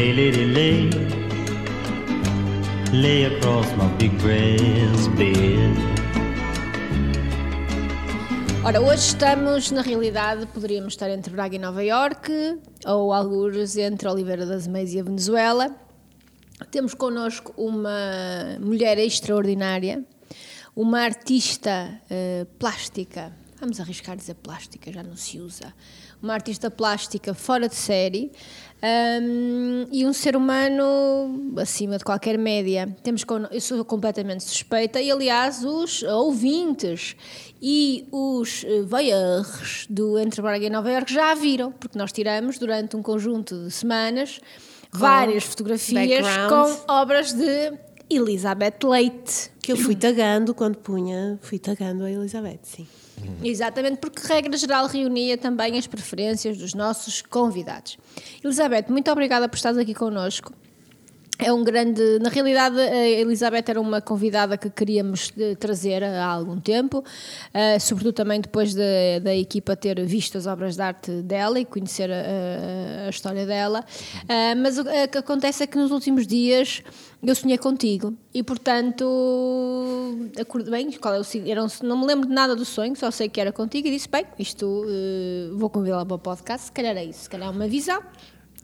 Lay, 0.00 0.14
lady, 0.14 0.46
lay. 0.46 0.90
Lay 2.90 3.24
across 3.26 3.66
my 3.76 3.86
big 3.98 4.16
breast 4.22 5.10
bed. 5.10 5.76
Ora, 8.64 8.80
hoje 8.80 9.08
estamos, 9.08 9.70
na 9.70 9.82
realidade, 9.82 10.46
poderíamos 10.54 10.94
estar 10.94 11.10
entre 11.10 11.30
Braga 11.34 11.54
e 11.54 11.58
Nova 11.58 11.84
Iorque, 11.84 12.58
ou 12.86 13.12
algures 13.12 13.76
entre 13.76 14.08
Oliveira 14.08 14.46
das 14.46 14.66
Meias 14.66 14.94
e 14.94 15.00
a 15.00 15.02
Venezuela. 15.02 15.76
Temos 16.70 16.94
connosco 16.94 17.52
uma 17.58 18.56
mulher 18.58 18.96
extraordinária, 18.98 20.02
uma 20.74 21.00
artista 21.00 22.00
eh, 22.08 22.46
plástica, 22.58 23.36
vamos 23.60 23.78
arriscar 23.78 24.16
dizer 24.16 24.36
plástica, 24.36 24.90
já 24.90 25.02
não 25.02 25.14
se 25.14 25.38
usa, 25.38 25.74
uma 26.22 26.32
artista 26.32 26.70
plástica 26.70 27.34
fora 27.34 27.68
de 27.68 27.74
série 27.74 28.32
um, 28.82 29.86
e 29.92 30.06
um 30.06 30.12
ser 30.12 30.36
humano 30.36 31.52
acima 31.56 31.98
de 31.98 32.04
qualquer 32.04 32.38
média. 32.38 32.94
Temos 33.02 33.24
con- 33.24 33.46
eu 33.50 33.60
sou 33.60 33.84
completamente 33.84 34.44
suspeita 34.44 35.00
e, 35.00 35.10
aliás, 35.10 35.64
os 35.64 36.02
ouvintes 36.02 37.14
e 37.60 38.06
os 38.10 38.64
eh, 38.66 38.82
voyeurs 38.82 39.86
do 39.90 40.18
Entre 40.18 40.40
Braga 40.40 40.64
e 40.66 40.70
Nova 40.70 40.90
Iorque 40.90 41.12
já 41.12 41.30
a 41.30 41.34
viram, 41.34 41.72
porque 41.72 41.98
nós 41.98 42.10
tiramos 42.12 42.58
durante 42.58 42.96
um 42.96 43.02
conjunto 43.02 43.64
de 43.64 43.70
semanas 43.70 44.40
várias 44.92 45.44
fotografias 45.44 46.22
background. 46.26 46.76
com 46.86 46.92
obras 46.92 47.32
de 47.32 47.72
Elizabeth 48.08 48.78
Leite. 48.82 49.50
Que 49.62 49.72
eu 49.72 49.76
fui 49.76 49.94
tagando 49.94 50.54
quando 50.54 50.78
punha, 50.78 51.38
fui 51.42 51.58
tagando 51.58 52.04
a 52.04 52.10
Elizabeth, 52.10 52.60
sim. 52.62 52.88
Exatamente, 53.42 53.98
porque 53.98 54.26
regra 54.26 54.56
geral 54.56 54.86
reunia 54.86 55.36
também 55.36 55.78
as 55.78 55.86
preferências 55.86 56.56
dos 56.58 56.74
nossos 56.74 57.22
convidados. 57.22 57.98
Elizabeth, 58.42 58.86
muito 58.88 59.10
obrigada 59.10 59.48
por 59.48 59.56
estares 59.56 59.78
aqui 59.78 59.94
connosco. 59.94 60.52
É 61.42 61.50
um 61.52 61.64
grande. 61.64 62.18
Na 62.20 62.28
realidade, 62.28 62.78
a 62.78 63.08
Elizabeth 63.08 63.64
era 63.68 63.80
uma 63.80 64.00
convidada 64.02 64.58
que 64.58 64.68
queríamos 64.68 65.32
eh, 65.38 65.54
trazer 65.54 66.04
há 66.04 66.26
algum 66.26 66.60
tempo, 66.60 67.02
eh, 67.54 67.78
sobretudo 67.78 68.12
também 68.14 68.40
depois 68.42 68.74
de- 68.74 69.20
da 69.22 69.34
equipa 69.34 69.74
ter 69.74 70.04
visto 70.04 70.36
as 70.36 70.46
obras 70.46 70.76
de 70.76 70.82
arte 70.82 71.10
dela 71.22 71.58
e 71.58 71.64
conhecer 71.64 72.10
a, 72.10 73.06
a- 73.06 73.08
história 73.08 73.46
dela. 73.46 73.82
Eh, 74.28 74.54
mas 74.54 74.76
o 74.78 74.84
que 74.84 75.16
acontece 75.18 75.62
é 75.62 75.66
que 75.66 75.78
nos 75.78 75.90
últimos 75.90 76.26
dias 76.26 76.82
eu 77.22 77.34
sonhei 77.34 77.56
contigo 77.58 78.14
e, 78.34 78.42
portanto, 78.42 79.04
acordei 80.38 80.70
bem. 80.70 80.90
Qual 80.92 81.14
é 81.14 81.20
o, 81.20 81.24
era 81.46 81.64
um- 81.64 81.68
não 81.82 81.98
me 82.00 82.06
lembro 82.06 82.28
de 82.28 82.34
nada 82.34 82.54
do 82.54 82.64
sonho, 82.66 82.94
só 82.96 83.10
sei 83.10 83.28
que 83.30 83.40
era 83.40 83.50
contigo 83.52 83.88
e 83.88 83.90
disse: 83.90 84.08
Bem, 84.08 84.26
isto 84.38 84.84
eh, 84.88 85.50
vou 85.54 85.70
convidá-la 85.70 86.04
para 86.04 86.16
o 86.16 86.18
podcast. 86.18 86.66
Se 86.66 86.72
calhar 86.72 86.96
é 86.96 87.04
isso, 87.04 87.20
se 87.22 87.30
calhar 87.30 87.48
é 87.48 87.50
uma 87.50 87.66
visão 87.66 88.02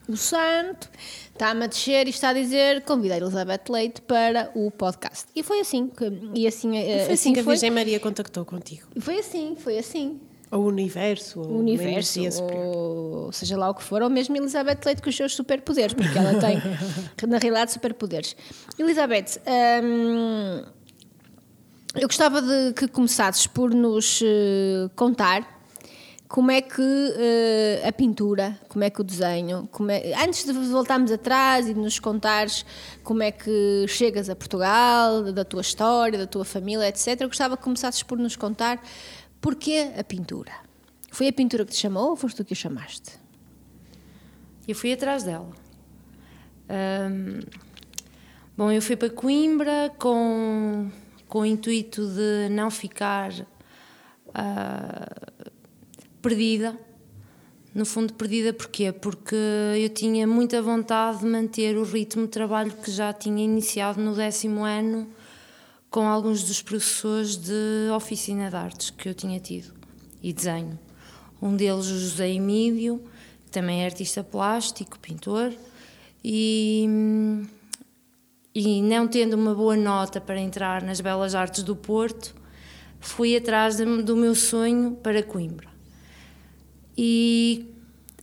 o 0.08 0.16
santo 0.16 0.88
está-me 1.36 1.64
a 1.64 1.66
descer 1.66 2.06
e 2.06 2.10
está 2.10 2.30
a 2.30 2.32
dizer 2.32 2.82
convidei 2.82 3.18
Elizabeth 3.18 3.60
Leite 3.68 4.00
para 4.02 4.50
o 4.54 4.70
podcast. 4.70 5.26
E 5.34 5.42
foi 5.42 5.60
assim. 5.60 5.86
que- 5.88 6.30
E 6.34 6.46
assim, 6.46 6.76
eh, 6.76 7.04
Foi 7.04 7.14
assim 7.14 7.32
que 7.32 7.40
a. 7.40 7.42
Virgem 7.42 7.70
Maria 7.70 8.00
contactou 8.00 8.44
contigo. 8.44 8.88
E 8.96 9.00
foi 9.00 9.18
assim, 9.20 9.54
foi 9.56 9.78
assim. 9.78 10.20
Ou 10.50 10.60
o 10.62 10.66
universo, 10.68 11.40
ou 11.40 11.46
O 11.46 11.58
universo, 11.58 12.20
ou 12.40 13.32
seja 13.32 13.56
lá 13.56 13.68
o 13.68 13.74
que 13.74 13.82
for, 13.82 14.00
ou 14.00 14.08
mesmo 14.08 14.36
Elizabeth 14.36 14.78
Leite 14.86 15.02
com 15.02 15.10
os 15.10 15.16
seus 15.16 15.34
superpoderes, 15.34 15.92
porque 15.92 16.16
ela 16.16 16.38
tem, 16.38 16.56
na 17.28 17.38
realidade, 17.38 17.72
superpoderes. 17.72 18.36
Elizabeth, 18.78 19.40
hum, 19.82 20.62
eu 21.96 22.06
gostava 22.06 22.40
de 22.42 22.72
que 22.74 22.86
começasses 22.88 23.46
por 23.46 23.74
nos 23.74 24.20
eh, 24.22 24.88
contar 24.94 25.55
como 26.28 26.50
é 26.50 26.60
que 26.60 26.82
eh, 26.82 27.82
a 27.86 27.92
pintura, 27.92 28.58
como 28.68 28.82
é 28.82 28.90
que 28.90 29.00
o 29.00 29.04
desenho, 29.04 29.68
é- 29.88 30.24
antes 30.24 30.44
de 30.44 30.52
voltarmos 30.52 31.12
atrás 31.12 31.68
e 31.68 31.74
de 31.74 31.80
nos 31.80 31.98
contares 31.98 32.64
como 33.04 33.22
é 33.22 33.30
que 33.30 33.86
chegas 33.88 34.28
a 34.28 34.34
Portugal, 34.34 35.32
da 35.32 35.44
tua 35.44 35.60
história, 35.60 36.18
da 36.18 36.26
tua 36.26 36.44
família, 36.44 36.88
etc., 36.88 37.22
gostava 37.26 37.56
que 37.56 37.62
começasses 37.62 38.02
por 38.02 38.18
nos 38.18 38.34
contar 38.34 38.82
porquê 39.40 39.92
a 39.98 40.02
pintura. 40.02 40.52
Foi 41.10 41.28
a 41.28 41.32
pintura 41.32 41.64
que 41.64 41.72
te 41.72 41.78
chamou 41.78 42.10
ou 42.10 42.16
foste 42.16 42.36
tu 42.38 42.44
que 42.44 42.54
a 42.54 42.56
chamaste? 42.56 43.12
Eu 44.66 44.74
fui 44.74 44.92
atrás 44.92 45.22
dela. 45.22 45.50
Bom, 48.56 48.72
eu 48.72 48.82
fui 48.82 48.96
para 48.96 49.10
Coimbra 49.10 49.92
com, 49.98 50.90
com 51.28 51.40
o 51.40 51.46
intuito 51.46 52.06
de 52.08 52.48
não 52.50 52.70
ficar 52.70 53.30
ah, 54.34 55.06
perdida. 56.26 56.76
No 57.72 57.86
fundo, 57.86 58.12
perdida 58.14 58.52
porquê? 58.52 58.90
Porque 58.90 59.36
eu 59.76 59.88
tinha 59.90 60.26
muita 60.26 60.60
vontade 60.60 61.20
de 61.20 61.26
manter 61.26 61.76
o 61.76 61.84
ritmo 61.84 62.22
de 62.22 62.30
trabalho 62.30 62.72
que 62.72 62.90
já 62.90 63.12
tinha 63.12 63.44
iniciado 63.44 64.00
no 64.00 64.12
décimo 64.12 64.64
ano 64.64 65.06
com 65.88 66.08
alguns 66.08 66.42
dos 66.42 66.60
professores 66.60 67.36
de 67.36 67.88
oficina 67.94 68.50
de 68.50 68.56
artes 68.56 68.90
que 68.90 69.08
eu 69.08 69.14
tinha 69.14 69.38
tido 69.38 69.72
e 70.20 70.32
desenho. 70.32 70.76
Um 71.40 71.54
deles, 71.54 71.86
o 71.86 72.00
José 72.00 72.28
Emílio, 72.28 73.00
que 73.44 73.52
também 73.52 73.82
é 73.82 73.84
artista 73.84 74.24
plástico, 74.24 74.98
pintor, 74.98 75.52
e, 76.24 76.88
e 78.52 78.82
não 78.82 79.06
tendo 79.06 79.34
uma 79.34 79.54
boa 79.54 79.76
nota 79.76 80.20
para 80.20 80.40
entrar 80.40 80.82
nas 80.82 81.00
Belas 81.00 81.36
Artes 81.36 81.62
do 81.62 81.76
Porto, 81.76 82.34
fui 82.98 83.36
atrás 83.36 83.76
do 83.76 84.16
meu 84.16 84.34
sonho 84.34 84.96
para 84.96 85.22
Coimbra. 85.22 85.75
E 86.96 87.66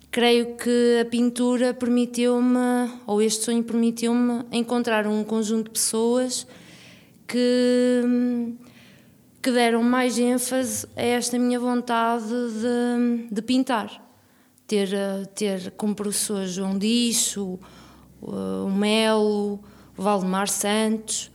creio 0.10 0.56
que 0.56 1.00
a 1.02 1.06
pintura 1.06 1.74
permitiu-me, 1.74 2.92
ou 3.06 3.22
este 3.22 3.46
sonho 3.46 3.64
permitiu-me, 3.64 4.44
encontrar 4.52 5.08
um 5.08 5.24
conjunto 5.24 5.66
de 5.66 5.72
pessoas 5.72 6.48
que, 7.28 8.54
que 9.42 9.52
deram 9.52 9.84
mais 9.84 10.18
ênfase 10.18 10.88
a 10.96 11.02
esta 11.02 11.38
minha 11.40 11.60
vontade 11.60 12.26
de, 12.28 13.28
de 13.32 13.42
pintar. 13.42 14.02
Ter, 14.68 14.94
eh, 14.94 15.26
ter 15.36 15.72
como 15.72 15.94
professor 15.94 16.46
João 16.46 16.78
Dicho, 16.78 17.60
o 18.22 18.70
Melo, 18.70 19.60
o 19.98 20.02
Valdemar 20.02 20.48
Santos, 20.48 21.32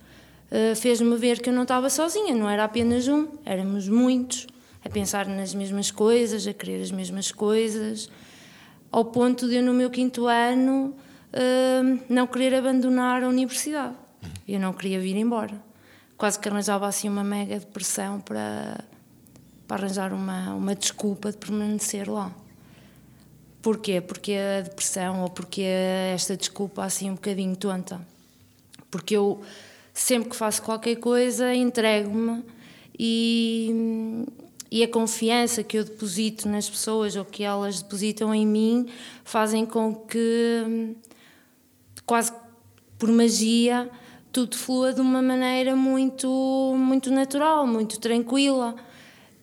eh, 0.51 0.75
fez-me 0.75 1.17
ver 1.17 1.41
que 1.41 1.51
eu 1.51 1.55
não 1.55 1.63
estava 1.63 1.91
sozinha, 1.91 2.35
não 2.35 2.49
era 2.49 2.65
apenas 2.65 3.07
um, 3.07 3.29
éramos 3.45 3.89
muitos, 3.89 4.47
a 4.89 4.91
pensar 4.91 5.27
nas 5.27 5.55
mesmas 5.55 5.91
coisas, 5.91 6.47
a 6.47 6.55
querer 6.55 6.83
as 6.83 6.91
mesmas 6.91 7.31
coisas, 7.31 8.11
ao 8.91 9.05
ponto 9.05 9.47
de 9.47 9.57
eu, 9.57 9.63
no 9.63 9.75
meu 9.75 9.91
quinto 9.91 10.27
ano, 10.27 10.97
eh, 11.31 11.83
não 12.09 12.27
querer 12.27 12.55
abandonar 12.55 13.23
a 13.23 13.29
universidade. 13.29 13.95
Eu 14.49 14.59
não 14.59 14.73
queria 14.73 14.99
vir 14.99 15.15
embora. 15.15 15.63
Quase 16.17 16.39
que 16.39 16.49
arranjava 16.49 16.87
assim 16.87 17.07
uma 17.09 17.23
mega 17.23 17.59
depressão 17.59 18.19
para, 18.19 18.83
para 19.67 19.85
arranjar 19.85 20.13
uma, 20.13 20.55
uma 20.55 20.75
desculpa 20.75 21.31
de 21.31 21.37
permanecer 21.37 22.11
lá. 22.11 22.35
Porquê? 23.61 24.01
Porque 24.01 24.33
a 24.33 24.63
depressão 24.63 25.21
ou 25.23 25.29
porque 25.29 25.61
esta 25.61 26.35
desculpa 26.35 26.83
assim 26.83 27.11
um 27.11 27.15
bocadinho 27.15 27.55
tonta? 27.55 28.01
Porque 28.91 29.15
eu 29.15 29.43
sempre 29.93 30.31
que 30.31 30.37
faço 30.37 30.63
qualquer 30.63 30.97
coisa 30.97 31.55
entrego-me 31.55 32.43
e, 32.99 34.25
e 34.71 34.83
a 34.83 34.89
confiança 34.89 35.63
que 35.63 35.79
eu 35.79 35.85
deposito 35.85 36.49
nas 36.49 36.69
pessoas 36.69 37.17
ou 37.17 37.25
que 37.25 37.43
elas 37.43 37.83
depositam 37.83 38.35
em 38.35 38.47
mim 38.47 38.89
fazem 39.25 39.65
com 39.65 39.95
que 39.95 40.95
quase 42.05 42.33
por 42.99 43.11
magia 43.11 43.91
tudo 44.31 44.57
flua 44.57 44.93
de 44.93 45.01
uma 45.01 45.23
maneira 45.23 45.75
muito 45.75 46.75
muito 46.77 47.11
natural, 47.11 47.67
muito 47.67 47.99
tranquila. 47.99 48.75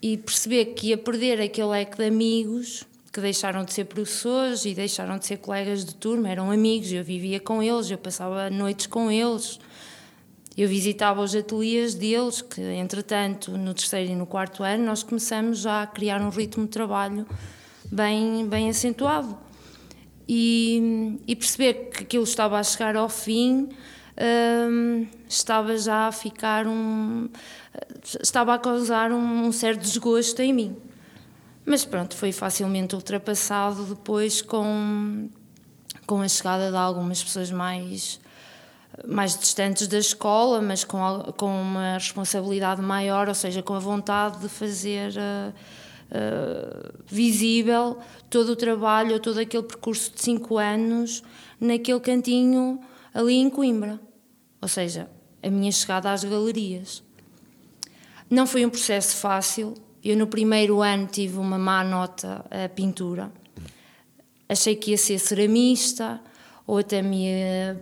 E 0.02 0.18
perceber 0.18 0.66
que 0.66 0.88
ia 0.90 0.98
perder 0.98 1.42
aquele 1.42 1.68
leque 1.68 1.98
de 1.98 2.06
amigos 2.06 2.86
que 3.12 3.20
deixaram 3.20 3.64
de 3.64 3.74
ser 3.74 3.86
professores 3.86 4.66
e 4.66 4.76
deixaram 4.76 5.18
de 5.18 5.26
ser 5.26 5.38
colegas 5.38 5.84
de 5.86 5.96
turma, 5.96 6.30
eram 6.30 6.52
amigos, 6.52 6.92
eu 6.92 7.04
vivia 7.04 7.40
com 7.40 7.64
eles, 7.64 7.90
eu 7.90 7.98
passava 7.98 8.50
noites 8.50 8.88
com 8.88 9.10
eles, 9.10 9.58
eu 10.58 10.70
visitava 10.70 11.22
os 11.22 11.36
ateliês 11.36 11.94
deles, 11.94 12.42
que 12.42 12.62
entretanto 12.62 13.52
no 13.58 13.74
terceiro 13.74 14.12
e 14.12 14.16
no 14.16 14.26
quarto 14.26 14.64
ano 14.64 14.86
nós 14.86 15.04
começamos 15.04 15.60
já 15.60 15.84
a 15.84 15.88
criar 15.88 16.22
um 16.22 16.30
ritmo 16.30 16.64
de 16.64 16.70
trabalho 16.70 17.28
bem, 17.92 18.48
bem 18.48 18.70
acentuado. 18.70 19.38
E, 20.28 21.20
e 21.28 21.36
perceber 21.36 21.90
que 21.92 22.04
aquilo 22.04 22.24
estava 22.24 22.58
a 22.58 22.64
chegar 22.64 22.96
ao 22.96 23.10
fim, 23.10 23.70
hum, 24.70 25.08
estava 25.30 25.78
já 25.78 26.08
a 26.08 26.12
ficar 26.12 26.66
um. 26.66 27.30
estava 28.22 28.54
a 28.56 28.58
causar 28.58 29.12
um, 29.12 29.46
um 29.46 29.52
certo 29.52 29.82
desgosto 29.82 30.42
em 30.42 30.54
mim. 30.54 30.76
Mas 31.66 31.84
pronto, 31.84 32.16
foi 32.16 32.32
facilmente 32.32 32.96
ultrapassado 32.96 33.84
depois 33.86 34.42
com, 34.42 35.30
com 36.06 36.22
a 36.22 36.28
chegada 36.28 36.70
de 36.70 36.78
algumas 36.78 37.24
pessoas 37.24 37.52
mais, 37.52 38.20
mais 39.08 39.38
distantes 39.38 39.88
da 39.88 39.98
escola, 39.98 40.62
mas 40.62 40.84
com, 40.84 41.00
com 41.38 41.62
uma 41.62 41.94
responsabilidade 41.94 42.82
maior, 42.82 43.28
ou 43.28 43.36
seja, 43.36 43.62
com 43.62 43.74
a 43.74 43.80
vontade 43.80 44.40
de 44.40 44.50
fazer 44.50 45.12
uh, 45.12 45.54
uh, 46.12 47.04
visível 47.06 47.98
todo 48.30 48.50
o 48.50 48.56
trabalho, 48.56 49.20
todo 49.20 49.40
aquele 49.40 49.64
percurso 49.64 50.12
de 50.14 50.22
cinco 50.22 50.58
anos 50.58 51.24
naquele 51.60 52.00
cantinho 52.00 52.80
ali 53.14 53.36
em 53.36 53.50
Coimbra. 53.50 54.00
Ou 54.62 54.68
seja, 54.68 55.10
a 55.44 55.50
minha 55.50 55.72
chegada 55.72 56.12
às 56.12 56.24
galerias. 56.24 57.04
Não 58.30 58.48
foi 58.48 58.66
um 58.66 58.70
processo 58.70 59.16
fácil. 59.18 59.76
Eu, 60.04 60.18
no 60.18 60.28
primeiro 60.28 60.82
ano, 60.82 61.08
tive 61.08 61.38
uma 61.38 61.58
má 61.58 61.84
nota 61.84 62.46
a 62.50 62.68
pintura. 62.70 63.32
Achei 64.48 64.76
que 64.76 64.92
ia 64.92 64.98
ser 64.98 65.20
ceramista, 65.20 66.22
ou 66.68 66.80
até 66.80 67.02
me 67.02 67.28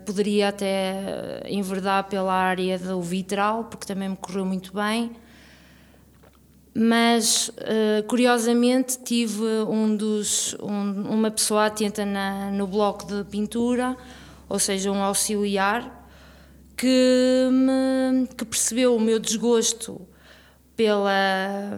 poderia 0.05 0.49
até 0.49 1.43
enverdar 1.47 2.05
pela 2.05 2.33
área 2.33 2.77
do 2.77 3.01
vitral, 3.01 3.65
porque 3.65 3.85
também 3.85 4.09
me 4.09 4.17
correu 4.17 4.45
muito 4.45 4.73
bem. 4.73 5.11
Mas 6.75 7.49
uh, 7.49 8.03
curiosamente 8.07 8.97
tive 9.03 9.45
um 9.69 9.95
dos 9.95 10.55
um, 10.61 11.13
uma 11.13 11.29
pessoa 11.29 11.67
atenta 11.67 12.03
na, 12.03 12.49
no 12.51 12.65
bloco 12.65 13.05
de 13.05 13.23
pintura, 13.25 13.95
ou 14.49 14.57
seja, 14.57 14.91
um 14.91 15.01
auxiliar, 15.01 16.03
que, 16.75 17.49
me, 17.51 18.27
que 18.35 18.43
percebeu 18.43 18.95
o 18.95 18.99
meu 18.99 19.19
desgosto 19.19 20.01
pela 20.75 21.77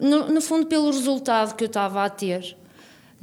no, 0.00 0.28
no 0.30 0.40
fundo 0.40 0.66
pelo 0.66 0.90
resultado 0.90 1.54
que 1.54 1.64
eu 1.64 1.68
estava 1.68 2.04
a 2.04 2.10
ter 2.10 2.56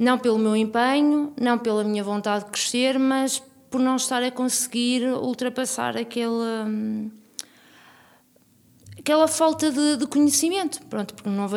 não 0.04 0.18
pelo 0.18 0.38
meu 0.38 0.54
empenho, 0.54 1.32
não 1.40 1.58
pela 1.58 1.82
minha 1.82 2.04
vontade 2.04 2.44
de 2.44 2.50
crescer, 2.50 2.98
mas 2.98 3.42
por 3.70 3.80
não 3.80 3.96
estar 3.96 4.22
a 4.22 4.30
conseguir 4.30 5.02
ultrapassar 5.08 5.96
aquele, 5.96 6.28
hum, 6.28 7.10
aquela 8.98 9.26
falta 9.26 9.70
de, 9.70 9.96
de, 9.96 10.06
conhecimento. 10.06 10.80
Pronto, 10.86 11.14
porque 11.14 11.28
não, 11.28 11.48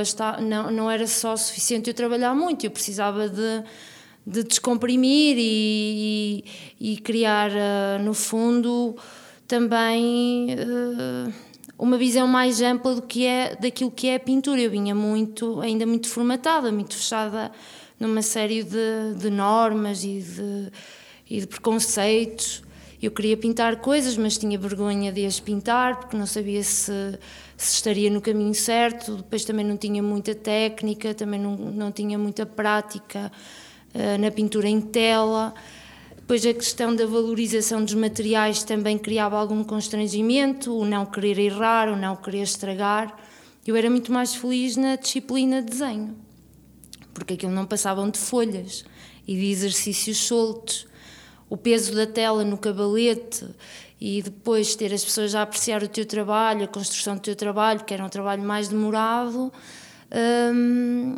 não, 0.42 0.72
não 0.72 0.90
era 0.90 1.06
só 1.06 1.36
suficiente 1.36 1.90
eu 1.90 1.94
trabalhar 1.94 2.34
muito, 2.34 2.66
eu 2.66 2.72
precisava 2.72 3.28
de, 3.30 3.64
de 4.26 4.44
descomprimir 4.44 5.36
e, 5.38 6.44
e, 6.80 6.94
e 6.94 6.98
criar, 6.98 7.52
uh, 7.52 8.04
no 8.04 8.14
fundo, 8.14 8.96
também. 9.48 10.56
Uh, 10.56 11.48
uma 11.80 11.96
visão 11.96 12.28
mais 12.28 12.60
ampla 12.60 12.96
do 12.96 13.04
que 13.04 13.24
é 13.24 13.56
daquilo 13.56 13.92
que 13.92 14.08
é 14.08 14.16
a 14.16 14.20
pintura. 14.20 14.60
Eu 14.60 14.72
vinha 14.72 14.96
muito, 14.96 15.62
ainda 15.62 15.86
muito 15.86 16.10
formatada, 16.10 16.72
muito 16.72 16.96
fechada 16.96 17.52
numa 18.00 18.22
série 18.22 18.64
de, 18.64 19.16
de 19.18 19.30
normas 19.30 20.04
e 20.04 20.20
de, 20.22 20.72
e 21.30 21.40
de 21.40 21.48
preconceitos. 21.48 22.64
Eu 23.02 23.12
queria 23.12 23.38
pintar 23.38 23.78
coisas, 23.78 24.18
mas 24.18 24.38
tinha 24.38 24.58
vergonha 24.58 25.12
de 25.12 25.26
as 25.26 25.40
pintar, 25.40 26.00
porque 26.00 26.18
não 26.18 26.26
sabia 26.26 26.64
se, 26.64 26.92
se 27.56 27.76
estaria 27.76 28.10
no 28.10 28.20
caminho 28.22 28.56
certo. 28.56 29.18
Depois 29.18 29.46
também 29.46 29.66
não 29.66 29.78
tinha 29.78 30.02
muita 30.02 30.34
técnica, 30.34 31.14
também 31.14 31.40
não, 31.40 31.56
não 31.56 31.92
tinha 31.92 32.18
muita 32.18 32.46
prática 32.46 33.32
uh, 33.94 34.18
na 34.20 34.32
pintura 34.32 34.68
em 34.68 34.82
tela. 34.82 35.54
Depois 36.16 36.44
a 36.46 36.54
questão 36.54 36.96
da 36.96 37.06
valorização 37.06 37.86
dos 37.86 37.94
materiais 37.94 38.64
também 38.64 38.98
criava 38.98 39.40
algum 39.40 39.64
constrangimento, 39.64 40.76
o 40.76 40.84
não 40.84 41.06
querer 41.06 41.38
errar, 41.38 41.90
o 41.90 41.96
não 41.96 42.16
querer 42.16 42.42
estragar. 42.42 43.16
Eu 43.66 43.76
era 43.76 43.90
muito 43.90 44.12
mais 44.12 44.34
feliz 44.34 44.76
na 44.76 44.96
disciplina 44.96 45.62
de 45.62 45.70
desenho 45.70 46.26
porque 47.18 47.34
aquilo 47.34 47.52
não 47.52 47.66
passavam 47.66 48.10
de 48.12 48.19
folhas 48.19 48.86
e 49.28 49.36
de 49.36 49.50
exercícios 49.50 50.18
soltos. 50.18 50.86
O 51.50 51.58
peso 51.58 51.96
da 51.96 52.06
tela 52.06 52.44
no 52.44 52.58
cabalete 52.58 53.46
e 54.00 54.22
depois 54.22 54.75
ter 54.75 54.94
as 54.94 55.04
pessoas 55.04 55.34
a 55.34 55.42
apreciar 55.42 55.81
o 55.81 55.88
teu 55.88 56.06
trabalho, 56.06 56.66
a 56.66 56.68
construção 56.68 57.16
do 57.16 57.22
teu 57.22 57.36
trabalho, 57.36 57.84
que 57.84 57.92
era 57.92 58.06
um 58.06 58.10
trabalho 58.10 58.44
mais 58.44 58.68
demorado, 58.68 59.52
hum, 60.54 61.16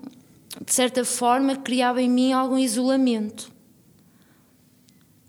de 0.66 0.74
certa 0.74 1.04
forma 1.04 1.58
criava 1.58 2.02
em 2.02 2.10
mim 2.10 2.32
algum 2.32 2.58
isolamento. 2.58 3.52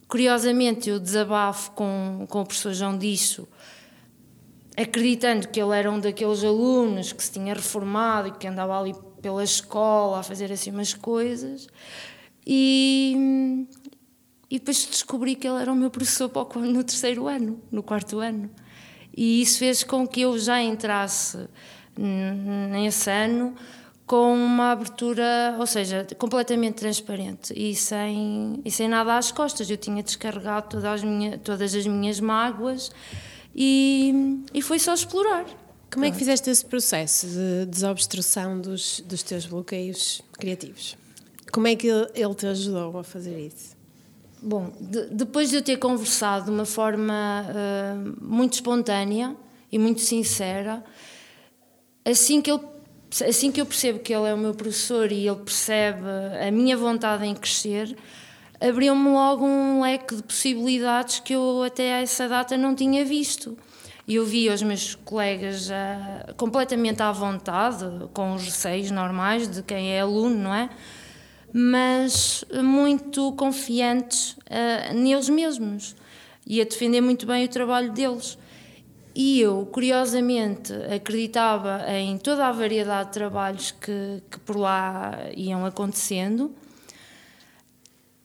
Curiosamente, 0.06 0.88
eu 0.88 1.00
desabafo 1.00 1.73
com, 1.73 2.26
com 2.28 2.43
o 2.43 2.46
professor 2.46 2.73
João 2.73 2.96
Disso, 2.96 3.49
acreditando 4.76 5.49
que 5.49 5.61
ele 5.61 5.76
era 5.76 5.90
um 5.90 5.99
daqueles 5.99 6.44
alunos 6.44 7.12
que 7.12 7.25
se 7.25 7.32
tinha 7.32 7.55
reformado 7.55 8.28
e 8.28 8.32
que 8.32 8.46
andava 8.46 8.78
ali 8.78 8.94
pela 9.20 9.44
escola 9.44 10.20
a 10.20 10.22
fazer 10.22 10.50
assim 10.52 10.70
umas 10.70 10.94
coisas 10.94 11.69
e, 12.46 13.67
e 14.50 14.58
depois 14.58 14.87
descobri 14.87 15.34
que 15.34 15.46
ele 15.46 15.61
era 15.61 15.72
o 15.72 15.76
meu 15.76 15.90
professor 15.90 16.31
no 16.56 16.82
terceiro 16.84 17.28
ano, 17.28 17.61
no 17.70 17.82
quarto 17.82 18.19
ano. 18.19 18.50
E 19.17 19.43
isso 19.43 19.58
fez 19.58 19.82
com 19.84 20.06
que 20.06 20.22
eu 20.22 20.38
já 20.38 20.62
entrasse 20.62 21.49
nesse 21.96 23.11
ano 23.11 23.55
com 24.06 24.34
uma 24.34 24.72
abertura, 24.72 25.55
ou 25.58 25.66
seja, 25.66 26.05
completamente 26.19 26.75
transparente 26.75 27.52
e 27.55 27.76
sem, 27.76 28.61
e 28.64 28.70
sem 28.70 28.88
nada 28.88 29.16
às 29.16 29.31
costas. 29.31 29.70
Eu 29.70 29.76
tinha 29.76 30.02
descarregado 30.02 30.69
todas 30.70 30.84
as, 30.84 31.05
minha, 31.05 31.38
todas 31.38 31.75
as 31.75 31.87
minhas 31.87 32.19
mágoas 32.19 32.90
e, 33.55 34.43
e 34.52 34.62
foi 34.62 34.81
só 34.81 34.94
explorar. 34.94 35.44
Como 35.92 36.04
é 36.04 36.10
que 36.10 36.16
fizeste 36.16 36.48
esse 36.48 36.64
processo 36.64 37.26
de 37.26 37.66
desobstrução 37.66 38.60
dos, 38.60 39.00
dos 39.00 39.22
teus 39.22 39.44
bloqueios 39.44 40.22
criativos? 40.38 40.96
Como 41.52 41.66
é 41.66 41.75
que 41.75 41.88
ele 41.88 42.34
te 42.37 42.46
ajudou 42.46 42.96
a 42.98 43.02
fazer 43.02 43.38
isso? 43.38 43.76
Bom, 44.40 44.72
de, 44.81 45.06
depois 45.06 45.50
de 45.50 45.56
eu 45.56 45.62
ter 45.62 45.76
conversado 45.78 46.44
de 46.46 46.50
uma 46.50 46.64
forma 46.64 47.44
uh, 47.48 48.25
muito 48.25 48.54
espontânea 48.54 49.37
e 49.70 49.78
muito 49.78 50.00
sincera, 50.00 50.82
assim 52.04 52.40
que, 52.40 52.50
ele, 52.50 52.62
assim 53.28 53.50
que 53.50 53.60
eu 53.60 53.66
percebo 53.66 53.98
que 53.98 54.14
ele 54.14 54.28
é 54.28 54.32
o 54.32 54.38
meu 54.38 54.54
professor 54.54 55.10
e 55.10 55.26
ele 55.26 55.40
percebe 55.40 56.06
a 56.46 56.50
minha 56.52 56.76
vontade 56.76 57.26
em 57.26 57.34
crescer, 57.34 57.96
abriu-me 58.60 59.10
logo 59.10 59.44
um 59.44 59.82
leque 59.82 60.14
de 60.14 60.22
possibilidades 60.22 61.19
que 61.19 61.34
eu 61.34 61.64
até 61.64 61.94
a 61.94 62.00
essa 62.00 62.28
data 62.28 62.56
não 62.56 62.75
tinha 62.75 63.04
visto. 63.04 63.58
E 64.10 64.16
eu 64.16 64.26
via 64.26 64.52
os 64.52 64.60
meus 64.60 64.96
colegas 64.96 65.70
uh, 65.70 66.34
completamente 66.34 67.00
à 67.00 67.12
vontade, 67.12 67.86
com 68.12 68.34
os 68.34 68.42
receios 68.42 68.90
normais 68.90 69.46
de 69.46 69.62
quem 69.62 69.92
é 69.92 70.00
aluno, 70.00 70.36
não 70.36 70.52
é? 70.52 70.68
Mas 71.52 72.44
muito 72.60 73.30
confiantes 73.34 74.32
uh, 74.32 74.92
neles 74.94 75.28
mesmos 75.28 75.94
e 76.44 76.60
a 76.60 76.64
defender 76.64 77.00
muito 77.00 77.24
bem 77.24 77.44
o 77.44 77.48
trabalho 77.48 77.92
deles. 77.92 78.36
E 79.14 79.40
eu, 79.40 79.64
curiosamente, 79.66 80.73
acreditava 80.92 81.85
em 81.92 82.18
toda 82.18 82.49
a 82.49 82.50
variedade 82.50 83.11
de 83.11 83.14
trabalhos 83.14 83.70
que, 83.70 84.25
que 84.28 84.40
por 84.40 84.56
lá 84.56 85.20
iam 85.37 85.64
acontecendo. 85.64 86.52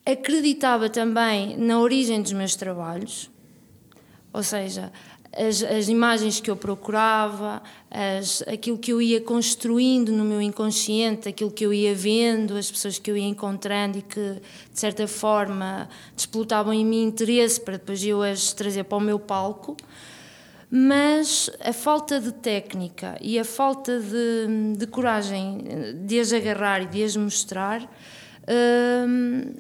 Acreditava 0.04 0.90
também 0.90 1.56
na 1.58 1.80
origem 1.80 2.24
dos 2.24 2.34
meus 2.34 2.56
trabalhos, 2.56 3.30
ou 4.34 4.42
seja, 4.42 4.92
as, 5.36 5.62
as 5.62 5.90
imagens 5.90 6.40
que 6.40 6.50
eu 6.50 6.56
procurava, 6.56 7.62
as, 7.92 8.42
aquilo 8.48 8.78
que 8.78 8.92
eu 8.92 9.02
ia 9.02 9.20
construindo 9.20 10.12
no 10.12 10.24
meu 10.24 10.42
inconsciente, 10.42 11.28
aquilo 11.28 11.52
que 11.52 11.66
eu 11.66 11.74
ia 11.74 11.94
vendo, 11.94 12.56
as 12.56 12.72
pessoas 12.72 12.98
que 12.98 13.12
eu 13.12 13.18
ia 13.18 13.28
encontrando 13.28 13.98
e 13.98 14.02
que, 14.02 14.42
de 14.72 14.80
certa 14.80 15.08
forma, 15.08 15.90
desplotavam 16.16 16.74
em 16.74 16.86
mim 16.86 17.04
interesse 17.04 17.60
para 17.60 17.74
depois 17.74 18.04
eu 18.04 18.22
as 18.22 18.54
trazer 18.54 18.86
para 18.86 18.98
o 18.98 19.02
meu 19.02 19.20
palco. 19.20 19.76
Mas 20.72 21.50
a 21.60 21.72
falta 21.72 22.20
de 22.20 22.32
técnica 22.32 23.18
e 23.22 23.38
a 23.38 23.46
falta 23.46 24.00
de, 24.00 24.76
de 24.78 24.88
coragem 24.88 25.64
de 26.06 26.20
as 26.20 26.34
agarrar 26.34 26.82
e 26.82 26.86
de 26.88 27.04
as 27.04 27.16
mostrar 27.16 27.88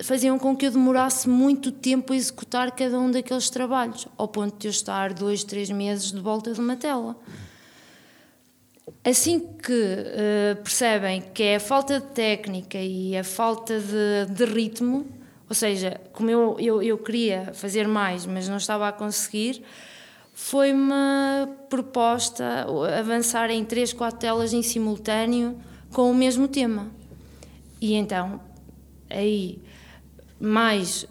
faziam 0.03 0.37
com 0.37 0.55
que 0.55 0.67
eu 0.67 0.71
demorasse 0.71 1.27
muito 1.27 1.71
tempo 1.71 2.13
a 2.13 2.15
executar 2.15 2.71
cada 2.71 2.99
um 2.99 3.09
daqueles 3.09 3.49
trabalhos, 3.49 4.07
ao 4.17 4.27
ponto 4.27 4.57
de 4.57 4.67
eu 4.67 4.71
estar 4.71 5.13
dois, 5.13 5.43
três 5.43 5.69
meses 5.69 6.11
de 6.11 6.19
volta 6.19 6.53
de 6.53 6.59
uma 6.59 6.75
tela. 6.75 7.15
Assim 9.03 9.39
que 9.39 9.71
uh, 9.71 10.61
percebem 10.63 11.21
que 11.33 11.41
é 11.41 11.55
a 11.55 11.59
falta 11.59 11.99
de 11.99 12.07
técnica 12.07 12.77
e 12.77 13.17
a 13.17 13.23
falta 13.23 13.79
de, 13.79 14.31
de 14.31 14.45
ritmo, 14.45 15.07
ou 15.49 15.55
seja, 15.55 15.99
como 16.13 16.29
eu, 16.29 16.57
eu, 16.59 16.81
eu, 16.81 16.97
queria 16.97 17.51
fazer 17.53 17.87
mais, 17.87 18.25
mas 18.25 18.47
não 18.47 18.57
estava 18.57 18.87
a 18.87 18.91
conseguir, 18.91 19.63
foi-me 20.33 20.93
proposta 21.69 22.67
avançar 22.99 23.49
em 23.49 23.63
três, 23.63 23.93
quatro 23.93 24.19
telas 24.19 24.53
em 24.53 24.61
simultâneo 24.61 25.57
com 25.91 26.11
o 26.11 26.13
mesmo 26.13 26.47
tema. 26.47 26.91
E 27.79 27.93
então 27.93 28.39
aí 29.09 29.59
mais 30.39 31.03
uh, 31.03 31.07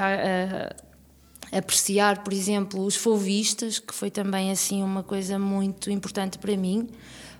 a, 0.00 1.56
a, 1.56 1.58
apreciar, 1.58 2.22
por 2.22 2.32
exemplo, 2.32 2.84
os 2.84 2.96
fovistas, 2.96 3.78
que 3.78 3.94
foi 3.94 4.10
também 4.10 4.50
assim 4.50 4.82
uma 4.82 5.02
coisa 5.02 5.38
muito 5.38 5.90
importante 5.90 6.38
para 6.38 6.56
mim, 6.56 6.88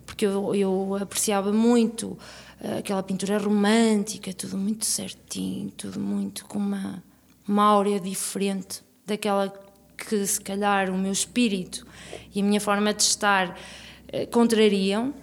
porque 0.05 0.27
eu, 0.27 0.55
eu 0.55 0.97
apreciava 1.01 1.53
muito 1.53 2.19
uh, 2.61 2.79
aquela 2.79 3.03
pintura 3.03 3.39
romântica, 3.39 4.33
tudo 4.33 4.57
muito 4.57 4.85
certinho, 4.85 5.71
tudo 5.71 5.99
muito 5.99 6.45
com 6.47 6.59
uma, 6.59 7.03
uma 7.49 7.65
áurea 7.65 7.99
diferente 7.99 8.83
daquela 9.07 9.53
que 9.97 10.27
se 10.27 10.41
calhar 10.41 10.91
o 10.91 10.99
meu 10.99 11.13
espírito 11.13 11.87
e 12.35 12.41
a 12.41 12.45
minha 12.45 12.61
forma 12.61 12.93
de 12.93 13.03
estar 13.03 13.51
uh, 13.51 14.27
contrariam. 14.31 15.15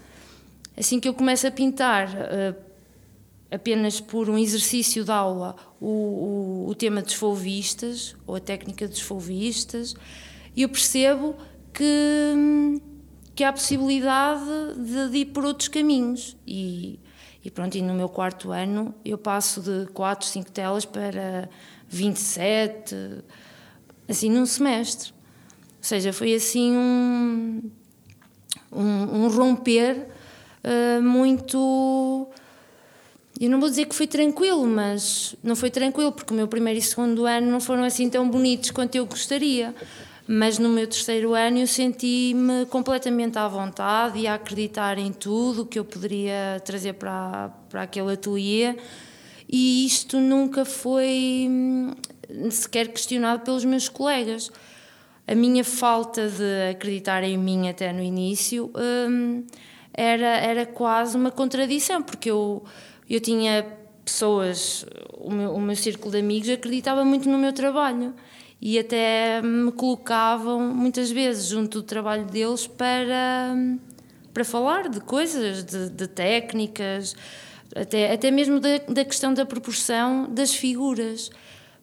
Assim 0.76 1.00
que 1.00 1.08
eu 1.08 1.14
começo 1.14 1.46
a 1.46 1.52
pintar, 1.52 2.10
apenas 3.54 4.02
por 4.02 4.30
um 4.30 4.38
exercício 4.38 5.04
de 5.04 5.12
aula, 5.12 5.56
o, 5.80 5.88
o, 5.88 6.68
o 6.70 6.76
tema 6.76 7.04
dos 7.04 7.14
folvistas, 7.14 8.16
ou 8.26 8.36
a 8.36 8.40
técnica 8.40 8.88
dos 8.88 9.02
folvistas, 9.02 9.94
e 10.56 10.64
eu 10.64 10.70
percebo 10.70 11.36
que, 11.72 12.82
que 13.36 13.44
há 13.44 13.54
possibilidade 13.54 14.44
de, 14.78 15.10
de 15.10 15.18
ir 15.20 15.26
por 15.28 15.46
outros 15.46 15.68
caminhos. 15.68 16.36
E, 16.48 17.00
e 17.44 17.52
pronto, 17.52 17.78
e 17.78 17.82
no 17.82 17.94
meu 17.94 18.10
quarto 18.10 18.52
ano 18.52 18.94
eu 19.06 19.18
passo 19.18 19.62
de 19.62 19.86
4, 19.94 20.28
5 20.28 20.52
telas 20.52 20.86
para 20.86 21.48
27, 21.90 23.24
assim 24.08 24.32
num 24.32 24.48
semestre. 24.48 25.12
Ou 25.12 25.84
seja, 25.84 26.12
foi 26.12 26.34
assim 26.34 26.72
um, 26.76 27.72
um, 28.72 29.26
um 29.26 29.28
romper 29.28 30.08
uh, 30.64 31.04
muito. 31.04 32.32
Eu 33.40 33.50
não 33.50 33.60
vou 33.60 33.70
dizer 33.70 33.86
que 33.86 33.96
foi 33.96 34.06
tranquilo, 34.06 34.66
mas 34.66 35.36
não 35.44 35.56
foi 35.56 35.72
tranquilo, 35.72 36.12
porque 36.12 36.34
o 36.34 36.36
meu 36.36 36.48
primeiro 36.48 36.80
e 36.80 36.82
segundo 36.82 37.26
ano 37.26 37.50
não 37.50 37.60
foram 37.60 37.84
assim 37.84 38.10
tão 38.10 38.30
bonitos 38.30 38.72
quanto 38.72 38.96
eu 38.96 39.06
gostaria. 39.06 39.74
Mas 40.28 40.58
no 40.58 40.70
meu 40.70 40.88
terceiro 40.88 41.34
ano 41.34 41.58
eu 41.58 41.68
senti-me 41.68 42.66
completamente 42.68 43.38
à 43.38 43.48
vontade 43.48 44.20
e 44.20 44.28
a 44.28 44.36
acreditar 44.36 44.98
em 44.98 45.12
tudo 45.12 45.66
que 45.66 45.78
eu 45.78 45.84
poderia 45.84 46.62
trazer 46.64 46.94
para, 46.94 47.50
para 47.70 47.82
aquele 47.82 48.14
ateliê. 48.14 48.76
E 49.50 49.86
isto 49.86 50.20
nunca 50.20 50.64
foi 50.64 51.48
hum, 51.50 51.92
sequer 52.50 52.88
questionado 52.88 53.44
pelos 53.44 53.66
meus 53.66 53.90
colegas. 53.90 54.50
A 55.28 55.36
minha 55.36 55.64
falta 55.64 56.30
de 56.30 56.72
acreditar 56.72 57.24
em 57.24 57.38
mim 57.38 57.68
até 57.68 57.92
no 57.92 58.02
início 58.02 58.72
hum, 58.76 59.44
era, 59.94 60.38
era 60.38 60.66
quase 60.66 61.18
uma 61.18 61.32
contradição, 61.32 62.02
porque 62.02 62.32
eu, 62.32 62.64
eu 63.10 63.20
tinha 63.20 63.66
pessoas, 64.04 64.86
o 65.14 65.32
meu, 65.32 65.54
o 65.54 65.62
meu 65.62 65.76
círculo 65.76 66.12
de 66.12 66.20
amigos 66.20 66.50
acreditava 66.50 67.06
muito 67.06 67.30
no 67.30 67.38
meu 67.38 67.54
trabalho 67.54 68.14
e 68.62 68.80
até 68.80 69.42
me 69.42 69.72
colocavam 69.72 70.60
muitas 70.74 71.12
vezes 71.12 71.48
junto 71.48 71.82
do 71.82 71.84
trabalho 71.84 72.26
deles 72.26 72.66
para, 72.66 73.56
para 74.34 74.46
falar 74.46 74.90
de 74.90 75.02
coisas, 75.02 75.64
de, 75.64 75.90
de 75.90 76.08
técnicas, 76.08 77.16
até, 77.76 78.14
até 78.14 78.32
mesmo 78.32 78.60
da, 78.60 78.78
da 78.88 79.04
questão 79.04 79.34
da 79.34 79.46
proporção 79.46 80.30
das 80.30 80.54
figuras. 80.54 81.30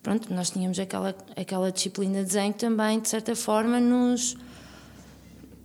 Pronto, 0.02 0.32
nós 0.32 0.50
tínhamos 0.50 0.78
aquela, 0.78 1.14
aquela 1.36 1.70
disciplina 1.70 2.20
de 2.20 2.26
desenho 2.26 2.54
também, 2.54 2.98
de 2.98 3.08
certa 3.08 3.36
forma, 3.36 3.78
nos, 3.78 4.36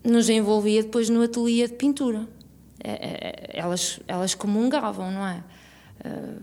nos 0.04 0.30
envolvia 0.30 0.84
depois 0.84 1.10
no 1.10 1.22
ateliê 1.22 1.68
de 1.68 1.76
pintura. 1.76 2.28
É, 2.88 2.92
é, 2.92 3.58
é, 3.58 3.60
elas, 3.60 4.00
elas 4.08 4.36
comungavam, 4.36 5.10
não 5.10 5.26
é? 5.26 5.44
Uh, 6.06 6.42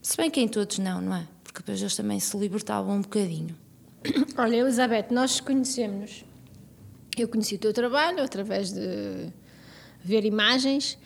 se 0.00 0.16
bem 0.16 0.30
que 0.30 0.40
em 0.40 0.46
todos 0.46 0.78
não, 0.78 1.00
não 1.00 1.16
é? 1.16 1.26
Porque 1.42 1.58
depois 1.58 1.80
eles 1.80 1.96
também 1.96 2.20
se 2.20 2.36
libertavam 2.36 2.98
um 2.98 3.00
bocadinho. 3.00 3.56
Olha, 4.38 4.56
Elizabeth, 4.58 5.06
nós 5.10 5.40
conhecemos. 5.40 6.24
Eu 7.18 7.26
conheci 7.26 7.56
o 7.56 7.58
teu 7.58 7.72
trabalho 7.72 8.22
através 8.22 8.70
de 8.70 9.32
ver 10.04 10.24
imagens 10.24 10.96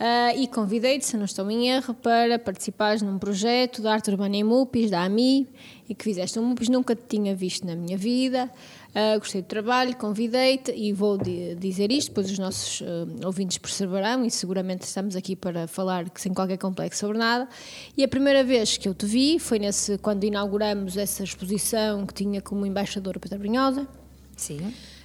uh, 0.00 0.38
e 0.38 0.48
convidei-te, 0.48 1.04
se 1.04 1.16
não 1.18 1.26
estou 1.26 1.50
em 1.50 1.68
erro, 1.68 1.92
para 1.92 2.38
participares 2.38 3.02
num 3.02 3.18
projeto 3.18 3.82
da 3.82 3.92
arte 3.92 4.10
urbana 4.10 4.36
em 4.36 4.42
Mupis, 4.42 4.90
da 4.90 5.02
AMI, 5.02 5.46
e 5.86 5.94
que 5.94 6.04
fizeste 6.04 6.38
um 6.38 6.44
Mupis, 6.44 6.70
nunca 6.70 6.96
te 6.96 7.04
tinha 7.06 7.34
visto 7.34 7.66
na 7.66 7.76
minha 7.76 7.98
vida. 7.98 8.50
Uh, 8.94 9.18
gostei 9.18 9.40
do 9.40 9.46
trabalho, 9.46 9.96
convidei-te 9.96 10.70
e 10.70 10.92
vou 10.92 11.16
dizer 11.16 11.90
isto, 11.90 12.08
depois 12.08 12.30
os 12.30 12.38
nossos 12.38 12.82
uh, 12.82 13.24
ouvintes 13.24 13.56
perceberão 13.56 14.22
e 14.22 14.30
seguramente 14.30 14.82
estamos 14.82 15.16
aqui 15.16 15.34
para 15.34 15.66
falar 15.66 16.04
sem 16.14 16.34
qualquer 16.34 16.58
complexo 16.58 17.00
sobre 17.00 17.16
nada. 17.16 17.48
E 17.96 18.04
a 18.04 18.08
primeira 18.08 18.44
vez 18.44 18.76
que 18.76 18.86
eu 18.86 18.94
te 18.94 19.06
vi 19.06 19.38
foi 19.38 19.58
nesse, 19.58 19.96
quando 19.96 20.24
inauguramos 20.24 20.98
essa 20.98 21.24
exposição 21.24 22.04
que 22.04 22.12
tinha 22.12 22.42
como 22.42 22.66
embaixadora 22.66 23.18
Petra 23.18 23.38
Brinhosa. 23.38 23.88
Sim. 24.36 24.58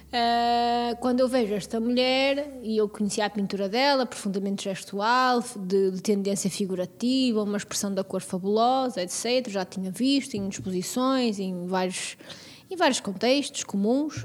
Uh, 0.08 0.96
quando 1.00 1.20
eu 1.20 1.28
vejo 1.28 1.54
esta 1.54 1.80
mulher 1.80 2.58
e 2.62 2.76
eu 2.76 2.90
conhecia 2.90 3.24
a 3.24 3.30
pintura 3.30 3.70
dela, 3.70 4.04
profundamente 4.04 4.64
gestual, 4.64 5.42
de, 5.56 5.92
de, 5.92 6.02
tendência 6.02 6.50
figurativa, 6.50 7.42
uma 7.42 7.56
expressão 7.56 7.94
da 7.94 8.04
cor 8.04 8.20
fabulosa, 8.20 9.02
etc. 9.02 9.48
Já 9.48 9.64
tinha 9.64 9.90
visto 9.90 10.34
em 10.34 10.46
exposições, 10.46 11.38
em 11.38 11.66
vários 11.66 12.18
em 12.70 12.76
vários 12.76 13.00
contextos 13.00 13.64
comuns. 13.64 14.24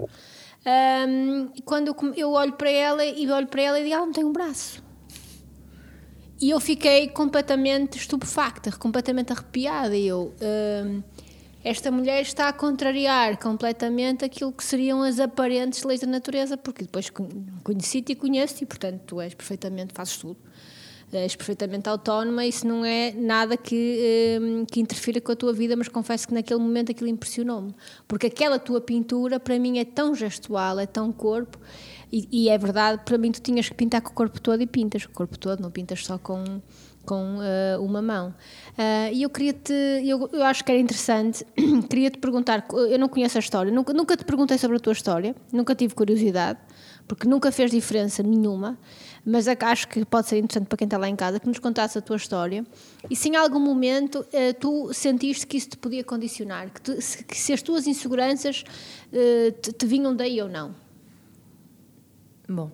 Um, 0.65 1.49
quando 1.65 1.87
eu, 1.89 2.13
eu, 2.15 2.31
olho 2.31 2.53
para 2.53 2.69
ela 2.69 3.05
e 3.05 3.29
olho 3.29 3.47
para 3.47 3.61
ela 3.61 3.79
e 3.79 3.83
digo, 3.83 3.95
ela 3.95 4.05
não 4.05 4.13
tem 4.13 4.23
um 4.23 4.31
braço. 4.31 4.83
E 6.39 6.49
eu 6.49 6.59
fiquei 6.59 7.07
completamente 7.07 7.97
estupefacta, 7.97 8.71
completamente 8.71 9.31
arrepiada. 9.31 9.95
E 9.95 10.07
eu, 10.07 10.33
um, 10.85 11.03
esta 11.63 11.89
mulher 11.91 12.21
está 12.21 12.49
a 12.49 12.53
contrariar 12.53 13.37
completamente 13.37 14.25
aquilo 14.25 14.51
que 14.51 14.63
seriam 14.63 15.01
as 15.01 15.19
aparentes 15.19 15.83
leis 15.83 16.01
da 16.01 16.07
natureza, 16.07 16.57
porque 16.57 16.83
depois 16.83 17.09
conheci-te 17.63 18.11
e 18.11 18.15
conheço-te, 18.15 18.63
e 18.63 18.65
portanto 18.65 19.01
tu 19.05 19.21
és 19.21 19.33
perfeitamente, 19.33 19.93
fazes 19.93 20.17
tudo 20.17 20.37
és 21.17 21.35
perfeitamente 21.35 21.87
autónoma, 21.89 22.45
isso 22.45 22.67
não 22.67 22.83
é 22.83 23.11
nada 23.11 23.55
que, 23.55 24.39
um, 24.41 24.65
que 24.65 24.79
interfira 24.79 25.21
com 25.21 25.31
a 25.31 25.35
tua 25.35 25.53
vida, 25.53 25.75
mas 25.75 25.87
confesso 25.87 26.27
que 26.27 26.33
naquele 26.33 26.59
momento 26.59 26.91
aquilo 26.91 27.09
impressionou-me. 27.09 27.73
Porque 28.07 28.27
aquela 28.27 28.59
tua 28.59 28.81
pintura, 28.81 29.39
para 29.39 29.57
mim, 29.59 29.79
é 29.79 29.85
tão 29.85 30.15
gestual, 30.15 30.79
é 30.79 30.85
tão 30.85 31.11
corpo, 31.11 31.59
e, 32.11 32.27
e, 32.31 32.49
é 32.49 32.57
verdade, 32.57 33.01
para 33.03 33.17
mim 33.17 33.31
tu 33.31 33.41
tinhas 33.41 33.67
que 33.67 33.73
pintar 33.73 34.01
com 34.01 34.11
o 34.11 34.13
corpo 34.13 34.39
todo 34.39 34.61
e 34.61 34.67
pintas, 34.67 35.05
o 35.05 35.09
corpo 35.09 35.37
todo, 35.37 35.61
não 35.61 35.71
pintas 35.71 36.05
só 36.05 36.19
com, 36.19 36.61
com 37.03 37.37
uh, 37.37 37.83
uma 37.83 38.03
mão. 38.03 38.29
Uh, 38.77 39.11
e 39.11 39.23
eu 39.23 39.29
queria-te, 39.31 39.73
eu, 40.05 40.29
eu 40.31 40.43
acho 40.43 40.63
que 40.63 40.71
era 40.71 40.79
interessante, 40.79 41.43
queria-te 41.89 42.19
perguntar, 42.19 42.67
eu 42.71 42.99
não 42.99 43.09
conheço 43.09 43.37
a 43.37 43.39
história, 43.39 43.71
nunca, 43.71 43.93
nunca 43.93 44.15
te 44.15 44.25
perguntei 44.25 44.57
sobre 44.59 44.77
a 44.77 44.79
tua 44.79 44.93
história, 44.93 45.35
nunca 45.51 45.73
tive 45.73 45.95
curiosidade, 45.95 46.59
porque 47.07 47.27
nunca 47.27 47.51
fez 47.51 47.71
diferença 47.71 48.21
nenhuma 48.21 48.77
mas 49.25 49.47
acho 49.47 49.87
que 49.87 50.03
pode 50.05 50.27
ser 50.27 50.37
interessante 50.37 50.67
para 50.67 50.77
quem 50.77 50.85
está 50.85 50.97
lá 50.97 51.07
em 51.07 51.15
casa 51.15 51.39
que 51.39 51.47
nos 51.47 51.59
contasse 51.59 51.97
a 51.97 52.01
tua 52.01 52.17
história 52.17 52.65
e 53.09 53.15
se 53.15 53.29
em 53.29 53.35
algum 53.35 53.59
momento 53.59 54.25
eh, 54.33 54.51
tu 54.53 54.93
sentiste 54.93 55.47
que 55.47 55.55
isso 55.57 55.69
te 55.69 55.77
podia 55.77 56.03
condicionar, 56.03 56.69
que, 56.69 56.81
tu, 56.81 57.01
se, 57.01 57.23
que 57.23 57.37
se, 57.37 57.53
as 57.53 57.61
tuas 57.61 57.87
inseguranças 57.87 58.63
eh, 59.13 59.51
te, 59.61 59.71
te 59.71 59.85
vinham 59.85 60.13
daí 60.15 60.41
ou 60.41 60.49
não. 60.49 60.75
Bom, 62.47 62.69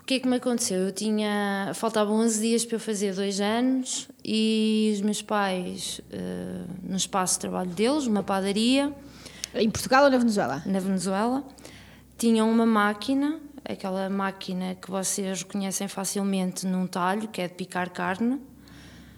o 0.00 0.04
que 0.04 0.14
é 0.14 0.20
que 0.20 0.28
me 0.28 0.36
aconteceu? 0.36 0.80
Eu 0.80 0.92
tinha. 0.92 1.72
Faltavam 1.74 2.16
11 2.16 2.40
dias 2.40 2.64
para 2.66 2.76
eu 2.76 2.80
fazer 2.80 3.14
dois 3.14 3.40
anos 3.40 4.08
e 4.24 4.90
os 4.94 5.00
meus 5.00 5.22
pais, 5.22 6.00
uh, 6.12 6.68
no 6.82 6.96
espaço 6.96 7.34
de 7.34 7.40
trabalho 7.40 7.70
deles, 7.70 8.06
uma 8.06 8.22
padaria. 8.22 8.94
Em 9.54 9.70
Portugal 9.70 10.04
ou 10.04 10.10
na 10.10 10.18
Venezuela? 10.18 10.62
Na 10.66 10.78
Venezuela. 10.78 11.42
Tinham 12.18 12.50
uma 12.50 12.66
máquina 12.66 13.40
aquela 13.64 14.08
máquina 14.08 14.74
que 14.74 14.90
vocês 14.90 15.42
reconhecem 15.42 15.88
facilmente 15.88 16.66
num 16.66 16.86
talho, 16.86 17.28
que 17.28 17.40
é 17.40 17.48
de 17.48 17.54
picar 17.54 17.90
carne. 17.90 18.40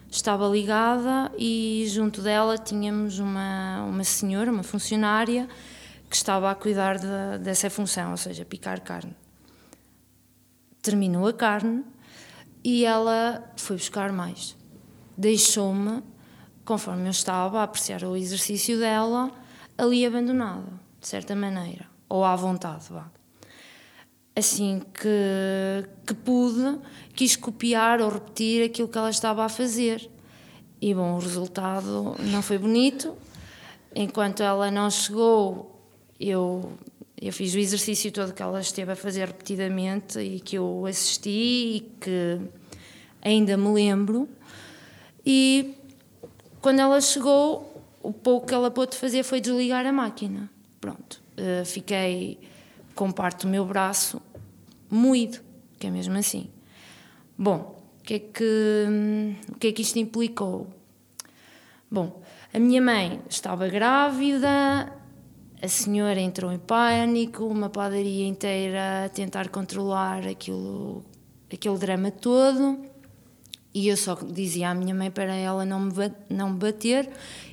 Estava 0.09 0.47
ligada 0.47 1.31
e 1.37 1.85
junto 1.87 2.21
dela 2.21 2.57
tínhamos 2.57 3.17
uma, 3.19 3.83
uma 3.83 4.03
senhora, 4.03 4.51
uma 4.51 4.61
funcionária, 4.61 5.47
que 6.09 6.15
estava 6.15 6.51
a 6.51 6.55
cuidar 6.55 6.99
de, 6.99 7.39
dessa 7.39 7.69
função, 7.69 8.11
ou 8.11 8.17
seja, 8.17 8.45
picar 8.45 8.79
carne. 8.81 9.15
Terminou 10.81 11.27
a 11.27 11.33
carne 11.33 11.83
e 12.63 12.85
ela 12.85 13.51
foi 13.57 13.77
buscar 13.77 14.11
mais. 14.11 14.55
Deixou-me, 15.17 16.03
conforme 16.63 17.07
eu 17.07 17.11
estava 17.11 17.61
a 17.61 17.63
apreciar 17.63 18.03
o 18.03 18.15
exercício 18.15 18.77
dela, 18.77 19.31
ali 19.75 20.05
abandonada, 20.05 20.67
de 20.99 21.07
certa 21.07 21.35
maneira, 21.35 21.87
ou 22.07 22.23
à 22.23 22.35
vontade, 22.35 22.85
vá 22.91 23.09
assim 24.35 24.81
que, 24.93 25.87
que 26.05 26.13
pude, 26.13 26.79
quis 27.15 27.35
copiar 27.35 28.01
ou 28.01 28.09
repetir 28.09 28.65
aquilo 28.65 28.87
que 28.87 28.97
ela 28.97 29.09
estava 29.09 29.45
a 29.45 29.49
fazer. 29.49 30.09
E 30.81 30.93
bom, 30.93 31.15
o 31.15 31.19
resultado 31.19 32.15
não 32.19 32.41
foi 32.41 32.57
bonito. 32.57 33.15
Enquanto 33.95 34.41
ela 34.41 34.71
não 34.71 34.89
chegou, 34.89 35.79
eu, 36.19 36.73
eu 37.21 37.31
fiz 37.31 37.53
o 37.53 37.59
exercício 37.59 38.11
todo 38.11 38.33
que 38.33 38.41
ela 38.41 38.59
esteve 38.59 38.91
a 38.91 38.95
fazer 38.95 39.27
repetidamente 39.27 40.19
e 40.19 40.39
que 40.39 40.57
eu 40.57 40.85
assisti 40.85 41.29
e 41.29 41.79
que 42.01 42.41
ainda 43.21 43.55
me 43.55 43.71
lembro. 43.71 44.27
E 45.25 45.75
quando 46.59 46.79
ela 46.79 46.99
chegou, 46.99 47.81
o 48.01 48.11
pouco 48.11 48.47
que 48.47 48.53
ela 48.53 48.71
pôde 48.71 48.97
fazer 48.97 49.23
foi 49.23 49.39
desligar 49.39 49.85
a 49.85 49.93
máquina. 49.93 50.49
Pronto, 50.81 51.21
uh, 51.37 51.63
fiquei 51.63 52.39
com 52.95 53.11
parte 53.11 53.45
do 53.45 53.47
meu 53.47 53.65
braço 53.65 54.21
moído, 54.89 55.39
que 55.79 55.87
é 55.87 55.89
mesmo 55.89 56.17
assim. 56.17 56.49
Bom, 57.37 57.81
o 57.99 58.03
que 58.03 58.13
é 58.15 58.19
que, 58.19 58.87
o 59.51 59.55
que, 59.57 59.67
é 59.67 59.71
que 59.71 59.81
isto 59.81 59.97
implicou? 59.97 60.67
Bom, 61.89 62.21
a 62.53 62.59
minha 62.59 62.81
mãe 62.81 63.21
estava 63.29 63.67
grávida, 63.67 64.91
a 65.61 65.67
senhora 65.67 66.19
entrou 66.19 66.51
em 66.51 66.59
pânico, 66.59 67.45
uma 67.45 67.69
padaria 67.69 68.27
inteira 68.27 69.05
a 69.05 69.09
tentar 69.09 69.49
controlar 69.49 70.27
aquilo, 70.27 71.03
aquele 71.51 71.77
drama 71.77 72.11
todo. 72.11 72.79
E 73.73 73.87
eu 73.87 73.97
só 73.97 74.13
dizia 74.15 74.69
à 74.69 74.75
minha 74.75 74.93
mãe 74.93 75.09
para 75.09 75.33
ela 75.33 75.65
não 75.65 75.79
me, 75.79 75.91
não 76.29 76.51
me 76.51 76.59
bater 76.59 77.09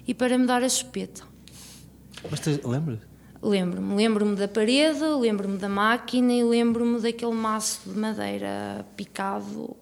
e 0.06 0.12
para 0.12 0.37
me 0.37 0.47
dar 0.47 0.62
a 0.62 0.68
chupeta. 0.68 1.23
Mas 2.30 2.40
te 2.40 2.61
lembras? 2.66 3.09
Lembro-me, 3.42 3.94
lembro-me 3.94 4.37
da 4.37 4.47
parede, 4.47 5.02
lembro-me 5.02 5.56
da 5.56 5.68
máquina 5.68 6.32
e 6.32 6.44
lembro-me 6.44 7.00
daquele 7.00 7.32
maço 7.32 7.88
de 7.88 7.99
madeira 7.99 8.85
picado, 8.97 9.75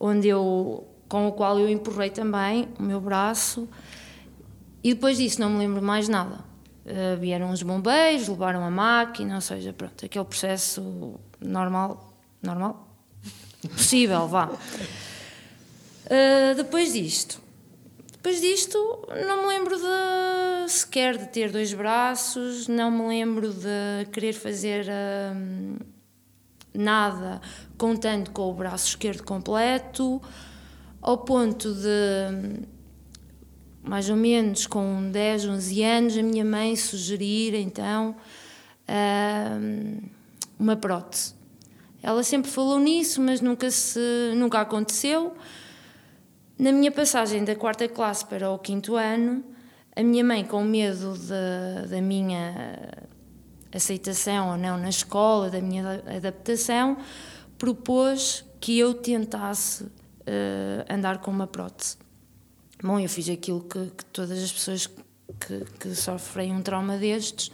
onde 0.00 0.28
eu, 0.28 0.86
com 1.08 1.28
o 1.28 1.32
qual 1.32 1.58
eu 1.58 1.68
empurrei 1.68 2.08
também 2.08 2.68
o 2.78 2.82
meu 2.82 3.00
braço. 3.00 3.68
E 4.82 4.94
depois 4.94 5.18
disso 5.18 5.40
não 5.40 5.50
me 5.50 5.58
lembro 5.58 5.82
mais 5.82 6.08
nada. 6.08 6.52
Eh, 6.84 7.16
vieram 7.16 7.50
os 7.50 7.62
bombeiros, 7.62 8.26
levaram 8.26 8.64
a 8.64 8.70
máquina, 8.70 9.36
ou 9.36 9.40
seja, 9.40 9.72
pronto, 9.72 10.04
aquele 10.04 10.24
processo 10.24 11.20
normal, 11.40 12.12
normal, 12.42 12.88
possível, 13.76 14.26
vá. 14.26 14.50
Eh, 16.06 16.54
depois 16.54 16.92
disto, 16.92 17.40
depois 18.22 18.40
disto, 18.40 18.78
não 19.26 19.42
me 19.42 19.48
lembro 19.48 19.76
de 19.76 20.70
sequer 20.70 21.18
de 21.18 21.26
ter 21.26 21.50
dois 21.50 21.74
braços, 21.74 22.68
não 22.68 22.88
me 22.88 23.08
lembro 23.08 23.52
de 23.52 24.06
querer 24.12 24.32
fazer 24.32 24.86
hum, 25.34 25.76
nada 26.72 27.40
contando 27.76 28.30
com 28.30 28.48
o 28.48 28.54
braço 28.54 28.90
esquerdo 28.90 29.24
completo, 29.24 30.22
ao 31.00 31.18
ponto 31.18 31.74
de, 31.74 31.88
hum, 32.32 32.62
mais 33.82 34.08
ou 34.08 34.14
menos 34.14 34.68
com 34.68 35.10
10, 35.10 35.46
11 35.46 35.82
anos, 35.82 36.16
a 36.16 36.22
minha 36.22 36.44
mãe 36.44 36.76
sugerir 36.76 37.56
então 37.56 38.14
hum, 38.88 40.00
uma 40.60 40.76
prótese. 40.76 41.34
Ela 42.00 42.22
sempre 42.22 42.52
falou 42.52 42.78
nisso, 42.78 43.20
mas 43.20 43.40
nunca, 43.40 43.68
se, 43.68 43.98
nunca 44.36 44.60
aconteceu. 44.60 45.34
Na 46.58 46.70
minha 46.72 46.92
passagem 46.92 47.44
da 47.44 47.54
quarta 47.56 47.88
classe 47.88 48.24
para 48.24 48.50
o 48.50 48.58
quinto 48.58 48.94
ano, 48.96 49.42
a 49.96 50.02
minha 50.02 50.22
mãe, 50.24 50.44
com 50.44 50.62
medo 50.62 51.14
de- 51.18 51.88
da 51.88 52.00
minha 52.00 52.90
aceitação 53.74 54.50
ou 54.50 54.56
não 54.56 54.76
na 54.78 54.88
escola, 54.88 55.50
da 55.50 55.60
minha 55.60 55.82
ada- 55.88 56.16
adaptação, 56.16 56.96
propôs 57.58 58.44
que 58.60 58.78
eu 58.78 58.94
tentasse 58.94 59.86
eh, 60.24 60.84
andar 60.88 61.18
com 61.18 61.30
uma 61.32 61.48
prótese. 61.48 61.96
Bom, 62.82 63.00
eu 63.00 63.08
fiz 63.08 63.28
aquilo 63.28 63.60
que, 63.62 63.86
que 63.90 64.04
todas 64.06 64.40
as 64.42 64.52
pessoas 64.52 64.86
que, 64.86 65.64
que 65.80 65.94
sofrem 65.96 66.52
um 66.52 66.62
trauma 66.62 66.96
destes 66.96 67.50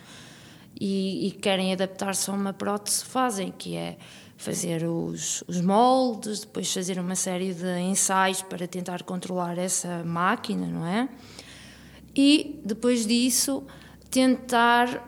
e, 0.78 1.28
e 1.28 1.30
querem 1.30 1.72
adaptar-se 1.72 2.28
a 2.30 2.34
uma 2.34 2.52
prótese 2.52 3.04
fazem, 3.04 3.50
que 3.56 3.74
é 3.74 3.96
fazer 4.38 4.84
os, 4.84 5.42
os 5.48 5.60
moldes, 5.60 6.40
depois 6.40 6.72
fazer 6.72 6.98
uma 6.98 7.16
série 7.16 7.52
de 7.52 7.80
ensaios 7.80 8.40
para 8.40 8.68
tentar 8.68 9.02
controlar 9.02 9.58
essa 9.58 10.04
máquina, 10.04 10.66
não 10.68 10.86
é? 10.86 11.08
E 12.14 12.60
depois 12.64 13.04
disso 13.04 13.64
tentar 14.08 15.06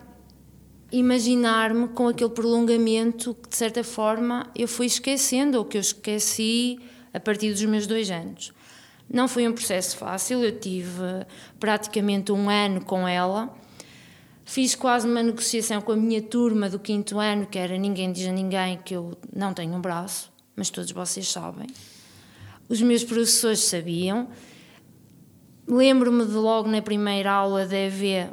imaginar-me 0.93 1.89
com 1.89 2.09
aquele 2.09 2.31
prolongamento 2.31 3.33
que 3.35 3.49
de 3.49 3.57
certa 3.57 3.85
forma 3.85 4.51
eu 4.55 4.67
fui 4.67 4.87
esquecendo 4.87 5.59
ou 5.59 5.65
que 5.65 5.77
eu 5.77 5.81
esqueci 5.81 6.81
a 7.15 7.21
partir 7.21 7.53
dos 7.53 7.65
meus 7.65 7.87
dois 7.87 8.11
anos. 8.11 8.53
Não 9.09 9.29
foi 9.29 9.47
um 9.47 9.53
processo 9.53 9.97
fácil, 9.97 10.43
eu 10.43 10.59
tive 10.59 11.25
praticamente 11.59 12.33
um 12.33 12.51
ano 12.51 12.85
com 12.85 13.07
ela. 13.07 13.57
Fiz 14.45 14.75
quase 14.75 15.07
uma 15.07 15.23
negociação 15.23 15.81
com 15.81 15.93
a 15.93 15.97
minha 15.97 16.21
turma 16.23 16.69
do 16.69 16.79
quinto 16.79 17.19
ano, 17.19 17.47
que 17.47 17.59
era 17.59 17.77
ninguém 17.79 18.13
diz 18.13 18.27
a 18.27 18.33
ninguém 18.33 18.79
que 18.79 18.95
eu 18.95 19.17
não 19.35 19.55
tenho 19.55 19.75
um 19.75 19.81
braço, 19.81 20.33
mas 20.57 20.71
todos 20.71 20.91
vocês 20.91 21.29
sabem. 21.29 21.69
Os 22.69 22.81
meus 22.81 23.05
professores 23.05 23.61
sabiam. 23.61 24.29
Lembro-me 25.67 26.25
de 26.25 26.35
logo 26.35 26.69
na 26.69 26.83
primeira 26.83 27.31
aula 27.31 27.67
de 27.67 27.77
EV 27.77 28.29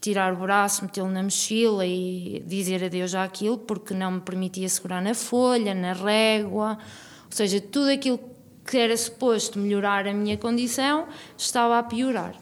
tirar 0.00 0.32
o 0.32 0.36
braço, 0.36 0.84
metê-lo 0.84 1.08
na 1.08 1.22
mochila 1.22 1.84
e 1.84 2.42
dizer 2.46 2.84
adeus 2.84 3.14
àquilo, 3.14 3.58
porque 3.58 3.92
não 3.92 4.12
me 4.12 4.20
permitia 4.20 4.68
segurar 4.68 5.02
na 5.02 5.14
folha, 5.14 5.74
na 5.74 5.92
régua, 5.92 6.78
ou 7.24 7.32
seja, 7.36 7.60
tudo 7.60 7.90
aquilo 7.90 8.20
que 8.64 8.76
era 8.76 8.96
suposto 8.96 9.58
melhorar 9.58 10.06
a 10.06 10.12
minha 10.12 10.36
condição 10.36 11.08
estava 11.36 11.78
a 11.78 11.82
piorar. 11.82 12.34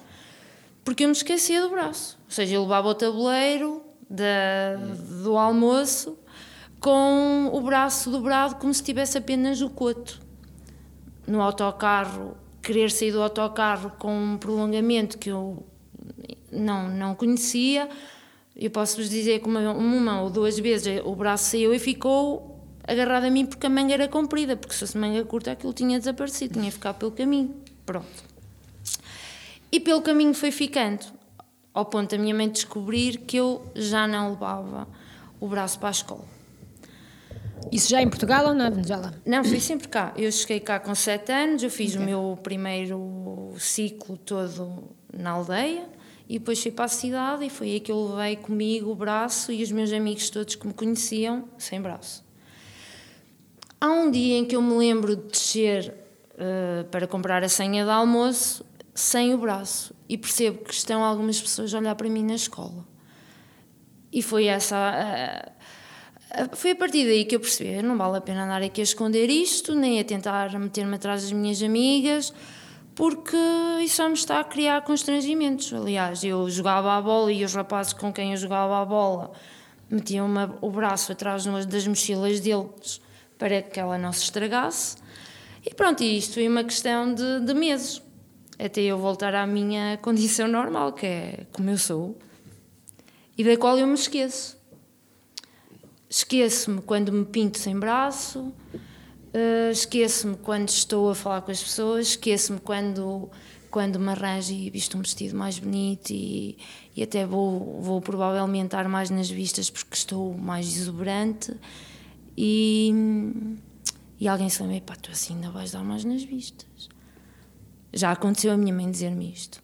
Porque 0.85 1.05
eu 1.05 1.09
me 1.09 1.15
esquecia 1.15 1.61
do 1.63 1.71
braço. 1.71 2.16
Ou 2.27 2.31
seja, 2.31 2.57
eu 2.57 2.63
levava 2.63 2.89
o 2.89 2.95
tabuleiro 2.95 3.83
da, 4.11 4.77
do 5.23 5.37
almoço 5.37 6.19
com 6.81 7.51
o 7.53 7.61
braço 7.61 8.11
dobrado 8.11 8.57
como 8.57 8.73
se 8.75 8.83
tivesse 8.83 9.17
apenas 9.19 9.61
o 9.61 9.71
coto. 9.71 10.21
No 11.27 11.41
autocarro, 11.41 12.37
querer 12.63 12.91
sair 12.91 13.13
do 13.13 13.23
autocarro 13.23 13.93
com 13.99 14.17
um 14.17 14.37
prolongamento 14.37 15.19
que 15.19 15.31
eu 15.31 15.65
não, 16.53 16.89
não 16.89 17.15
conhecia, 17.15 17.89
eu 18.55 18.71
posso 18.71 18.97
vos 18.97 19.11
dizer 19.11 19.41
que 19.41 19.49
uma, 19.49 19.73
uma 19.73 20.23
ou 20.23 20.31
duas 20.31 20.59
vezes 20.59 21.03
o 21.05 21.15
braço 21.15 21.51
saiu 21.51 21.75
e 21.75 21.79
ficou 21.79 22.65
agarrado 22.87 23.25
a 23.25 23.31
mim 23.31 23.45
porque 23.45 23.67
a 23.67 23.71
manga 23.71 23.93
era 23.93 24.09
comprida, 24.09 24.57
porque 24.57 24.73
se 24.73 24.81
fosse 24.81 24.97
manga 24.97 25.25
curta 25.25 25.53
aquilo 25.53 25.73
tinha 25.73 25.99
desaparecido, 25.99 26.59
tinha 26.59 26.71
ficado 26.71 26.97
pelo 26.97 27.13
caminho. 27.13 27.55
Pronto. 27.85 28.25
E 29.71 29.81
pelo 29.81 30.01
caminho 30.01 30.33
foi 30.33 30.51
ficando, 30.51 31.05
ao 31.77 31.85
ponto 31.85 32.11
da 32.11 32.19
minha 32.19 32.35
mãe 32.35 32.49
descobrir 32.49 33.19
que 33.19 33.37
eu 33.37 33.63
já 33.75 34.09
não 34.09 34.31
levava 34.31 34.89
o 35.39 35.47
braço 35.47 35.79
para 35.79 35.89
a 35.89 35.93
escola. 35.93 36.25
Isso 37.71 37.91
já 37.91 38.01
em 38.01 38.09
Portugal 38.09 38.47
ou 38.47 38.55
na 38.55 38.71
Venezuela? 38.71 39.13
Não, 39.27 39.45
fui 39.45 39.61
sempre 39.61 39.87
cá. 39.87 40.15
Eu 40.17 40.33
cheguei 40.33 40.59
cá 40.59 40.81
com 40.81 40.95
7 40.95 41.31
anos, 41.31 41.63
eu 41.63 41.71
fiz 41.71 41.95
o 41.95 42.01
meu 42.01 42.39
primeiro 42.43 43.53
ciclo 43.59 44.17
todo 44.17 44.85
na 45.13 45.33
aldeia 45.33 45.87
e 46.27 46.39
depois 46.39 46.63
fui 46.63 46.71
para 46.71 46.87
a 46.87 46.89
cidade 46.89 47.45
e 47.45 47.51
foi 47.51 47.73
aí 47.73 47.81
que 47.81 47.93
eu 47.93 48.15
levei 48.15 48.37
comigo 48.37 48.91
o 48.91 48.95
braço 48.95 49.53
e 49.53 49.63
os 49.63 49.71
meus 49.71 49.93
amigos 49.93 50.31
todos 50.31 50.55
que 50.55 50.67
me 50.67 50.73
conheciam 50.73 51.47
sem 51.59 51.79
braço. 51.83 52.25
Há 53.79 53.91
um 53.91 54.11
dia 54.11 54.39
em 54.39 54.47
que 54.47 54.57
eu 54.57 54.63
me 54.63 54.79
lembro 54.79 55.15
de 55.15 55.25
descer 55.25 55.93
uh, 56.33 56.85
para 56.85 57.07
comprar 57.07 57.45
a 57.45 57.51
senha 57.51 57.85
de 57.85 57.91
almoço 57.91 58.65
sem 58.95 59.35
o 59.35 59.39
braço 59.39 59.95
e 60.09 60.17
percebo 60.17 60.65
que 60.65 60.73
estão 60.73 61.05
algumas 61.05 61.41
pessoas 61.41 61.75
a 61.75 61.79
olhar 61.79 61.95
para 61.95 62.09
mim 62.09 62.25
na 62.25 62.35
escola. 62.35 62.87
E 64.13 64.23
foi 64.23 64.47
essa. 64.47 65.53
Uh, 66.33 66.57
foi 66.57 66.73
a 66.73 66.77
partir 66.77 67.05
daí 67.05 67.25
que 67.25 67.37
eu 67.37 67.41
percebi: 67.41 67.83
não 67.83 67.97
vale 67.97 68.19
a 68.19 68.21
pena 68.21 68.45
andar 68.45 68.63
aqui 68.63 68.81
a 68.81 68.85
esconder 68.85 69.29
isto, 69.29 69.75
nem 69.75 70.01
a 70.01 70.05
tentar 70.05 70.59
meter-me 70.59 70.95
atrás 70.95 71.23
das 71.23 71.33
minhas 71.33 71.63
amigas, 71.63 72.33
porque 72.95 73.37
isso 73.83 73.97
só 73.97 74.09
me 74.09 74.15
está 74.15 74.41
a 74.41 74.45
criar 74.45 74.83
constrangimentos. 74.83 75.73
Aliás, 75.73 76.23
eu 76.25 76.49
jogava 76.49 76.97
a 76.97 77.01
bola 77.01 77.33
e 77.33 77.45
os 77.45 77.55
rapazes 77.55 77.93
com 77.93 78.13
quem 78.13 78.33
eu 78.33 78.37
jogava 78.37 78.81
a 78.81 78.85
bola 78.85 79.33
metiam 79.89 80.29
o 80.61 80.71
braço 80.71 81.13
atrás 81.13 81.45
das 81.67 81.87
mochilas 81.87 82.41
deles 82.41 83.01
para 83.39 83.63
que 83.63 83.79
ela 83.79 83.99
não 83.99 84.13
se 84.13 84.25
estragasse. 84.25 84.97
E 85.65 85.75
pronto, 85.75 86.03
isto 86.03 86.35
foi 86.35 86.49
uma 86.49 86.65
questão 86.65 87.13
de, 87.13 87.41
de 87.41 87.55
meses, 87.55 88.03
até 88.59 88.81
eu 88.83 88.99
voltar 88.99 89.35
à 89.35 89.47
minha 89.47 89.99
condição 90.03 90.49
normal, 90.49 90.93
que 90.93 91.07
é 91.07 91.47
como 91.53 91.71
eu 91.71 91.79
sou, 91.79 92.19
e 93.37 93.45
da 93.45 93.57
qual 93.57 93.79
eu 93.79 93.87
me 93.87 93.95
esqueço. 93.95 94.57
Esqueço-me 96.09 96.81
quando 96.81 97.13
me 97.13 97.25
pinto 97.25 97.59
sem 97.59 97.79
braço, 97.79 98.41
uh, 98.41 99.71
esqueço-me 99.71 100.37
quando 100.37 100.69
estou 100.69 101.11
a 101.11 101.15
falar 101.15 101.43
com 101.43 101.51
as 101.51 101.63
pessoas, 101.63 102.09
esqueço-me 102.09 102.61
quando, 102.61 103.29
quando 103.71 103.99
me 103.99 104.11
arranjo 104.11 104.53
e 104.53 104.71
visto 104.71 104.97
um 104.97 105.03
vestido 105.03 105.37
mais 105.37 105.59
bonito 105.59 106.11
e, 106.11 106.57
e 106.95 107.03
até 107.03 107.27
vou, 107.27 107.81
vou 107.81 108.01
provavelmente 108.01 108.67
estar 108.67 108.89
mais 108.89 109.11
nas 109.11 109.29
vistas 109.29 109.69
porque 109.69 109.95
estou 109.95 110.33
mais 110.39 110.67
exuberante. 110.77 111.55
E, 112.37 112.93
e 114.21 114.29
alguém 114.29 114.49
se 114.49 114.63
lembra, 114.63 114.81
pá, 114.83 114.97
tu 114.97 115.11
assim 115.11 115.35
ainda 115.35 115.51
vais 115.51 115.73
dar 115.73 115.83
mais 115.83 116.05
nas 116.05 116.23
vistas. 116.23 116.67
Já 117.97 118.13
aconteceu 118.13 118.53
a 118.53 118.57
minha 118.59 118.75
mãe 118.75 118.91
dizer-me 118.91 119.33
isto. 119.33 119.63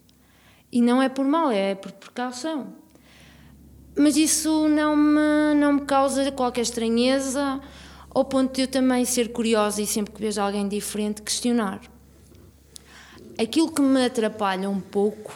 E 0.73 0.81
não 0.81 1.03
é 1.03 1.09
por 1.11 1.27
mal, 1.27 1.51
é 1.51 1.75
por 1.75 1.93
precaução. 1.93 2.75
Mas 3.95 4.17
isso 4.17 4.69
não 4.69 4.97
me, 4.97 5.55
não 5.55 5.75
me 5.75 5.81
causa 5.83 6.33
qualquer 6.33 6.63
estranheza, 6.63 7.61
ao 8.09 8.25
ponto 8.25 8.55
de 8.55 8.63
eu 8.63 8.67
também 8.67 9.05
ser 9.05 9.33
curiosa 9.33 9.83
e 9.83 9.87
sempre 9.87 10.15
que 10.15 10.21
vejo 10.21 10.41
alguém 10.41 10.67
diferente 10.67 11.21
questionar. 11.21 11.83
Aquilo 13.39 13.71
que 13.71 13.83
me 13.83 14.03
atrapalha 14.07 14.71
um 14.71 14.81
pouco 14.81 15.35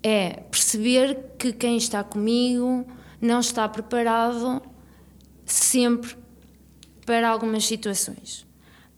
é 0.00 0.44
perceber 0.48 1.32
que 1.36 1.52
quem 1.52 1.76
está 1.76 2.04
comigo 2.04 2.86
não 3.20 3.40
está 3.40 3.68
preparado 3.68 4.62
sempre 5.44 6.16
para 7.04 7.28
algumas 7.28 7.66
situações. 7.66 8.46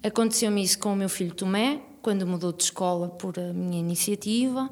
Aconteceu-me 0.02 0.62
isso 0.62 0.78
com 0.78 0.92
o 0.92 0.96
meu 0.96 1.08
filho 1.08 1.34
Tomé, 1.34 1.80
quando 2.02 2.26
mudou 2.26 2.52
de 2.52 2.64
escola 2.64 3.08
por 3.08 3.38
minha 3.54 3.78
iniciativa, 3.78 4.68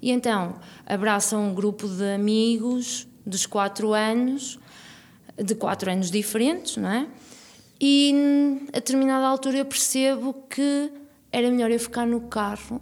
e 0.00 0.10
então 0.10 0.56
abraça 0.86 1.36
um 1.36 1.54
grupo 1.54 1.88
de 1.88 2.14
amigos 2.14 3.08
dos 3.26 3.46
quatro 3.46 3.94
anos, 3.94 4.58
de 5.42 5.54
quatro 5.54 5.90
anos 5.90 6.10
diferentes, 6.10 6.76
não 6.76 6.90
é? 6.90 7.08
E 7.80 8.14
a 8.68 8.76
determinada 8.76 9.26
altura 9.26 9.58
eu 9.58 9.64
percebo 9.64 10.34
que 10.48 10.92
era 11.32 11.50
melhor 11.50 11.70
eu 11.70 11.80
ficar 11.80 12.06
no 12.06 12.20
carro 12.20 12.80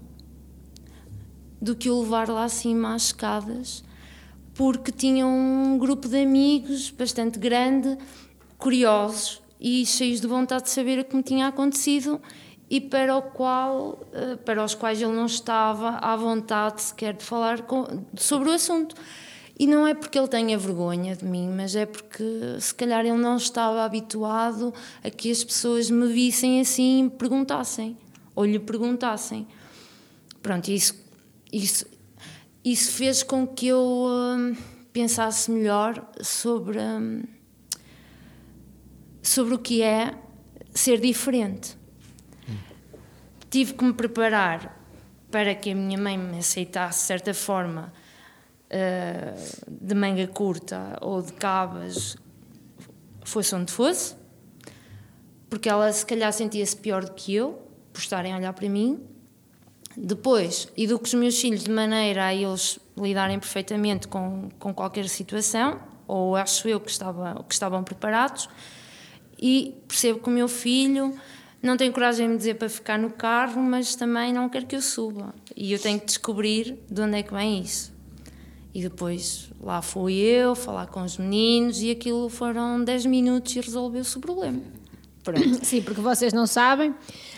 do 1.61 1.77
que 1.77 1.89
o 1.89 2.03
levar 2.03 2.29
lá 2.29 2.45
acima 2.45 2.95
às 2.95 3.05
escadas, 3.05 3.85
porque 4.53 4.91
tinha 4.91 5.27
um 5.27 5.79
grupo 5.79 6.09
de 6.09 6.21
amigos 6.21 6.91
bastante 6.91 7.39
grande, 7.39 7.97
curiosos 8.59 9.41
e 9.61 9.87
cheios 9.87 10.21
de 10.21 10.27
vontade 10.27 10.65
de 10.65 10.71
saber 10.71 10.99
o 10.99 11.05
que 11.05 11.15
me 11.15 11.23
tinha 11.23 11.47
acontecido 11.47 12.21
e 12.73 12.81
para 12.81 13.15
o 13.15 13.21
qual 13.21 14.01
eh, 14.15 14.37
para 14.37 14.65
os 14.65 14.75
quais 14.75 15.03
ele 15.03 15.13
não 15.13 15.27
estava 15.27 15.99
à 15.99 16.17
vontade 16.17 16.81
sequer 16.81 17.13
de 17.13 17.23
falar 17.23 17.61
com, 17.67 18.03
sobre 18.17 18.49
o 18.49 18.53
assunto. 18.53 18.97
E 19.59 19.67
não 19.67 19.87
é 19.87 19.93
porque 19.93 20.19
ele 20.19 20.27
tenha 20.27 20.57
vergonha 20.57 21.15
de 21.15 21.23
mim, 21.23 21.51
mas 21.55 21.77
é 21.77 21.85
porque 21.85 22.25
se 22.59 22.75
calhar 22.75 23.05
ele 23.05 23.19
não 23.19 23.37
estava 23.37 23.85
habituado 23.85 24.73
a 25.05 25.11
que 25.11 25.31
as 25.31 25.45
pessoas 25.45 25.91
me 25.91 26.11
vissem 26.11 26.63
assim 26.63 27.05
e 27.05 27.11
perguntassem, 27.11 27.95
ou 28.35 28.47
lhe 28.47 28.59
perguntassem. 28.59 29.47
Pronto, 30.43 30.71
isso, 30.71 30.95
isso, 31.53 31.85
isso 32.65 32.91
fez 32.93 33.23
com 33.23 33.47
que 33.47 33.67
eu 33.67 34.07
hum, 34.09 34.57
pensasse 34.95 35.51
melhor 35.51 36.11
sobre, 36.23 36.79
hum, 36.79 37.23
sobre 39.23 39.53
o 39.53 39.59
que 39.59 39.83
é 39.83 40.15
ser 40.73 40.99
diferente. 40.99 41.82
Tive 43.53 43.75
que 43.75 43.85
me 43.85 43.93
preparar 43.93 44.83
para 45.31 45.55
que 45.55 45.73
a 45.73 45.75
minha 45.75 45.99
mãe 45.99 46.17
me 46.17 46.39
aceitasse 46.39 47.01
de 47.01 47.05
certa 47.05 47.35
forma 47.35 47.93
uh, 48.71 49.67
de 49.71 49.95
manga 49.95 50.27
curta 50.27 50.97
ou 51.03 51.21
de 51.21 51.35
cabas, 51.35 52.17
fosse 53.23 53.55
onde 53.55 53.71
fosse, 53.71 54.15
porque 55.51 55.69
ela 55.69 55.93
se 55.93 56.07
calhar 56.07 56.33
sentia-se 56.33 56.75
pior 56.75 57.05
do 57.05 57.13
que 57.13 57.35
eu, 57.35 57.63
por 57.93 58.01
estarem 58.01 58.33
a 58.33 58.39
olhar 58.39 58.55
para 58.55 58.67
mim. 58.71 58.99
Depois, 59.95 60.67
educo 60.75 61.05
os 61.05 61.13
meus 61.13 61.39
filhos 61.39 61.63
de 61.63 61.71
maneira 61.71 62.25
a 62.25 62.35
eles 62.35 62.79
lidarem 62.97 63.39
perfeitamente 63.39 64.09
com, 64.09 64.49
com 64.59 64.73
qualquer 64.73 65.07
situação, 65.11 65.79
ou 66.09 66.37
acho 66.37 66.67
eu 66.69 66.81
que, 66.81 66.91
estava, 66.91 67.45
que 67.47 67.53
estavam 67.53 67.85
preparados, 67.85 68.49
e 69.39 69.77
percebo 69.87 70.21
que 70.21 70.29
o 70.31 70.33
meu 70.33 70.49
filho 70.49 71.15
não 71.63 71.77
tem 71.77 71.93
coragem 71.93 72.27
de 72.27 72.33
me 72.33 72.39
dizer 72.39 72.55
para 72.55 72.69
ficar 72.69 72.99
no 72.99 73.11
carro, 73.11 73.63
mas 73.63 73.95
também 73.95 74.33
não 74.33 74.49
quer 74.49 74.65
que 74.65 74.75
eu 74.75 74.83
suba. 74.83 75.33
E 75.57 75.73
eu 75.73 75.79
tenho 75.79 76.01
que 76.01 76.07
descobrir 76.07 76.79
de 76.91 77.01
onde 77.01 77.19
é 77.19 77.23
que 77.23 77.33
vem 77.33 77.61
isso. 77.61 77.93
E 78.75 78.83
depois 78.83 79.51
lá 79.61 79.81
fui 79.81 80.15
eu 80.15 80.55
falar 80.55 80.87
com 80.87 81.03
os 81.03 81.19
meninos 81.19 81.81
e 81.81 81.91
aquilo 81.91 82.29
foram 82.29 82.83
10 82.83 83.07
minutos 83.07 83.55
e 83.55 83.61
resolveu-se 83.61 84.17
o 84.17 84.21
problema. 84.21 84.61
Pronto. 85.23 85.65
Sim, 85.65 85.83
porque 85.83 86.01
vocês 86.01 86.33
não 86.33 86.47
sabem, 86.47 86.95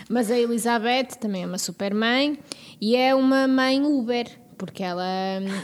mas 0.09 0.31
a 0.31 0.39
Elizabeth 0.39 1.17
também 1.19 1.43
é 1.43 1.45
uma 1.45 1.59
super 1.59 1.93
mãe 1.93 2.39
e 2.81 2.95
é 2.95 3.13
uma 3.13 3.47
mãe 3.47 3.85
Uber, 3.85 4.27
porque 4.57 4.81
ela 4.81 5.05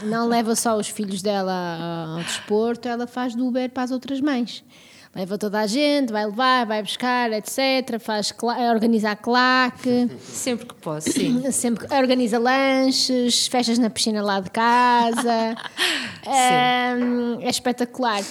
não 0.04 0.28
leva 0.28 0.54
só 0.54 0.76
os 0.76 0.88
filhos 0.88 1.20
dela 1.20 2.14
ao 2.14 2.22
desporto, 2.22 2.86
ela 2.86 3.06
faz 3.08 3.34
do 3.34 3.46
Uber 3.46 3.70
para 3.70 3.82
as 3.82 3.90
outras 3.90 4.20
mães. 4.20 4.62
Leva 5.14 5.36
toda 5.36 5.60
a 5.60 5.66
gente, 5.66 6.10
vai 6.10 6.24
levar, 6.24 6.64
vai 6.64 6.82
buscar, 6.82 7.30
etc. 7.32 8.00
Faz 8.00 8.34
organiza 8.72 9.10
a 9.10 9.16
claque. 9.16 10.08
Sempre 10.20 10.66
que 10.66 10.74
posso, 10.74 11.12
sim. 11.12 11.42
Sempre 11.52 11.86
organiza 11.94 12.38
lanches, 12.38 13.46
festas 13.46 13.78
na 13.78 13.90
piscina 13.90 14.22
lá 14.22 14.40
de 14.40 14.50
casa. 14.50 15.54
é, 16.26 17.44
é 17.44 17.50
espetacular. 17.50 18.22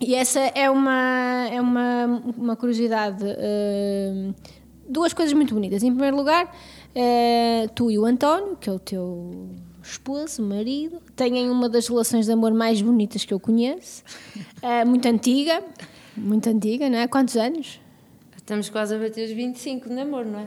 E 0.00 0.14
essa 0.14 0.38
é 0.38 0.70
uma, 0.70 1.48
é 1.50 1.60
uma, 1.60 2.22
uma 2.36 2.56
curiosidade. 2.56 3.24
Uh, 3.24 4.32
duas 4.88 5.12
coisas 5.12 5.32
muito 5.32 5.52
bonitas. 5.52 5.82
Em 5.82 5.90
primeiro 5.90 6.16
lugar, 6.16 6.44
uh, 6.46 7.68
tu 7.74 7.90
e 7.90 7.98
o 7.98 8.04
António, 8.04 8.56
que 8.56 8.68
é 8.68 8.72
o 8.72 8.78
teu 8.78 9.50
esposo, 9.82 10.42
marido, 10.42 11.00
têm 11.16 11.50
uma 11.50 11.68
das 11.68 11.88
relações 11.88 12.26
de 12.26 12.32
amor 12.32 12.52
mais 12.54 12.80
bonitas 12.80 13.24
que 13.24 13.34
eu 13.34 13.40
conheço, 13.40 14.02
uh, 14.62 14.86
muito 14.86 15.06
antiga. 15.08 15.62
Muito 16.16 16.48
antiga, 16.48 16.88
não 16.88 16.98
é? 16.98 17.08
Quantos 17.08 17.36
anos? 17.36 17.80
Estamos 18.36 18.68
quase 18.68 18.94
a 18.94 18.98
bater 18.98 19.24
os 19.24 19.34
25 19.34 19.88
de 19.88 19.94
namoro, 19.94 20.28
não 20.28 20.40
é? 20.40 20.46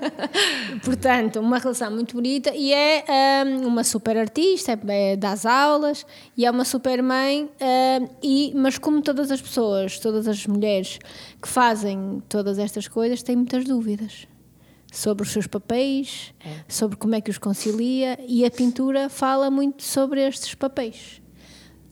Portanto, 0.82 1.40
uma 1.40 1.58
relação 1.58 1.90
muito 1.90 2.14
bonita 2.14 2.50
e 2.54 2.72
é 2.72 3.04
um, 3.44 3.66
uma 3.66 3.84
super 3.84 4.16
artista, 4.16 4.80
é, 4.88 5.14
das 5.14 5.44
aulas 5.44 6.06
e 6.34 6.46
é 6.46 6.50
uma 6.50 6.64
super 6.64 7.02
mãe, 7.02 7.50
um, 7.60 8.08
e, 8.22 8.52
mas 8.54 8.78
como 8.78 9.02
todas 9.02 9.30
as 9.30 9.42
pessoas, 9.42 9.98
todas 9.98 10.26
as 10.26 10.46
mulheres 10.46 10.98
que 11.40 11.46
fazem 11.46 12.22
todas 12.30 12.58
estas 12.58 12.88
coisas, 12.88 13.22
têm 13.22 13.36
muitas 13.36 13.64
dúvidas 13.64 14.26
sobre 14.90 15.22
os 15.22 15.32
seus 15.32 15.46
papéis, 15.46 16.34
é. 16.44 16.64
sobre 16.66 16.96
como 16.96 17.14
é 17.14 17.20
que 17.20 17.30
os 17.30 17.38
concilia 17.38 18.18
e 18.26 18.42
a 18.44 18.50
pintura 18.50 19.10
fala 19.10 19.50
muito 19.50 19.82
sobre 19.82 20.26
estes 20.26 20.54
papéis. 20.54 21.21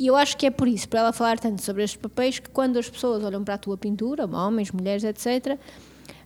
E 0.00 0.06
eu 0.06 0.16
acho 0.16 0.34
que 0.38 0.46
é 0.46 0.50
por 0.50 0.66
isso, 0.66 0.88
para 0.88 1.00
ela 1.00 1.12
falar 1.12 1.38
tanto 1.38 1.60
sobre 1.60 1.84
estes 1.84 2.00
papéis, 2.00 2.38
que 2.38 2.48
quando 2.48 2.78
as 2.78 2.88
pessoas 2.88 3.22
olham 3.22 3.44
para 3.44 3.52
a 3.52 3.58
tua 3.58 3.76
pintura, 3.76 4.24
homens, 4.24 4.72
mulheres, 4.72 5.04
etc., 5.04 5.58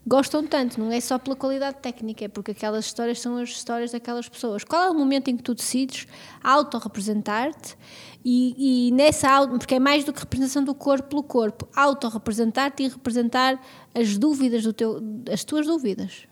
gostam 0.07 0.47
tanto, 0.47 0.79
não 0.79 0.93
é 0.93 1.01
só 1.01 1.19
pela 1.19 1.35
qualidade 1.35 1.79
técnica, 1.79 2.25
é 2.25 2.29
porque 2.29 2.53
aquelas 2.53 2.85
histórias 2.85 3.21
são 3.21 3.37
as 3.37 3.49
histórias 3.49 3.91
daquelas 3.91 4.29
pessoas. 4.29 4.63
Qual 4.63 4.81
é 4.81 4.91
o 4.91 4.95
momento 4.95 5.27
em 5.27 5.37
que 5.37 5.43
tu 5.43 5.57
decides 5.57 6.07
autorrepresentar-te 6.41 7.77
e, 8.25 8.89
e 8.89 8.93
nessa 8.93 9.45
porque 9.49 9.75
é 9.75 9.81
mais 9.81 10.05
do 10.05 10.13
que 10.13 10.21
representação 10.21 10.63
do 10.63 10.73
corpo 10.73 11.09
pelo 11.09 11.25
corpo, 11.25 11.69
autorrepresentar-te 11.75 12.85
e 12.85 12.89
representar 12.89 13.61
as 13.93 14.17
dúvidas 14.17 14.63
do 14.63 14.73
teu, 14.73 15.03
as 15.33 15.43
tuas 15.43 15.67
dúvidas? 15.67 16.29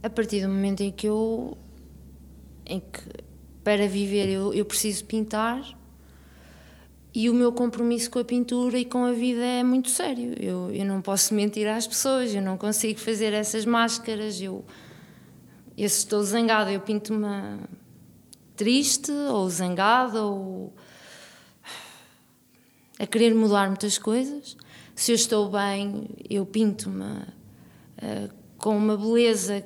A 0.00 0.08
partir 0.08 0.42
do 0.42 0.48
momento 0.48 0.82
em 0.82 0.92
que 0.92 1.08
eu 1.08 1.58
em 2.64 2.78
que 2.78 3.27
para 3.68 3.86
viver 3.86 4.30
eu, 4.30 4.54
eu 4.54 4.64
preciso 4.64 5.04
pintar 5.04 5.62
e 7.14 7.28
o 7.28 7.34
meu 7.34 7.52
compromisso 7.52 8.10
com 8.10 8.18
a 8.18 8.24
pintura 8.24 8.78
e 8.78 8.84
com 8.86 9.04
a 9.04 9.12
vida 9.12 9.44
é 9.44 9.62
muito 9.62 9.90
sério. 9.90 10.34
Eu, 10.40 10.70
eu 10.70 10.86
não 10.86 11.02
posso 11.02 11.34
mentir 11.34 11.68
às 11.68 11.86
pessoas, 11.86 12.34
eu 12.34 12.40
não 12.40 12.56
consigo 12.56 12.98
fazer 12.98 13.34
essas 13.34 13.66
máscaras. 13.66 14.40
Eu, 14.40 14.64
eu 15.76 15.86
se 15.86 15.98
estou 15.98 16.22
zangada, 16.22 16.72
eu 16.72 16.80
pinto-me 16.80 17.60
triste 18.56 19.12
ou 19.12 19.50
zangada 19.50 20.22
ou 20.24 20.72
a 22.98 23.06
querer 23.06 23.34
mudar 23.34 23.68
muitas 23.68 23.98
coisas. 23.98 24.56
Se 24.94 25.12
eu 25.12 25.14
estou 25.14 25.50
bem, 25.50 26.08
eu 26.30 26.46
pinto-me 26.46 27.04
uh, 27.04 28.34
com 28.56 28.78
uma 28.78 28.96
beleza 28.96 29.62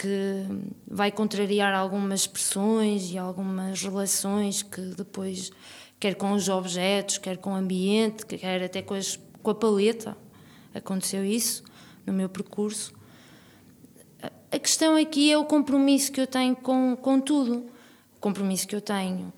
que 0.00 0.46
vai 0.88 1.12
contrariar 1.12 1.74
algumas 1.74 2.20
expressões 2.20 3.12
e 3.12 3.18
algumas 3.18 3.82
relações 3.82 4.62
que 4.62 4.80
depois, 4.80 5.52
quer 5.98 6.14
com 6.14 6.32
os 6.32 6.48
objetos, 6.48 7.18
quer 7.18 7.36
com 7.36 7.52
o 7.52 7.54
ambiente, 7.54 8.24
quer 8.24 8.62
até 8.62 8.80
com, 8.80 8.94
as, 8.94 9.20
com 9.42 9.50
a 9.50 9.54
paleta, 9.54 10.16
aconteceu 10.74 11.22
isso 11.22 11.62
no 12.06 12.14
meu 12.14 12.30
percurso. 12.30 12.94
A 14.50 14.58
questão 14.58 14.96
aqui 14.96 15.30
é 15.30 15.36
o 15.36 15.44
compromisso 15.44 16.10
que 16.10 16.20
eu 16.22 16.26
tenho 16.26 16.56
com, 16.56 16.96
com 16.96 17.20
tudo. 17.20 17.66
O 18.16 18.20
compromisso 18.20 18.66
que 18.66 18.74
eu 18.74 18.80
tenho 18.80 19.30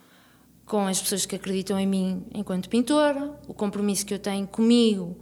com 0.64 0.86
as 0.86 1.02
pessoas 1.02 1.26
que 1.26 1.34
acreditam 1.34 1.76
em 1.78 1.88
mim 1.88 2.24
enquanto 2.32 2.68
pintora, 2.68 3.36
o 3.48 3.52
compromisso 3.52 4.06
que 4.06 4.14
eu 4.14 4.18
tenho 4.18 4.46
comigo 4.46 5.16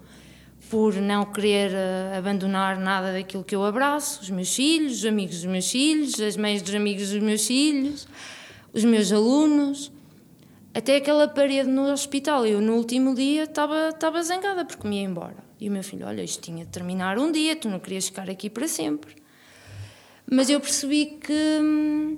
por 0.70 0.94
não 0.94 1.24
querer 1.26 1.72
uh, 1.72 2.16
abandonar 2.16 2.78
nada 2.78 3.12
daquilo 3.12 3.42
que 3.42 3.56
eu 3.56 3.64
abraço, 3.64 4.22
os 4.22 4.30
meus 4.30 4.54
filhos, 4.54 4.98
os 4.98 5.04
amigos 5.04 5.36
dos 5.38 5.46
meus 5.46 5.68
filhos, 5.68 6.20
as 6.20 6.36
mães 6.36 6.62
dos 6.62 6.72
amigos 6.72 7.10
dos 7.10 7.20
meus 7.20 7.44
filhos, 7.44 8.06
os 8.72 8.84
meus 8.84 9.10
alunos, 9.10 9.90
até 10.72 10.94
aquela 10.96 11.26
parede 11.26 11.68
no 11.68 11.90
hospital. 11.90 12.46
Eu, 12.46 12.60
no 12.60 12.74
último 12.74 13.16
dia, 13.16 13.42
estava 13.42 14.22
zangada 14.22 14.64
porque 14.64 14.86
me 14.86 15.00
ia 15.00 15.02
embora. 15.02 15.36
E 15.60 15.68
o 15.68 15.72
meu 15.72 15.82
filho, 15.82 16.06
olha, 16.06 16.22
isto 16.22 16.40
tinha 16.40 16.64
de 16.64 16.70
terminar 16.70 17.18
um 17.18 17.32
dia, 17.32 17.56
tu 17.56 17.68
não 17.68 17.80
querias 17.80 18.06
ficar 18.06 18.30
aqui 18.30 18.48
para 18.48 18.68
sempre. 18.68 19.16
Mas 20.24 20.48
eu 20.48 20.60
percebi 20.60 21.18
que, 21.20 22.16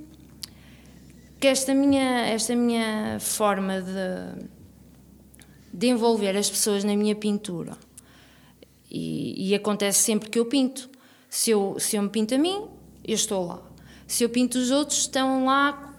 que 1.40 1.46
esta, 1.46 1.72
minha, 1.72 2.26
esta 2.26 2.54
minha 2.54 3.18
forma 3.18 3.80
de, 3.80 4.46
de 5.72 5.86
envolver 5.86 6.36
as 6.36 6.50
pessoas 6.50 6.84
na 6.84 6.94
minha 6.94 7.16
pintura 7.16 7.72
e, 8.94 9.48
e, 9.48 9.54
acontece 9.54 10.00
sempre 10.00 10.28
que 10.28 10.38
eu 10.38 10.44
pinto. 10.44 10.90
Se 11.30 11.50
eu, 11.50 11.76
se 11.78 11.96
eu 11.96 12.02
me 12.02 12.10
pinto 12.10 12.34
a 12.34 12.38
mim, 12.38 12.66
eu 13.02 13.14
estou 13.14 13.46
lá. 13.46 13.62
Se 14.06 14.22
eu 14.22 14.28
pinto 14.28 14.58
os 14.58 14.70
outros, 14.70 14.98
estão 14.98 15.46
lá 15.46 15.94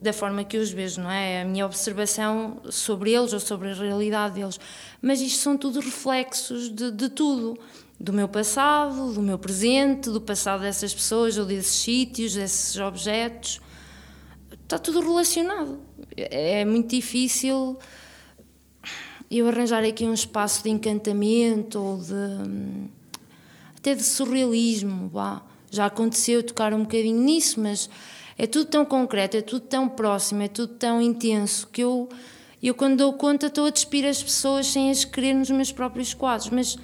da 0.00 0.10
forma 0.12 0.42
que 0.42 0.56
eu 0.56 0.62
os 0.62 0.70
vejo, 0.70 1.02
não 1.02 1.10
é? 1.10 1.42
A 1.42 1.44
minha 1.44 1.66
observação 1.66 2.62
sobre 2.70 3.12
eles 3.12 3.34
ou 3.34 3.40
sobre 3.40 3.72
a 3.72 3.74
realidade 3.74 4.36
deles. 4.36 4.58
Mas 5.02 5.20
isto 5.20 5.40
são 5.40 5.54
tudo 5.58 5.80
reflexos 5.80 6.70
de, 6.74 6.90
de 6.90 7.10
tudo. 7.10 7.58
Do 8.00 8.12
meu 8.12 8.28
passado, 8.28 9.12
do 9.12 9.20
meu 9.20 9.38
presente, 9.38 10.08
do 10.08 10.20
passado 10.20 10.60
dessas 10.62 10.94
pessoas 10.94 11.36
ou 11.36 11.44
desses 11.44 11.72
sítios, 11.72 12.34
desses 12.34 12.78
objetos. 12.78 13.60
Está 14.62 14.78
tudo 14.78 15.00
relacionado. 15.00 15.78
É, 16.16 16.60
é 16.60 16.64
muito 16.64 16.88
difícil 16.88 17.76
eu 19.30 19.46
arranjar 19.46 19.84
aqui 19.84 20.04
um 20.04 20.14
espaço 20.14 20.62
de 20.62 20.70
encantamento 20.70 21.78
ou 21.78 21.98
de 21.98 22.14
hum, 22.14 22.88
até 23.76 23.94
de 23.94 24.02
surrealismo, 24.02 25.08
vá. 25.08 25.42
Já 25.70 25.86
aconteceu 25.86 26.42
tocar 26.42 26.72
um 26.72 26.80
bocadinho 26.80 27.20
nisso, 27.20 27.60
mas 27.60 27.90
é 28.38 28.46
tudo 28.46 28.66
tão 28.66 28.84
concreto, 28.84 29.36
é 29.36 29.42
tudo 29.42 29.66
tão 29.66 29.88
próximo, 29.88 30.42
é 30.42 30.48
tudo 30.48 30.74
tão 30.74 31.02
intenso 31.02 31.68
que 31.68 31.82
eu, 31.82 32.08
eu 32.62 32.74
quando 32.74 32.96
dou 32.96 33.12
conta 33.12 33.48
estou 33.48 33.66
a 33.66 33.70
despir 33.70 34.06
as 34.06 34.22
pessoas 34.22 34.66
sem 34.66 34.90
as 34.90 35.04
querer 35.04 35.34
nos 35.34 35.50
meus 35.50 35.70
próprios 35.70 36.14
quadros, 36.14 36.48
mas 36.48 36.78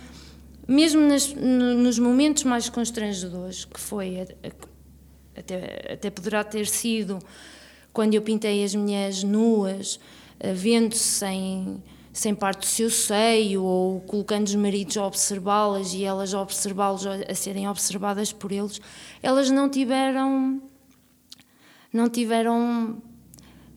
mesmo 0.69 1.01
nas, 1.01 1.33
nos 1.33 1.99
momentos 1.99 2.45
mais 2.45 2.69
constrangedores, 2.69 3.65
que 3.65 3.81
foi 3.81 4.21
até, 5.37 5.93
até 5.93 6.11
poderá 6.11 6.45
ter 6.45 6.67
sido 6.67 7.19
quando 7.93 8.15
eu 8.15 8.23
pintei 8.23 8.65
as 8.65 8.75
mulheres 8.75 9.23
nuas, 9.23 10.01
eh, 10.41 10.53
vendo-se 10.53 10.99
sem 10.99 11.83
sem 12.15 12.33
parte 12.33 12.61
do 12.61 12.67
seu 12.67 12.89
seio 12.89 13.65
ou 13.65 14.01
colocando 14.03 14.47
os 14.47 14.55
maridos 14.55 14.97
a 14.97 15.05
observá-las 15.05 15.93
e 15.93 16.05
elas 16.05 16.33
a 16.33 16.41
observá-los 16.41 17.05
a 17.05 17.35
serem 17.35 17.69
observadas 17.69 18.33
por 18.33 18.53
eles, 18.53 18.81
elas 19.21 19.51
não 19.51 19.69
tiveram 19.69 20.63
não 21.93 22.09
tiveram 22.09 23.03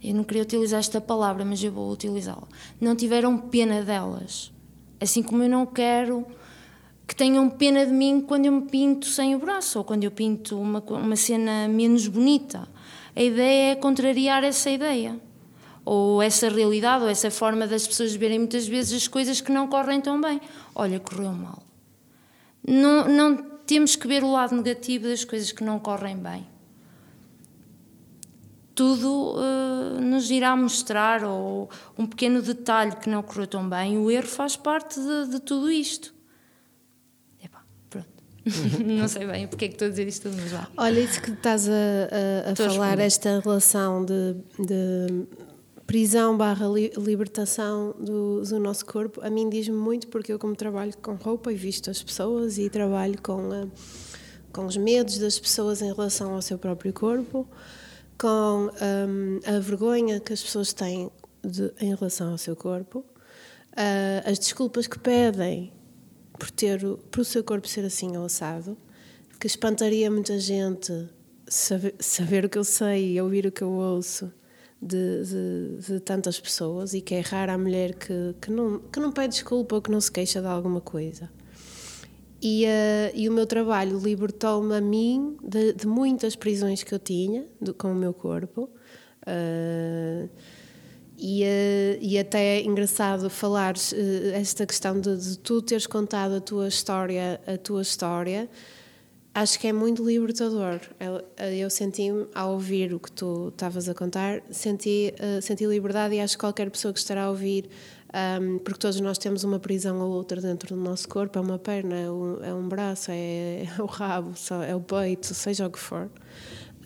eu 0.03 0.13
não 0.13 0.23
queria 0.23 0.43
utilizar 0.43 0.79
esta 0.79 1.01
palavra, 1.01 1.43
mas 1.43 1.61
eu 1.63 1.71
vou 1.71 1.91
utilizá-la. 1.91 2.47
Não 2.79 2.95
tiveram 2.95 3.35
pena 3.35 3.81
delas. 3.81 4.53
Assim 5.01 5.23
como 5.23 5.41
eu 5.41 5.49
não 5.49 5.65
quero 5.65 6.25
que 7.07 7.15
tenham 7.15 7.49
pena 7.49 7.83
de 7.85 7.91
mim 7.91 8.21
quando 8.21 8.45
eu 8.45 8.51
me 8.51 8.69
pinto 8.69 9.07
sem 9.07 9.33
o 9.33 9.39
braço 9.39 9.79
ou 9.79 9.83
quando 9.83 10.03
eu 10.03 10.11
pinto 10.11 10.61
uma, 10.61 10.79
uma 10.79 11.15
cena 11.15 11.67
menos 11.67 12.07
bonita. 12.07 12.67
A 13.15 13.21
ideia 13.21 13.71
é 13.71 13.75
contrariar 13.75 14.43
essa 14.43 14.69
ideia 14.69 15.19
ou 15.87 16.21
essa 16.21 16.49
realidade, 16.49 17.05
ou 17.05 17.09
essa 17.09 17.31
forma 17.31 17.65
das 17.65 17.87
pessoas 17.87 18.13
verem 18.13 18.39
muitas 18.39 18.67
vezes 18.67 19.03
as 19.03 19.07
coisas 19.07 19.39
que 19.39 19.53
não 19.53 19.69
correm 19.69 20.01
tão 20.01 20.19
bem. 20.19 20.41
Olha, 20.75 20.99
correu 20.99 21.31
mal. 21.31 21.63
Não, 22.67 23.07
não 23.07 23.37
temos 23.65 23.95
que 23.95 24.05
ver 24.05 24.21
o 24.21 24.29
lado 24.29 24.53
negativo 24.53 25.07
das 25.07 25.23
coisas 25.23 25.49
que 25.53 25.63
não 25.63 25.79
correm 25.79 26.17
bem. 26.17 26.45
Tudo 28.75 29.37
uh, 29.37 30.01
nos 30.01 30.29
irá 30.29 30.57
mostrar, 30.57 31.23
ou 31.23 31.69
um 31.97 32.05
pequeno 32.05 32.41
detalhe 32.41 32.97
que 32.97 33.09
não 33.09 33.23
correu 33.23 33.47
tão 33.47 33.67
bem, 33.69 33.97
o 33.97 34.11
erro 34.11 34.27
faz 34.27 34.57
parte 34.57 34.99
de, 34.99 35.31
de 35.31 35.39
tudo 35.39 35.71
isto. 35.71 36.13
Epá, 37.41 37.63
pronto. 37.89 38.09
não 38.85 39.07
sei 39.07 39.25
bem 39.25 39.47
porque 39.47 39.65
é 39.65 39.67
que 39.69 39.75
estou 39.75 39.87
a 39.87 39.89
dizer 39.89 40.05
isto 40.05 40.29
tudo, 40.29 40.41
mas 40.41 40.51
vá. 40.51 40.67
Olha, 40.75 40.99
isso 40.99 41.21
que 41.21 41.31
estás 41.31 41.69
a, 41.69 41.71
a, 41.71 42.51
a 42.51 42.55
falar, 42.57 42.99
esta 42.99 43.39
relação 43.39 44.03
de, 44.03 44.35
de 44.59 45.46
prisão 45.87 46.35
barra 46.37 46.67
libertação 46.97 47.95
do, 47.97 48.41
do, 48.41 48.59
nosso 48.59 48.85
corpo, 48.85 49.21
a 49.23 49.29
mim 49.29 49.49
diz-me 49.49 49.75
muito 49.75 50.09
porque 50.09 50.33
eu 50.33 50.37
como 50.37 50.53
trabalho 50.53 50.91
com 50.97 51.15
roupa 51.15 51.51
e 51.51 51.55
visto 51.55 51.89
as 51.89 52.03
pessoas 52.03 52.57
e 52.57 52.69
trabalho 52.69 53.19
com, 53.21 53.49
a, 53.53 53.67
com 54.51 54.65
os 54.65 54.75
medos 54.75 55.17
das 55.17 55.39
pessoas 55.39 55.81
em 55.81 55.87
relação 55.87 56.35
ao 56.35 56.41
seu 56.41 56.57
próprio 56.57 56.91
corpo, 56.91 57.47
com 58.19 58.69
um, 58.69 59.39
a 59.45 59.59
vergonha 59.59 60.19
que 60.19 60.33
as 60.33 60.43
pessoas 60.43 60.73
têm 60.73 61.09
de, 61.41 61.71
em 61.79 61.95
relação 61.95 62.31
ao 62.31 62.37
seu 62.37 62.55
corpo, 62.55 62.99
uh, 62.99 64.29
as 64.29 64.37
desculpas 64.37 64.87
que 64.87 64.99
pedem 64.99 65.71
por, 66.37 66.51
ter, 66.51 66.81
por 67.09 67.21
o 67.21 67.25
seu 67.25 67.45
corpo 67.45 67.65
ser 67.65 67.85
assim 67.85 68.17
ou 68.17 68.25
assado, 68.25 68.77
que 69.39 69.47
espantaria 69.47 70.11
muita 70.11 70.37
gente 70.37 71.07
saber, 71.47 71.95
saber 71.97 72.43
o 72.43 72.49
que 72.49 72.57
eu 72.57 72.65
sei 72.65 73.13
e 73.13 73.21
ouvir 73.21 73.45
o 73.45 73.51
que 73.53 73.61
eu 73.61 73.71
ouço 73.71 74.33
de, 74.81 75.23
de, 75.23 75.87
de, 75.87 75.99
tantas 75.99 76.39
pessoas 76.39 76.93
e 76.93 77.01
que 77.01 77.15
é 77.15 77.21
rara 77.21 77.53
a 77.53 77.57
mulher 77.57 77.95
que, 77.95 78.35
que, 78.41 78.51
não, 78.51 78.79
que 78.79 78.99
não 78.99 79.11
pede 79.11 79.33
desculpa 79.33 79.75
ou 79.75 79.81
que 79.81 79.91
não 79.91 79.99
se 79.99 80.11
queixa 80.11 80.39
de 80.41 80.47
alguma 80.47 80.81
coisa. 80.81 81.29
E, 82.41 82.65
uh, 82.65 83.11
e 83.15 83.27
o 83.27 83.31
meu 83.31 83.47
trabalho 83.47 83.99
libertou-me 83.99 84.75
a 84.75 84.81
mim 84.81 85.37
de, 85.43 85.73
de, 85.73 85.87
muitas 85.87 86.35
prisões 86.35 86.83
que 86.83 86.93
eu 86.93 86.99
tinha 86.99 87.47
de, 87.59 87.73
com 87.73 87.91
o 87.91 87.95
meu 87.95 88.13
corpo. 88.13 88.69
Uh, 89.23 90.29
e, 91.17 91.43
uh, 91.43 91.97
e 91.99 92.19
até 92.19 92.59
é 92.59 92.63
engraçado 92.63 93.27
falar 93.27 93.73
esta 94.35 94.67
questão 94.67 95.01
de, 95.01 95.17
de 95.17 95.39
tu 95.39 95.63
teres 95.63 95.87
contado 95.87 96.35
a 96.35 96.39
tua 96.39 96.67
história, 96.67 97.41
a 97.47 97.57
tua 97.57 97.81
história, 97.81 98.47
acho 99.37 99.59
que 99.59 99.67
é 99.67 99.73
muito 99.73 100.03
libertador. 100.03 100.79
Eu, 101.55 101.69
senti-me, 101.69 102.27
ao 102.33 102.53
ouvir 102.53 102.91
o 102.93 102.99
que 102.99 103.11
tu 103.11 103.49
estavas 103.49 103.87
a 103.87 103.93
contar, 103.93 104.41
senti, 104.49 105.13
uh, 105.19 105.41
senti 105.41 105.63
liberdade 105.65 106.15
e 106.15 106.19
acho 106.19 106.35
que 106.35 106.39
qualquer 106.39 106.71
pessoa 106.71 106.91
que 106.91 106.99
estará 106.99 107.25
a 107.25 107.29
ouvir, 107.29 107.69
um, 108.41 108.57
porque 108.57 108.79
todos 108.79 108.99
nós 108.99 109.19
temos 109.19 109.43
uma 109.43 109.59
prisão 109.59 109.99
ou 109.99 110.09
outra 110.09 110.41
dentro 110.41 110.75
do 110.75 110.81
nosso 110.81 111.07
corpo, 111.07 111.37
é 111.37 111.41
uma 111.41 111.59
perna, 111.59 111.95
é 111.95 112.09
um, 112.09 112.43
é 112.43 112.53
um 112.53 112.67
braço, 112.67 113.11
é, 113.11 113.67
é, 113.77 113.81
o 113.81 113.85
rabo, 113.85 114.33
é 114.67 114.75
o 114.75 114.81
peito, 114.81 115.27
seja 115.35 115.67
o 115.67 115.69
que 115.69 115.79
for. 115.79 116.09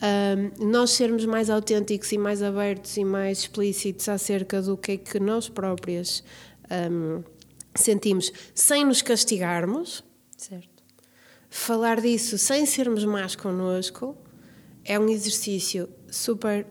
Um, 0.04 0.72
nós 0.72 0.90
sermos 0.90 1.24
mais 1.26 1.50
autênticos 1.50 2.12
e 2.12 2.18
mais 2.18 2.44
abertos 2.44 2.98
e 2.98 3.06
mais 3.06 3.40
explícitos 3.40 4.10
acerca 4.10 4.62
do 4.62 4.76
que 4.76 4.94
é 4.94 4.98
que 4.98 5.20
nós 5.22 5.48
próprias 5.48 6.22
um, 6.92 7.24
sentimos, 7.76 8.30
sem 8.54 8.84
nos 8.84 9.02
castigarmos. 9.02 10.04
Certo 10.36 10.71
falar 11.52 12.00
disso 12.00 12.38
sem 12.38 12.66
sermos 12.66 13.04
más 13.04 13.36
connosco 13.36 14.18
é 14.86 14.98
um 14.98 15.10
exercício 15.10 15.90
super 16.10 16.66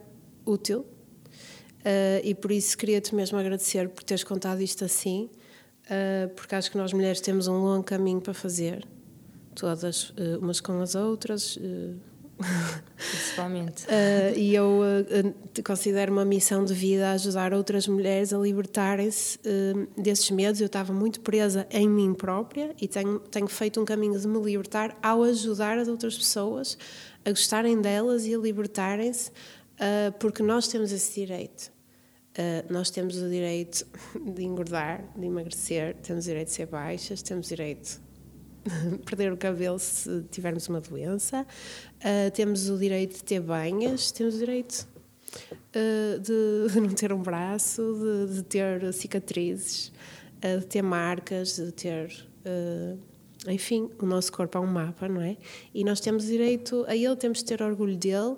útil 0.44 0.80
uh, 0.80 2.24
e 2.24 2.34
por 2.34 2.50
isso 2.50 2.76
queria-te 2.78 3.14
mesmo 3.14 3.38
agradecer 3.38 3.90
por 3.90 4.02
teres 4.02 4.24
contado 4.24 4.62
isto 4.62 4.82
assim, 4.82 5.28
uh, 5.84 6.30
porque 6.34 6.54
acho 6.54 6.70
que 6.70 6.78
nós 6.78 6.94
mulheres 6.94 7.20
temos 7.20 7.46
um 7.46 7.58
longo 7.58 7.84
caminho 7.84 8.22
para 8.22 8.32
fazer, 8.32 8.88
todas 9.54 10.10
uh, 10.10 10.38
umas 10.40 10.62
com 10.62 10.80
as 10.80 10.94
outras 10.94 11.58
Principalmente. 12.96 13.85
Uh, 13.85 14.37
e 14.38 14.55
eu 14.55 14.81
uh, 14.81 15.62
considero 15.62 16.12
uma 16.12 16.24
missão 16.24 16.64
de 16.64 16.72
vida 16.72 17.12
ajudar 17.12 17.53
outras 17.53 17.87
mulheres 17.87 18.33
a 18.33 18.38
libertarem-se 18.38 19.38
uh, 19.38 20.00
desses 20.00 20.31
medos. 20.31 20.61
Eu 20.61 20.66
estava 20.66 20.92
muito 20.92 21.20
presa 21.20 21.66
em 21.70 21.88
mim 21.88 22.14
própria 22.14 22.74
e 22.81 22.88
tenho, 22.88 23.18
tenho 23.18 23.48
feito 23.48 23.81
um 23.81 23.85
caminho 23.85 24.18
de 24.18 24.26
me 24.26 24.40
libertar 24.40 24.96
ao 25.03 25.22
ajudar 25.22 25.79
as 25.79 25.88
outras 25.88 26.16
pessoas 26.16 26.79
a 27.24 27.31
gostarem 27.31 27.81
delas 27.81 28.24
e 28.24 28.35
a 28.35 28.38
libertarem-se, 28.38 29.31
porque 30.18 30.42
nós 30.42 30.68
temos 30.68 30.90
esse 30.90 31.20
direito. 31.20 31.70
nós 32.70 32.88
temos 32.88 33.20
o 33.20 33.29
direito 33.29 33.87
de 34.35 34.42
engordar, 34.42 35.05
de 35.14 35.26
emagrecer, 35.26 35.96
temos 36.03 36.24
o 36.24 36.29
direito 36.29 36.48
de 36.48 36.55
ser 36.55 36.66
baixas, 36.66 37.20
temos 37.20 37.46
o 37.46 37.48
direito 37.50 38.00
perder 39.04 39.32
o 39.32 39.36
cabelo 39.36 39.78
se 39.78 40.22
tivermos 40.30 40.68
uma 40.68 40.80
doença, 40.80 41.46
uh, 41.96 42.30
temos 42.32 42.68
o 42.68 42.78
direito 42.78 43.16
de 43.16 43.24
ter 43.24 43.40
banhas, 43.40 44.10
temos 44.10 44.36
o 44.36 44.38
direito 44.38 44.86
uh, 45.74 46.18
de, 46.20 46.72
de, 46.72 46.80
não 46.80 46.90
ter 46.90 47.12
um 47.12 47.22
braço, 47.22 47.82
de, 48.28 48.34
de 48.36 48.42
ter 48.42 48.92
cicatrizes, 48.92 49.92
uh, 50.44 50.60
de 50.60 50.66
ter 50.66 50.82
marcas, 50.82 51.56
de 51.56 51.72
ter. 51.72 52.28
enfim, 53.48 53.90
o 53.98 54.06
nosso 54.06 54.32
corpo 54.32 54.58
é 54.58 54.60
um 54.60 54.66
mapa, 54.66 55.08
não 55.08 55.20
é? 55.20 55.36
E 55.74 55.84
nós 55.84 56.00
temos 56.00 56.26
direito 56.26 56.84
a 56.86 56.94
ele, 56.94 57.16
temos 57.16 57.38
de 57.38 57.44
ter 57.44 57.62
orgulho 57.62 57.96
dele 57.96 58.36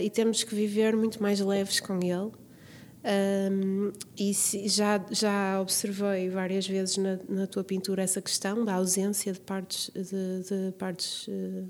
e 0.00 0.08
temos 0.10 0.44
que 0.44 0.54
viver 0.54 0.94
muito 0.94 1.20
mais 1.20 1.40
leves 1.40 1.80
com 1.80 1.96
ele 1.96 2.30
um, 3.06 3.92
e 4.18 4.34
se, 4.34 4.66
já, 4.66 5.04
já 5.12 5.60
observei 5.60 6.28
várias 6.28 6.66
vezes 6.66 6.96
na, 6.96 7.18
na, 7.28 7.46
tua 7.46 7.62
pintura 7.62 8.02
essa 8.02 8.20
questão 8.20 8.64
da 8.64 8.74
ausência 8.74 9.32
de 9.32 9.38
partes, 9.38 9.90
de, 9.94 10.02
de 10.42 10.72
partes 10.76 11.26
eh, 11.28 11.64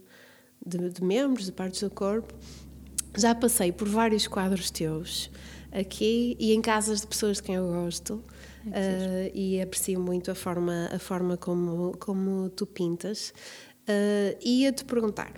de, 0.64 0.88
de, 0.88 1.05
membros, 1.05 1.44
de 1.44 1.53
partes 1.53 1.83
do 1.83 1.90
corpo. 1.90 2.35
Já 3.14 3.35
passei 3.35 3.70
por 3.70 3.87
vários 3.87 4.27
quadros 4.27 4.70
teus 4.70 5.31
aqui 5.70 6.37
e 6.40 6.55
em 6.55 6.62
casas 6.62 7.03
de 7.03 7.07
pessoas 7.07 7.37
de 7.37 7.42
quem 7.42 7.57
eu 7.57 7.66
gosto. 7.66 8.25
É 8.72 9.31
uh, 9.31 9.37
e 9.37 9.61
aprecio 9.61 10.01
muito 10.01 10.31
a 10.31 10.35
forma, 10.35 10.88
a 10.90 10.99
forma 10.99 11.37
como, 11.37 11.92
como 11.99 12.49
tu 12.49 12.66
pintas. 12.66 13.35
Uh, 13.83 14.37
ia-te 14.40 14.85
perguntar, 14.85 15.35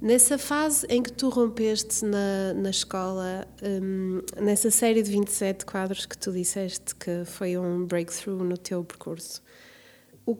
Nessa 0.00 0.36
fase 0.36 0.86
em 0.90 1.02
que 1.02 1.10
tu 1.10 1.30
rompeste 1.30 2.04
na, 2.04 2.52
na 2.54 2.68
escola, 2.68 3.48
um, 3.62 4.20
nessa 4.42 4.70
série 4.70 5.02
de 5.02 5.10
27 5.10 5.64
quadros 5.64 6.04
que 6.04 6.18
tu 6.18 6.32
disseste 6.32 6.94
que 6.94 7.24
foi 7.24 7.56
um 7.56 7.86
breakthrough 7.86 8.44
no 8.44 8.58
teu 8.58 8.84
percurso, 8.84 9.42
o, 10.26 10.36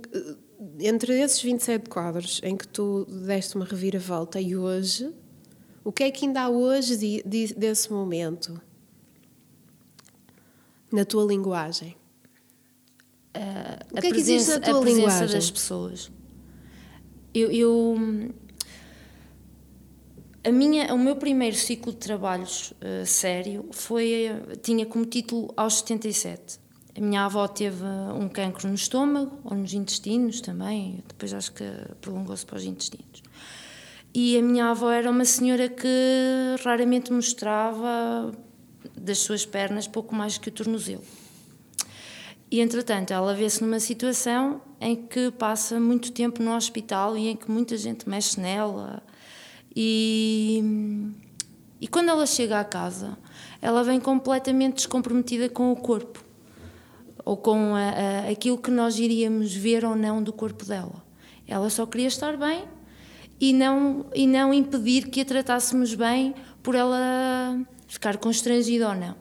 entre 0.78 1.18
esses 1.20 1.40
27 1.40 1.88
quadros 1.88 2.40
em 2.44 2.54
que 2.54 2.68
tu 2.68 3.06
deste 3.06 3.56
uma 3.56 3.64
reviravolta 3.64 4.38
e 4.38 4.54
hoje, 4.54 5.10
o 5.82 5.90
que 5.90 6.04
é 6.04 6.10
que 6.10 6.26
ainda 6.26 6.42
há 6.42 6.48
hoje 6.50 6.96
de, 6.96 7.22
de, 7.24 7.54
desse 7.54 7.90
momento? 7.90 8.60
Na 10.92 11.04
tua 11.04 11.24
linguagem? 11.24 11.96
Uh, 13.34 13.96
o 13.96 14.00
que 14.00 14.06
é 14.06 14.10
que 14.10 14.18
existe 14.18 14.50
na 14.50 14.60
tua 14.60 14.78
a 14.78 14.82
presença 14.82 15.00
linguagem? 15.00 15.36
das 15.36 15.50
pessoas. 15.50 16.10
eu, 17.34 17.50
eu 17.50 18.34
a 20.46 20.52
minha, 20.52 20.94
o 20.94 20.98
meu 20.98 21.16
primeiro 21.16 21.56
ciclo 21.56 21.92
de 21.92 21.98
trabalhos 21.98 22.72
uh, 22.72 23.04
sério 23.04 23.68
foi, 23.72 24.30
tinha 24.62 24.86
como 24.86 25.04
título 25.04 25.52
Aos 25.56 25.78
77. 25.78 26.60
a 26.96 27.00
minha 27.00 27.24
avó 27.24 27.48
teve 27.48 27.84
um 28.14 28.28
cancro 28.28 28.68
no 28.68 28.74
estômago 28.74 29.40
ou 29.42 29.56
nos 29.56 29.74
intestinos 29.74 30.40
também, 30.40 31.02
depois 31.08 31.34
acho 31.34 31.52
que 31.52 31.64
prolongou-se 32.00 32.46
para 32.46 32.58
os 32.58 32.64
intestinos. 32.64 33.22
E 34.14 34.38
a 34.38 34.42
minha 34.42 34.70
avó 34.70 34.90
era 34.90 35.10
uma 35.10 35.24
senhora 35.24 35.68
que 35.68 35.88
raramente 36.64 37.12
mostrava 37.12 38.32
das 38.96 39.18
suas 39.18 39.44
pernas 39.44 39.88
pouco 39.88 40.14
mais 40.14 40.38
que 40.38 40.48
o 40.48 40.52
tornozelo. 40.52 41.02
E 42.48 42.60
entretanto, 42.60 43.12
ela 43.12 43.34
vê-se 43.34 43.62
numa 43.62 43.80
situação 43.80 44.62
em 44.80 44.94
que 44.94 45.32
passa 45.32 45.80
muito 45.80 46.12
tempo 46.12 46.40
no 46.40 46.54
hospital 46.54 47.16
e 47.16 47.28
em 47.28 47.36
que 47.36 47.50
muita 47.50 47.76
gente 47.76 48.08
mexe 48.08 48.40
nela. 48.40 49.02
E, 49.76 50.64
e 51.78 51.86
quando 51.86 52.08
ela 52.08 52.24
chega 52.24 52.58
à 52.58 52.64
casa, 52.64 53.18
ela 53.60 53.84
vem 53.84 54.00
completamente 54.00 54.76
descomprometida 54.76 55.50
com 55.50 55.70
o 55.70 55.76
corpo 55.76 56.24
ou 57.22 57.36
com 57.36 57.74
a, 57.74 57.80
a, 57.80 58.30
aquilo 58.30 58.56
que 58.56 58.70
nós 58.70 58.98
iríamos 58.98 59.54
ver 59.54 59.84
ou 59.84 59.94
não 59.94 60.22
do 60.22 60.32
corpo 60.32 60.64
dela. 60.64 61.04
Ela 61.46 61.68
só 61.68 61.84
queria 61.84 62.08
estar 62.08 62.38
bem 62.38 62.64
e 63.38 63.52
não, 63.52 64.06
e 64.14 64.26
não 64.26 64.54
impedir 64.54 65.08
que 65.08 65.20
a 65.20 65.24
tratássemos 65.24 65.94
bem 65.94 66.34
por 66.62 66.74
ela 66.74 67.60
ficar 67.86 68.16
constrangida 68.16 68.88
ou 68.88 68.94
não. 68.94 69.14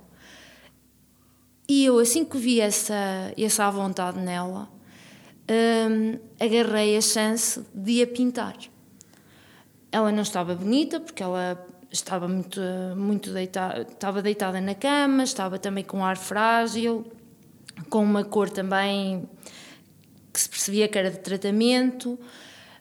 E 1.67 1.83
eu, 1.83 1.99
assim 1.99 2.23
que 2.23 2.37
vi 2.37 2.61
essa, 2.61 3.33
essa 3.37 3.69
vontade 3.71 4.19
nela, 4.19 4.69
hum, 5.49 6.19
agarrei 6.39 6.95
a 6.95 7.01
chance 7.01 7.59
de 7.73 8.03
a 8.03 8.07
pintar. 8.07 8.55
Ela 9.95 10.11
não 10.11 10.23
estava 10.23 10.53
bonita, 10.53 10.99
porque 10.99 11.23
ela 11.23 11.65
estava 11.89 12.27
muito, 12.27 12.59
muito 12.97 13.31
deitada, 13.31 13.83
estava 13.83 14.21
deitada 14.21 14.59
na 14.59 14.75
cama, 14.75 15.23
estava 15.23 15.57
também 15.57 15.85
com 15.85 16.03
ar 16.03 16.17
frágil, 16.17 17.09
com 17.89 18.03
uma 18.03 18.25
cor 18.25 18.49
também 18.49 19.25
que 20.33 20.41
se 20.41 20.49
percebia 20.49 20.89
que 20.89 20.97
era 20.97 21.09
de 21.09 21.19
tratamento, 21.19 22.19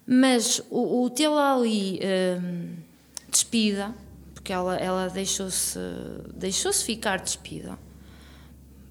mas 0.04 0.60
o, 0.68 1.04
o 1.04 1.10
tê-la 1.10 1.54
ali 1.54 2.00
hum, 2.02 2.74
despida, 3.28 3.94
porque 4.34 4.52
ela, 4.52 4.74
ela 4.74 5.08
deixou-se 5.08 5.78
deixou 6.34 6.72
-se 6.72 6.84
ficar 6.84 7.20
despida, 7.20 7.78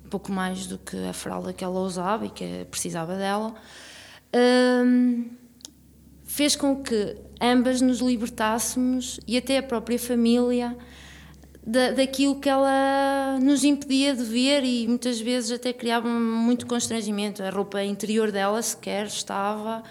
pouco 0.09 0.31
mais 0.31 0.65
do 0.65 0.77
que 0.77 0.95
a 0.95 1.11
fralda 1.11 1.51
que 1.51 1.61
ela 1.61 1.81
usava 1.81 2.25
e 2.25 2.29
que 2.29 2.63
precisava 2.71 3.17
dela, 3.17 3.53
hum, 4.33 5.42
fez 6.33 6.55
com 6.55 6.81
que 6.81 7.15
ambas 7.39 7.79
nos 7.79 7.99
libertássemos 7.99 9.19
e 9.27 9.37
até 9.37 9.59
a 9.59 9.63
própria 9.63 9.99
família 9.99 10.75
da, 11.63 11.91
daquilo 11.91 12.39
que 12.39 12.49
ela 12.49 13.37
nos 13.39 13.63
impedia 13.63 14.15
de 14.15 14.23
ver 14.23 14.63
e 14.63 14.87
muitas 14.87 15.21
vezes 15.21 15.51
até 15.51 15.71
criava 15.71 16.09
muito 16.09 16.65
constrangimento. 16.65 17.43
A 17.43 17.51
roupa 17.51 17.83
interior 17.83 18.31
dela 18.31 18.59
sequer 18.63 19.05
estava 19.05 19.83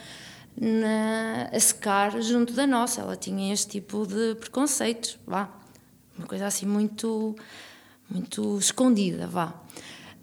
na, 0.60 1.48
a 1.52 1.60
secar 1.60 2.20
junto 2.20 2.54
da 2.54 2.66
nossa. 2.66 3.02
Ela 3.02 3.14
tinha 3.14 3.54
este 3.54 3.78
tipo 3.78 4.04
de 4.04 4.34
preconceitos, 4.34 5.20
vá. 5.24 5.48
Uma 6.18 6.26
coisa 6.26 6.48
assim 6.48 6.66
muito, 6.66 7.36
muito 8.10 8.58
escondida, 8.58 9.28
vá. 9.28 9.54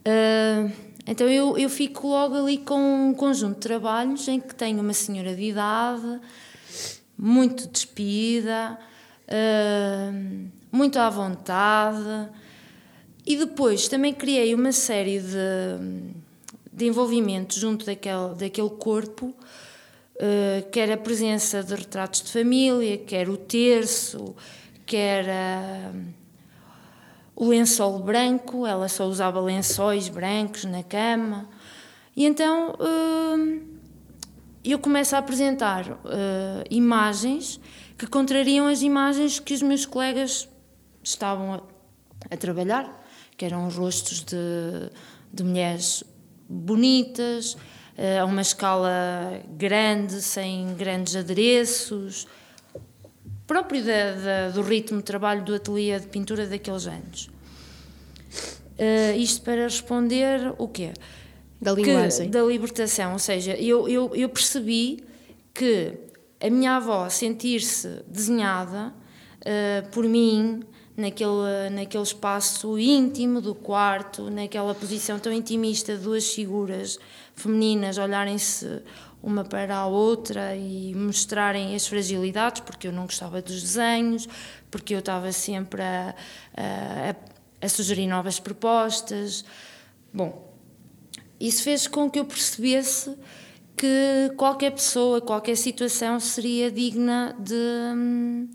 Uh, 0.05 0.88
então 1.09 1.27
eu, 1.27 1.57
eu 1.57 1.69
fico 1.69 2.07
logo 2.07 2.35
ali 2.35 2.59
com 2.59 3.09
um 3.09 3.13
conjunto 3.15 3.55
de 3.55 3.61
trabalhos 3.61 4.27
em 4.27 4.39
que 4.39 4.53
tenho 4.53 4.79
uma 4.79 4.93
senhora 4.93 5.35
de 5.35 5.41
idade, 5.41 6.21
muito 7.17 7.67
despida, 7.67 8.77
uh, 9.27 10.49
muito 10.71 10.99
à 10.99 11.09
vontade. 11.09 12.29
E 13.25 13.35
depois 13.35 13.87
também 13.87 14.13
criei 14.13 14.53
uma 14.53 14.71
série 14.71 15.19
de, 15.19 16.13
de 16.71 16.85
envolvimentos 16.85 17.57
junto 17.57 17.87
daquele, 17.87 18.35
daquele 18.37 18.69
corpo, 18.69 19.27
uh, 19.27 20.69
quer 20.71 20.91
a 20.91 20.97
presença 20.97 21.63
de 21.63 21.73
retratos 21.73 22.21
de 22.21 22.31
família, 22.31 22.99
quer 22.99 23.27
o 23.29 23.35
terço, 23.35 24.35
quer 24.85 25.27
a, 25.27 25.91
o 27.39 27.47
lençol 27.47 27.99
branco, 27.99 28.67
ela 28.67 28.89
só 28.89 29.05
usava 29.05 29.39
lençóis 29.39 30.09
brancos 30.09 30.65
na 30.65 30.83
cama. 30.83 31.47
E 32.13 32.25
então 32.25 32.73
uh, 32.73 33.61
eu 34.61 34.77
começo 34.77 35.15
a 35.15 35.19
apresentar 35.19 35.89
uh, 35.89 35.97
imagens 36.69 37.57
que 37.97 38.05
contrariam 38.05 38.67
as 38.67 38.81
imagens 38.81 39.39
que 39.39 39.53
os 39.53 39.61
meus 39.61 39.85
colegas 39.85 40.49
estavam 41.01 41.53
a, 41.53 41.61
a 42.29 42.35
trabalhar, 42.35 43.07
que 43.37 43.45
eram 43.45 43.69
rostos 43.69 44.21
de, 44.21 44.91
de 45.31 45.41
mulheres 45.41 46.03
bonitas, 46.49 47.55
eh, 47.97 48.19
a 48.19 48.25
uma 48.25 48.41
escala 48.41 49.41
grande, 49.57 50.21
sem 50.21 50.73
grandes 50.75 51.15
adereços, 51.15 52.27
próprio 53.49 53.83
da, 53.83 54.11
da, 54.11 54.49
do 54.51 54.61
ritmo 54.61 54.99
de 54.99 55.03
trabalho 55.03 55.43
do 55.43 55.55
ateliê 55.55 55.99
de 55.99 56.05
pintura 56.05 56.45
daqueles 56.45 56.85
anos. 56.85 57.31
Uh, 58.77 59.17
isto 59.17 59.41
para 59.41 59.63
responder 59.63 60.53
o 60.59 60.67
quê? 60.67 60.93
Da 61.59 61.73
linguagem. 61.73 62.27
Que, 62.27 62.31
da 62.31 62.43
libertação, 62.43 63.13
ou 63.13 63.19
seja, 63.19 63.55
eu, 63.55 63.89
eu, 63.89 64.15
eu 64.15 64.29
percebi 64.29 65.03
que 65.51 65.93
a 66.39 66.47
minha 66.47 66.75
avó 66.75 67.09
sentir-se 67.09 68.03
desenhada 68.07 68.93
uh, 69.41 69.89
por 69.89 70.05
mim 70.05 70.61
naquele, 70.95 71.71
naquele 71.71 72.03
espaço 72.03 72.77
íntimo 72.77 73.41
do 73.41 73.55
quarto, 73.55 74.29
naquela 74.29 74.75
posição 74.75 75.17
tão 75.17 75.33
intimista 75.33 75.97
de 75.97 76.03
duas 76.03 76.31
figuras 76.31 76.99
femininas 77.33 77.97
olharem-se 77.97 78.83
uma 79.21 79.43
para 79.43 79.75
a 79.75 79.85
outra 79.85 80.55
e 80.55 80.93
mostrarem 80.95 81.75
as 81.75 81.87
fragilidades, 81.87 82.61
porque 82.61 82.87
eu 82.87 82.91
não 82.91 83.03
gostava 83.03 83.41
dos 83.41 83.61
desenhos, 83.61 84.27
porque 84.71 84.93
eu 84.93 84.99
estava 84.99 85.31
sempre 85.31 85.81
a, 85.81 86.15
a, 86.55 87.15
a 87.65 87.69
sugerir 87.69 88.07
novas 88.07 88.39
propostas. 88.39 89.43
Bom, 90.13 90.53
isso 91.39 91.63
fez 91.63 91.87
com 91.87 92.09
que 92.09 92.19
eu 92.19 92.25
percebesse 92.25 93.15
que 93.75 94.33
qualquer 94.35 94.71
pessoa, 94.71 95.21
qualquer 95.21 95.55
situação 95.55 96.19
seria 96.19 96.69
digna 96.69 97.35
de, 97.39 97.55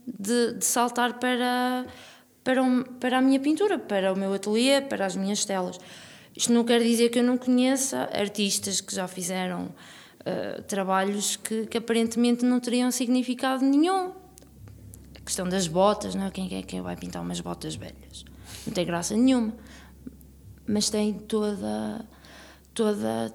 de, 0.07 0.59
de 0.59 0.65
saltar 0.65 1.19
para 1.19 1.87
para, 2.45 2.63
um, 2.63 2.83
para 2.83 3.19
a 3.19 3.23
minha 3.23 3.41
pintura, 3.41 3.79
para 3.79 4.13
o 4.13 4.17
meu 4.17 4.35
ateliê, 4.35 4.83
para 4.83 5.07
as 5.07 5.17
minhas 5.17 5.45
telas. 5.47 5.81
Isto 6.37 6.53
não 6.53 6.63
quer 6.63 6.83
dizer 6.83 7.09
que 7.09 7.19
eu 7.19 7.25
não 7.25 7.39
conheça 7.39 8.11
artistas 8.13 8.83
que 8.83 8.95
já 8.95 9.09
fizeram 9.09 9.75
uh, 10.25 10.63
trabalhos 10.63 11.37
que, 11.37 11.67
que, 11.67 11.79
aparentemente 11.79 12.45
não 12.45 12.61
teriam 12.61 12.91
significado 12.91 13.65
nenhum. 13.65 14.13
A 15.17 15.21
questão 15.25 15.49
das 15.49 15.67
botas, 15.67 16.15
não 16.15 16.27
é? 16.27 16.31
Quem, 16.31 16.49
quem 16.63 16.81
vai 16.81 16.97
pintar 16.97 17.23
umas 17.23 17.41
botas 17.41 17.75
velhas? 17.75 18.25
Não 18.67 18.73
tem 18.73 18.85
graça 18.85 19.15
nenhuma. 19.15 19.55
Mas 20.67 20.89
tem 20.89 21.13
toda, 21.13 22.05
toda, 22.73 23.35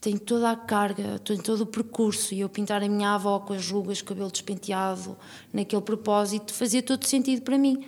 tem 0.00 0.16
toda 0.16 0.50
a 0.50 0.56
carga, 0.56 1.18
tem 1.20 1.36
todo 1.36 1.62
o 1.62 1.66
percurso. 1.66 2.34
E 2.34 2.40
eu 2.40 2.48
pintar 2.48 2.82
a 2.82 2.88
minha 2.88 3.14
avó 3.14 3.38
com 3.38 3.52
as 3.52 3.70
rugas, 3.70 4.02
cabelo 4.02 4.30
despenteado, 4.30 5.16
naquele 5.52 5.82
propósito, 5.82 6.52
fazia 6.52 6.82
todo 6.82 7.04
sentido 7.04 7.42
para 7.42 7.56
mim. 7.56 7.84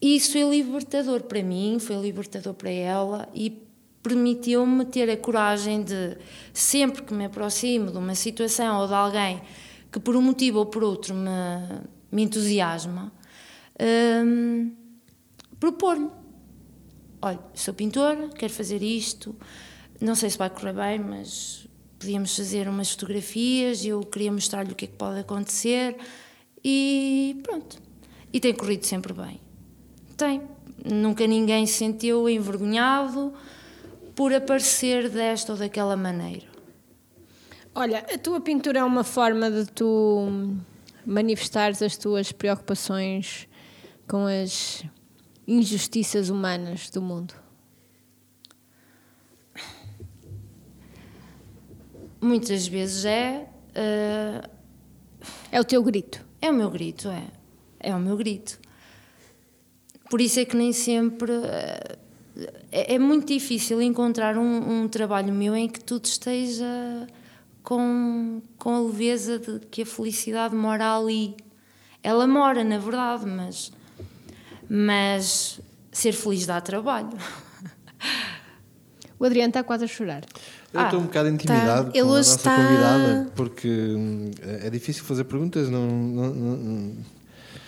Isso 0.00 0.32
foi 0.32 0.42
libertador 0.42 1.22
para 1.24 1.42
mim, 1.42 1.78
foi 1.78 1.96
libertador 1.96 2.54
para 2.54 2.70
ela 2.70 3.28
e 3.34 3.69
permitiu-me 4.02 4.84
ter 4.84 5.10
a 5.10 5.16
coragem 5.16 5.82
de, 5.82 6.16
sempre 6.52 7.02
que 7.02 7.12
me 7.12 7.26
aproximo 7.26 7.90
de 7.90 7.98
uma 7.98 8.14
situação 8.14 8.80
ou 8.80 8.86
de 8.86 8.94
alguém 8.94 9.42
que 9.92 10.00
por 10.00 10.16
um 10.16 10.22
motivo 10.22 10.58
ou 10.58 10.66
por 10.66 10.82
outro 10.82 11.14
me, 11.14 11.28
me 12.10 12.22
entusiasma, 12.22 13.12
um, 14.24 14.72
propor-lhe. 15.58 16.08
Olha, 17.22 17.40
sou 17.54 17.74
pintora, 17.74 18.28
quero 18.28 18.52
fazer 18.52 18.82
isto, 18.82 19.34
não 20.00 20.14
sei 20.14 20.30
se 20.30 20.38
vai 20.38 20.48
correr 20.48 20.72
bem, 20.72 20.98
mas 20.98 21.66
podíamos 21.98 22.34
fazer 22.34 22.66
umas 22.66 22.92
fotografias, 22.92 23.84
eu 23.84 24.00
queria 24.00 24.32
mostrar-lhe 24.32 24.72
o 24.72 24.74
que 24.74 24.86
é 24.86 24.88
que 24.88 24.94
pode 24.94 25.20
acontecer 25.20 25.96
e 26.64 27.38
pronto. 27.42 27.76
E 28.32 28.40
tem 28.40 28.54
corrido 28.54 28.86
sempre 28.86 29.12
bem. 29.12 29.40
Tem. 30.16 30.40
Nunca 30.84 31.26
ninguém 31.26 31.66
se 31.66 31.74
sentiu 31.74 32.26
envergonhado 32.26 33.34
por 34.14 34.32
aparecer 34.32 35.08
desta 35.08 35.52
ou 35.52 35.58
daquela 35.58 35.96
maneira. 35.96 36.46
Olha, 37.74 37.98
a 37.98 38.18
tua 38.18 38.40
pintura 38.40 38.80
é 38.80 38.84
uma 38.84 39.04
forma 39.04 39.50
de 39.50 39.66
tu 39.66 40.56
manifestares 41.06 41.80
as 41.82 41.96
tuas 41.96 42.32
preocupações 42.32 43.48
com 44.08 44.26
as 44.26 44.84
injustiças 45.46 46.30
humanas 46.30 46.90
do 46.90 47.00
mundo? 47.00 47.34
Muitas 52.20 52.66
vezes 52.66 53.04
é. 53.04 53.48
Uh, 53.70 54.50
é 55.50 55.60
o 55.60 55.64
teu 55.64 55.82
grito. 55.82 56.24
É 56.42 56.50
o 56.50 56.54
meu 56.54 56.70
grito, 56.70 57.08
é. 57.08 57.26
É 57.78 57.94
o 57.94 57.98
meu 57.98 58.16
grito. 58.16 58.60
Por 60.10 60.20
isso 60.20 60.40
é 60.40 60.44
que 60.44 60.56
nem 60.56 60.72
sempre 60.72 61.32
uh, 61.32 61.99
é, 62.72 62.94
é 62.94 62.98
muito 62.98 63.26
difícil 63.26 63.80
encontrar 63.82 64.36
um, 64.38 64.82
um 64.82 64.88
trabalho 64.88 65.32
meu 65.32 65.54
em 65.56 65.68
que 65.68 65.80
tudo 65.80 66.04
esteja 66.06 67.06
com, 67.62 68.40
com 68.58 68.74
a 68.76 68.80
leveza 68.80 69.38
de 69.38 69.60
que 69.70 69.82
a 69.82 69.86
felicidade 69.86 70.54
mora 70.54 70.96
ali. 70.96 71.36
Ela 72.02 72.26
mora, 72.26 72.64
na 72.64 72.78
verdade, 72.78 73.26
mas, 73.26 73.70
mas 74.68 75.60
ser 75.92 76.12
feliz 76.12 76.46
dá 76.46 76.60
trabalho. 76.60 77.10
O 79.18 79.24
Adriano 79.26 79.50
está 79.50 79.62
quase 79.62 79.84
a 79.84 79.86
chorar. 79.86 80.22
Eu 80.72 80.80
Ah, 80.80 80.84
estou 80.84 81.00
um 81.00 81.04
bocado 81.04 81.28
intimidado 81.28 81.92
tá. 81.92 81.92
Com 81.92 81.98
a 81.98 82.04
nossa 82.16 82.36
está- 82.36 82.56
convidada, 82.56 83.30
porque 83.36 83.68
hum, 83.68 84.30
é 84.62 84.70
difícil 84.70 85.04
fazer 85.04 85.24
perguntas, 85.24 85.68
não, 85.68 85.86
não- 85.86 86.34
não- 86.34 86.56
não- 86.56 86.96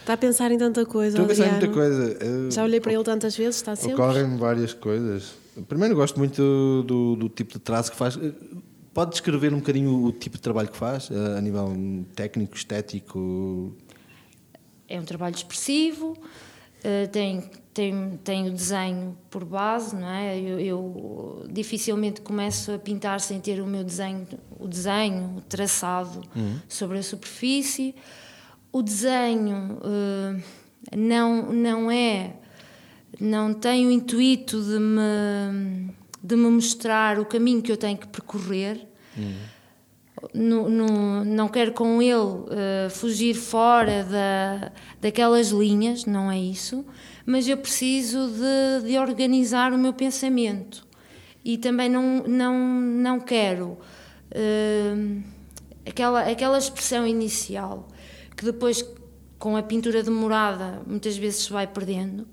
Está 0.02 0.14
a 0.14 0.16
pensar 0.16 0.50
em 0.50 0.58
tanta 0.58 0.84
coisa, 0.84 1.16
estou 1.18 1.24
a 1.24 1.28
pensar 1.28 1.46
em 1.46 1.50
muita 1.52 1.68
coisa. 1.68 2.16
Eh, 2.20 2.50
Já 2.50 2.64
olhei 2.64 2.80
para 2.80 2.92
ele 2.92 3.04
tantas 3.04 3.36
vezes, 3.36 3.56
está 3.56 3.76
sempre. 3.76 3.94
Ocorrem 3.94 4.36
várias 4.36 4.74
coisas. 4.74 5.34
Primeiro, 5.68 5.94
gosto 5.94 6.18
muito 6.18 6.82
do, 6.86 7.14
do- 7.16 7.28
tipo 7.28 7.52
de 7.52 7.58
traço 7.60 7.90
que 7.92 7.96
faz. 7.96 8.18
Pode 8.92 9.12
descrever 9.12 9.54
um 9.54 9.58
bocadinho 9.58 10.04
o 10.04 10.12
tipo 10.12 10.36
de 10.36 10.42
trabalho 10.42 10.68
que 10.68 10.76
faz, 10.76 11.08
eh, 11.10 11.38
a 11.38 11.40
nível 11.40 11.72
técnico, 12.16 12.56
estético? 12.56 13.74
É 14.88 14.98
um 15.00 15.04
trabalho 15.04 15.34
expressivo, 15.34 16.14
eh, 16.84 17.06
tem, 17.06 17.48
tem, 17.72 18.18
tem 18.24 18.48
o 18.48 18.50
desenho 18.52 19.16
por 19.30 19.44
base, 19.44 19.94
não 19.96 20.08
é? 20.08 20.38
Eu, 20.38 20.58
eu 20.60 21.46
dificilmente 21.50 22.20
começo 22.20 22.72
a 22.72 22.78
pintar 22.78 23.20
sem 23.20 23.40
ter 23.40 23.60
o 23.62 23.66
meu 23.66 23.84
desenho, 23.84 24.26
o 24.58 24.66
desenho 24.66 25.42
traçado 25.48 26.20
sobre 26.68 26.98
a 26.98 27.02
superfície. 27.02 27.94
O 28.72 28.82
desenho 28.82 29.78
eh, 29.84 30.96
não, 30.96 31.52
não 31.52 31.90
é, 31.90 32.34
não 33.20 33.52
tem 33.52 33.86
o 33.86 33.90
intuito 33.90 34.60
de 34.62 34.78
me, 34.78 35.92
de 36.22 36.36
me 36.36 36.48
mostrar 36.48 37.18
o 37.18 37.26
caminho 37.26 37.60
que 37.60 37.70
eu 37.70 37.76
tenho 37.76 37.98
que 37.98 38.06
percorrer. 38.08 38.86
No- 40.34 40.68
no- 40.68 41.24
não 41.24 41.48
quero 41.48 41.72
com 41.72 42.00
ele 42.00 42.44
eh, 42.50 42.88
fugir 42.90 43.34
fora 43.34 44.04
da, 44.04 44.70
daquelas 45.00 45.48
linhas, 45.48 46.04
não 46.06 46.30
é 46.30 46.38
isso, 46.38 46.84
mas 47.26 47.48
eu 47.48 47.56
preciso 47.56 48.28
de, 48.28 48.86
de 48.88 48.98
organizar 48.98 49.72
o 49.72 49.78
meu 49.78 49.92
pensamento 49.92 50.86
e 51.44 51.58
também 51.58 51.88
não, 51.88 52.22
não, 52.22 52.56
não 52.80 53.20
quero 53.20 53.76
eh, 54.30 54.94
aquela, 55.86 56.20
aquela 56.22 56.56
expressão 56.58 57.06
inicial 57.06 57.88
que 58.42 58.50
depois 58.50 58.84
com 59.38 59.56
a 59.56 59.62
pintura 59.62 60.02
demorada 60.02 60.82
muitas 60.84 61.16
vezes 61.16 61.44
se 61.44 61.52
vai 61.52 61.64
perdendo, 61.64 62.26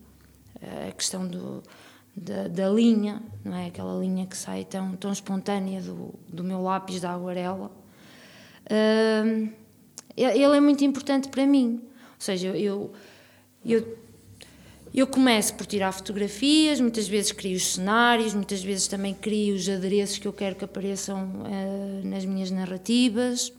eh, 0.59 0.89
a 0.89 0.91
questão 0.91 1.27
do, 1.27 1.61
da, 2.15 2.47
da 2.47 2.69
linha, 2.69 3.21
não 3.45 3.55
é? 3.55 3.67
Aquela 3.67 3.99
linha 3.99 4.25
que 4.25 4.35
sai 4.35 4.65
tão, 4.65 4.95
tão 4.95 5.11
espontânea 5.11 5.81
do, 5.81 6.15
do 6.27 6.43
meu 6.43 6.63
lápis 6.63 6.99
da 6.99 7.11
aguarela. 7.11 7.71
Hum, 8.71 9.51
ele 10.17 10.57
é 10.57 10.59
muito 10.59 10.83
importante 10.83 11.29
para 11.29 11.45
mim. 11.45 11.79
Ou 11.83 11.89
seja, 12.17 12.47
eu, 12.57 12.91
eu, 13.63 13.97
eu 14.93 15.05
começo 15.05 15.53
por 15.53 15.67
tirar 15.67 15.91
fotografias, 15.91 16.81
muitas 16.81 17.07
vezes 17.07 17.31
crio 17.31 17.55
os 17.55 17.73
cenários, 17.75 18.33
muitas 18.33 18.63
vezes 18.63 18.87
também 18.87 19.13
crio 19.13 19.55
os 19.55 19.69
adereços 19.69 20.17
que 20.17 20.27
eu 20.27 20.33
quero 20.33 20.55
que 20.55 20.65
apareçam 20.65 21.43
eh, 21.45 22.01
nas 22.03 22.25
minhas 22.25 22.49
narrativas. 22.49 23.53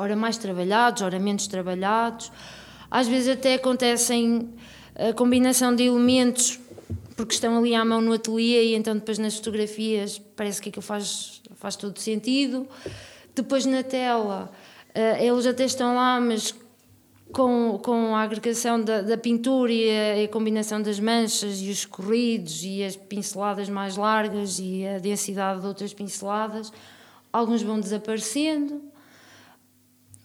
Ora 0.00 0.14
mais 0.14 0.38
trabalhados, 0.38 1.02
ora 1.02 1.18
menos 1.18 1.48
trabalhados. 1.48 2.30
Às 2.88 3.08
vezes 3.08 3.30
até 3.30 3.54
acontecem 3.54 4.48
a 4.94 5.12
combinação 5.12 5.74
de 5.74 5.82
elementos 5.82 6.60
porque 7.16 7.34
estão 7.34 7.58
ali 7.58 7.74
à 7.74 7.84
mão 7.84 8.00
no 8.00 8.12
ateliê 8.12 8.66
e 8.66 8.74
então 8.76 8.94
depois 8.94 9.18
nas 9.18 9.34
fotografias 9.34 10.16
parece 10.36 10.62
que 10.62 10.68
aquilo 10.68 10.84
faz, 10.84 11.42
faz 11.56 11.74
todo 11.74 11.98
sentido. 11.98 12.64
Depois 13.34 13.66
na 13.66 13.82
tela, 13.82 14.52
eh, 14.94 15.26
eles 15.26 15.44
até 15.46 15.64
estão 15.64 15.96
lá, 15.96 16.20
mas 16.20 16.54
com, 17.32 17.80
com 17.82 18.14
a 18.14 18.22
agregação 18.22 18.80
da, 18.80 19.02
da 19.02 19.18
pintura 19.18 19.72
e 19.72 19.90
a, 19.90 20.24
a 20.24 20.28
combinação 20.28 20.80
das 20.80 21.00
manchas 21.00 21.60
e 21.60 21.70
os 21.70 21.84
corridos 21.84 22.62
e 22.62 22.84
as 22.84 22.94
pinceladas 22.94 23.68
mais 23.68 23.96
largas 23.96 24.60
e 24.60 24.86
a 24.86 25.00
densidade 25.00 25.60
de 25.60 25.66
outras 25.66 25.92
pinceladas, 25.92 26.72
alguns 27.32 27.62
vão 27.62 27.80
desaparecendo, 27.80 28.80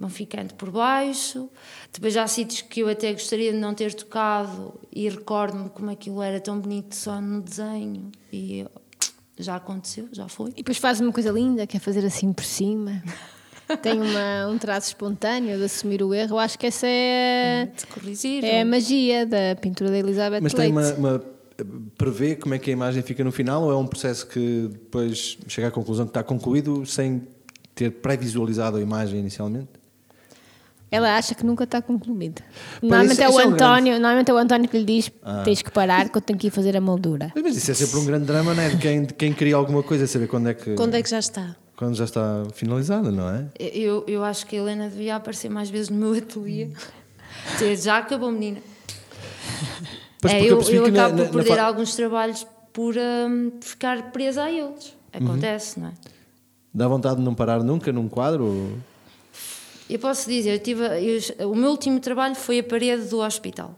vão 0.03 0.09
ficando 0.09 0.53
por 0.55 0.69
baixo. 0.69 1.49
Depois 1.91 2.15
há 2.17 2.27
sítios 2.27 2.61
que 2.61 2.81
eu 2.81 2.89
até 2.89 3.11
gostaria 3.13 3.51
de 3.53 3.57
não 3.57 3.73
ter 3.73 3.93
tocado 3.93 4.73
e 4.91 5.07
recordo-me 5.07 5.69
como 5.69 5.89
aquilo 5.89 6.21
era 6.21 6.39
tão 6.39 6.59
bonito 6.59 6.93
só 6.95 7.19
no 7.21 7.41
desenho 7.41 8.11
e 8.31 8.65
já 9.39 9.55
aconteceu, 9.55 10.09
já 10.11 10.27
foi. 10.27 10.49
E 10.51 10.55
depois 10.55 10.77
faz 10.77 10.99
uma 10.99 11.11
coisa 11.11 11.31
linda, 11.31 11.65
que 11.65 11.77
é 11.77 11.79
fazer 11.79 12.05
assim 12.05 12.31
por 12.33 12.43
cima. 12.43 13.01
Tem 13.81 13.99
uma, 13.99 14.47
um 14.51 14.57
traço 14.57 14.87
espontâneo 14.89 15.57
de 15.57 15.63
assumir 15.63 16.03
o 16.03 16.13
erro. 16.13 16.35
Eu 16.35 16.39
acho 16.39 16.59
que 16.59 16.67
essa 16.67 16.85
é, 16.85 17.71
corrigir. 17.93 18.43
é 18.43 18.61
a 18.61 18.65
magia 18.65 19.25
da 19.25 19.55
pintura 19.59 19.89
da 19.89 19.97
Elizabeth 19.97 20.41
Mas 20.41 20.53
tem 20.53 20.71
Leite. 20.73 20.99
uma, 20.99 21.11
uma- 21.11 21.33
Prevê 21.97 22.35
como 22.35 22.55
é 22.55 22.59
que 22.59 22.71
a 22.71 22.73
imagem 22.73 23.01
fica 23.03 23.23
no 23.23 23.31
final 23.31 23.63
ou 23.63 23.71
é 23.71 23.77
um 23.77 23.85
processo 23.85 24.27
que 24.27 24.67
depois 24.71 25.37
chega 25.47 25.67
à 25.67 25.71
conclusão 25.71 26.05
que 26.05 26.09
está 26.09 26.23
concluído 26.23 26.83
sem 26.85 27.27
ter 27.75 27.91
pré-visualizado 27.91 28.77
a 28.77 28.81
imagem 28.81 29.19
inicialmente? 29.19 29.69
Ela 30.93 31.17
acha 31.17 31.33
que 31.33 31.43
nunca 31.45 31.63
está 31.63 31.81
concluída. 31.81 32.41
Normalmente 32.81 33.21
é, 33.21 33.27
o 33.27 33.31
isso 33.31 33.39
é 33.41 33.47
um 33.47 33.49
António, 33.53 33.93
normalmente 33.93 34.29
é 34.29 34.33
o 34.33 34.37
António 34.37 34.69
que 34.69 34.77
lhe 34.77 34.85
diz: 34.85 35.11
tens 35.43 35.61
que 35.63 35.71
parar, 35.71 36.07
que 36.09 36.17
eu 36.17 36.21
tenho 36.21 36.37
que 36.37 36.47
ir 36.47 36.51
fazer 36.51 36.77
a 36.77 36.81
moldura. 36.81 37.31
Mas, 37.33 37.43
mas 37.43 37.57
isso 37.57 37.71
é 37.71 37.73
sempre 37.73 37.97
um 37.99 38.05
grande 38.05 38.25
drama, 38.25 38.53
não 38.53 38.61
é? 38.61 38.69
De 38.69 38.77
quem, 38.77 39.03
de 39.03 39.13
quem 39.13 39.33
cria 39.33 39.55
alguma 39.55 39.81
coisa, 39.81 40.05
saber 40.05 40.27
quando 40.27 40.49
é 40.49 40.53
que. 40.53 40.75
Quando 40.75 40.93
é 40.95 41.01
que 41.01 41.09
já 41.09 41.19
está? 41.19 41.55
quando 41.75 41.95
já 41.95 42.03
está 42.05 42.43
finalizada, 42.53 43.11
não 43.11 43.27
é? 43.27 43.45
Eu, 43.59 44.05
eu 44.07 44.23
acho 44.23 44.45
que 44.45 44.55
a 44.55 44.59
Helena 44.59 44.87
devia 44.87 45.15
aparecer 45.15 45.49
mais 45.49 45.69
vezes 45.71 45.89
no 45.89 45.97
meu 45.97 46.13
ateliê. 46.17 46.69
Dizer, 47.53 47.75
já 47.77 47.97
acabou, 47.97 48.31
menina. 48.31 48.59
Pois, 50.21 50.33
É, 50.33 50.41
eu, 50.41 50.61
eu 50.61 50.81
na- 50.91 51.05
acabo 51.05 51.17
na- 51.17 51.23
por 51.29 51.37
na 51.37 51.43
perder 51.43 51.55
fa- 51.57 51.63
alguns 51.63 51.95
trabalhos 51.95 52.47
por 52.71 52.95
hum, 52.95 53.51
ficar 53.59 54.11
presa 54.11 54.43
a 54.43 54.51
eles. 54.51 54.95
Acontece, 55.11 55.79
não 55.79 55.87
é? 55.89 55.91
Dá 56.73 56.87
vontade 56.87 57.17
de 57.17 57.21
não 57.23 57.33
parar 57.35 57.61
nunca 57.63 57.91
num 57.91 58.07
quadro? 58.07 58.45
ou- 58.45 58.77
Eu 59.89 59.99
posso 59.99 60.29
dizer, 60.29 60.53
eu 60.55 60.59
tive, 60.59 60.83
eu- 61.39 61.51
o 61.51 61.55
meu 61.55 61.69
último 61.71 61.99
trabalho 61.99 62.35
foi 62.35 62.59
a 62.59 62.63
parede 62.63 63.03
do 63.07 63.19
hospital. 63.19 63.75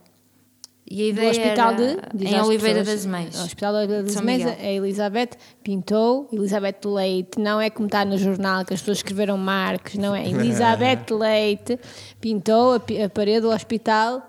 E 0.88 1.00
a 1.02 1.04
Do 1.06 1.18
ideia 1.18 1.30
hospital 1.32 1.72
era 1.72 2.08
de. 2.14 2.26
em 2.26 2.40
Oliveira 2.40 2.78
pessoas, 2.78 2.86
das 3.02 3.06
Mães. 3.06 3.40
O 3.40 3.44
Hospital 3.44 3.72
de 3.72 3.78
Oliveira 3.78 4.02
das 4.04 4.20
Mães, 4.20 4.46
a 4.46 4.62
Elizabeth 4.70 5.30
pintou, 5.60 6.28
Elizabeth 6.32 6.76
Leite, 6.84 7.40
não 7.40 7.60
é 7.60 7.68
como 7.70 7.86
está 7.88 8.04
no 8.04 8.16
jornal 8.16 8.64
que 8.64 8.72
as 8.72 8.78
pessoas 8.80 8.98
escreveram 8.98 9.36
Marcos, 9.36 9.94
não 9.96 10.14
é? 10.14 10.24
Elizabeth 10.30 11.06
Leite 11.12 11.76
pintou 12.20 12.74
a, 12.74 12.76
a 12.76 13.08
parede 13.08 13.40
do 13.40 13.50
Hospital 13.50 14.22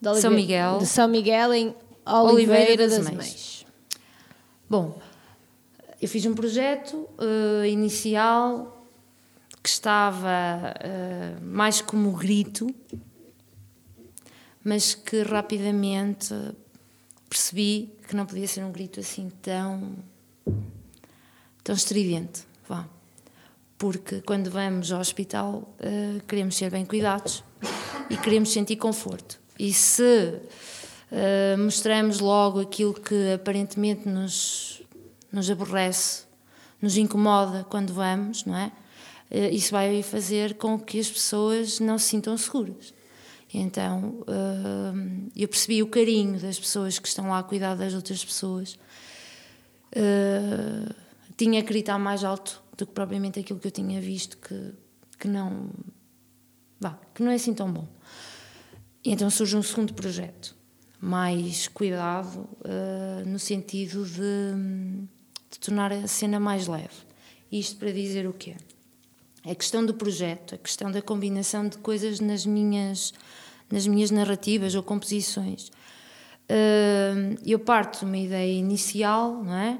de, 0.00 0.08
Olive- 0.08 0.22
São 0.22 0.30
Miguel. 0.32 0.78
de 0.78 0.86
São 0.86 1.06
Miguel 1.06 1.54
em 1.54 1.74
Oliveira, 2.04 2.22
Oliveira 2.32 2.76
das, 2.88 2.96
das 2.98 3.04
Mães. 3.04 3.16
Mães. 3.16 3.66
Bom, 4.68 4.98
eu 6.02 6.08
fiz 6.08 6.26
um 6.26 6.34
projeto 6.34 7.08
eh, 7.20 7.68
inicial 7.68 8.79
que 9.62 9.68
estava 9.68 10.74
eh, 10.80 11.36
mais 11.42 11.80
como 11.80 12.12
grito, 12.12 12.74
mas 14.64 14.94
que 14.94 15.22
rapidamente 15.22 16.34
percebi 17.28 17.92
que 18.08 18.16
não 18.16 18.26
podia 18.26 18.48
ser 18.48 18.64
um 18.64 18.72
grito 18.72 19.00
assim 19.00 19.30
tão, 19.42 19.94
tão 21.62 21.74
estridente. 21.74 22.42
Vá. 22.68 22.86
Porque 23.78 24.20
quando 24.22 24.50
vamos 24.50 24.92
ao 24.92 25.00
hospital 25.00 25.74
eh, 25.78 26.20
queremos 26.26 26.56
ser 26.56 26.70
bem 26.70 26.84
cuidados 26.84 27.44
e 28.08 28.16
queremos 28.16 28.52
sentir 28.52 28.76
conforto. 28.76 29.38
E 29.58 29.72
se 29.72 30.40
eh, 31.12 31.56
mostramos 31.56 32.20
logo 32.20 32.60
aquilo 32.60 32.94
que 32.94 33.32
aparentemente 33.34 34.08
nos, 34.08 34.82
nos 35.30 35.50
aborrece, 35.50 36.24
nos 36.80 36.96
incomoda 36.96 37.64
quando 37.68 37.92
vamos, 37.92 38.44
não 38.44 38.56
é? 38.56 38.72
Eh, 39.30 39.50
isso 39.50 39.70
vai 39.70 40.02
fazer 40.02 40.54
com 40.54 40.78
que 40.78 40.98
as 40.98 41.08
pessoas 41.08 41.78
não 41.78 41.98
se 41.98 42.06
sintam 42.06 42.36
seguras. 42.36 42.92
Então 43.52 44.24
eh, 44.26 45.42
eu 45.42 45.48
percebi 45.48 45.82
o 45.82 45.86
carinho 45.86 46.38
das 46.40 46.58
pessoas 46.58 46.98
que 46.98 47.06
estão 47.06 47.28
lá 47.28 47.38
a 47.38 47.42
cuidar 47.42 47.76
das 47.76 47.94
outras 47.94 48.24
pessoas. 48.24 48.78
Eh, 49.92 50.92
tinha 51.36 51.62
que 51.62 51.68
gritar 51.68 51.98
mais 51.98 52.24
alto 52.24 52.62
do 52.76 52.86
que 52.86 52.92
propriamente 52.92 53.38
aquilo 53.38 53.58
que 53.58 53.68
eu 53.68 53.72
tinha 53.72 54.00
visto 54.00 54.36
que, 54.36 54.72
que 55.18 55.28
não 55.28 55.70
que 57.14 57.22
não 57.22 57.30
é 57.30 57.34
assim 57.34 57.52
tão 57.52 57.70
bom. 57.70 57.86
Então 59.04 59.28
surge 59.28 59.56
um 59.56 59.62
segundo 59.62 59.92
projeto, 59.92 60.56
mais 60.98 61.68
cuidado, 61.68 62.48
no 63.26 63.38
sentido 63.38 64.06
de, 64.06 65.06
de 65.50 65.58
tornar 65.58 65.92
a 65.92 66.06
cena 66.06 66.40
mais 66.40 66.66
leve. 66.66 66.88
Isto 67.52 67.76
para 67.76 67.92
dizer 67.92 68.26
o 68.26 68.32
quê? 68.32 68.56
A 69.44 69.54
questão 69.54 69.84
do 69.84 69.94
projeto, 69.94 70.54
a 70.54 70.58
questão 70.58 70.90
da 70.90 71.00
combinação 71.00 71.68
de 71.68 71.78
coisas 71.78 72.20
nas 72.20 72.44
minhas, 72.44 73.12
nas 73.70 73.86
minhas 73.86 74.10
narrativas 74.10 74.74
ou 74.74 74.82
composições. 74.82 75.68
Uh, 76.50 77.38
eu 77.46 77.58
parto 77.58 78.00
de 78.00 78.04
uma 78.04 78.18
ideia 78.18 78.52
inicial, 78.52 79.42
não 79.42 79.54
é? 79.54 79.78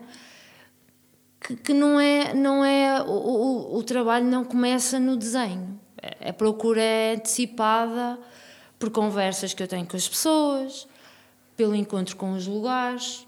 Que, 1.41 1.57
que 1.57 1.75
não 1.75 1.99
é, 1.99 2.33
não 2.33 2.65
é 2.65 3.03
o, 3.03 3.11
o, 3.11 3.79
o, 3.79 3.83
trabalho 3.83 4.27
não 4.27 4.45
começa 4.45 5.01
no 5.01 5.17
desenho. 5.17 5.79
A 6.27 6.33
procura 6.33 6.81
é 6.81 7.15
antecipada 7.15 8.19
por 8.79 8.91
conversas 8.91 9.53
que 9.53 9.63
eu 9.63 9.69
tenho 9.69 9.87
com 9.87 9.97
as 9.97 10.09
pessoas, 10.09 10.87
pelo 11.57 11.75
encontro 11.75 12.17
com 12.17 12.33
os 12.33 12.47
lugares, 12.47 13.27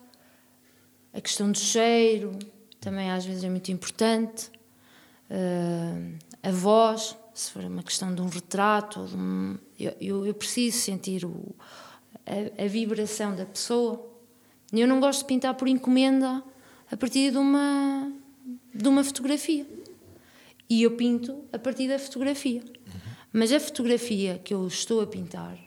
a 1.13 1.21
questão 1.21 1.51
do 1.53 1.59
cheiro 1.59 2.39
também 2.81 3.11
às 3.11 3.25
vezes 3.25 3.45
é 3.45 3.51
muito 3.51 3.71
importante, 3.71 4.51
uh, 5.33 6.19
a 6.43 6.51
voz, 6.51 7.17
se 7.35 7.51
for 7.51 7.65
uma 7.65 7.83
questão 7.83 8.15
de 8.15 8.21
um 8.21 8.29
retrato, 8.29 9.07
de 9.07 9.17
um, 9.17 9.59
eu, 9.79 10.27
eu, 10.27 10.35
preciso 10.35 10.79
sentir 10.79 11.25
o, 11.25 11.55
a, 12.27 12.65
a, 12.65 12.67
vibração 12.67 13.35
da 13.35 13.47
pessoa. 13.47 14.09
Eu 14.73 14.87
não 14.87 15.01
gosto 15.01 15.21
de 15.21 15.27
pintar 15.27 15.55
por 15.55 15.69
encomenda 15.69 16.43
a 16.91 16.97
partir 16.97 17.31
de 17.31 17.39
uma, 17.39 18.13
de 18.75 18.89
uma 18.89 19.03
fotografia. 19.03 19.67
E 20.69 20.83
eu 20.83 20.93
pinto 20.93 21.45
a 21.53 21.59
partir 21.59 21.89
da 21.89 21.99
fotografia. 21.99 22.63
Mas 23.33 23.53
a 23.53 23.61
fotografia 23.61 24.41
que 24.43 24.53
eu 24.53 24.67
estou 24.67 25.01
a 25.01 25.07
pintar 25.07 25.59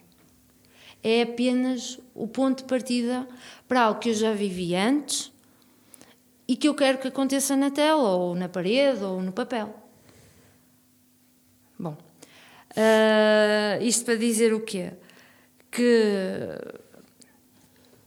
é 1.03 1.21
apenas 1.21 1.99
o 2.13 2.27
ponto 2.27 2.59
de 2.59 2.69
partida 2.69 3.27
para 3.67 3.81
algo 3.81 3.99
que 3.99 4.09
eu 4.09 4.13
já 4.13 4.33
vivi 4.33 4.75
antes 4.75 5.31
e 6.47 6.55
que 6.55 6.67
eu 6.67 6.75
quero 6.75 6.99
que 6.99 7.07
aconteça 7.07 7.55
na 7.55 7.71
tela, 7.71 8.09
ou 8.09 8.35
na 8.35 8.47
parede, 8.47 9.03
ou 9.03 9.21
no 9.21 9.31
papel. 9.31 9.73
Bom, 11.77 11.97
uh, 12.71 13.83
isto 13.83 14.05
para 14.05 14.15
dizer 14.15 14.53
o 14.53 14.61
quê? 14.61 14.93
Que 15.71 16.57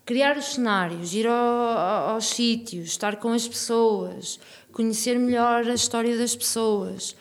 criar 0.07 0.39
os 0.39 0.55
cenários, 0.55 1.13
ir 1.13 1.27
ao, 1.27 2.15
aos 2.15 2.27
sítios, 2.29 2.89
estar 2.89 3.17
com 3.17 3.31
as 3.31 3.47
pessoas, 3.47 4.41
conhecer 4.73 5.19
melhor 5.19 5.69
a 5.69 5.75
história 5.75 6.17
das 6.17 6.35
pessoas, 6.35 7.15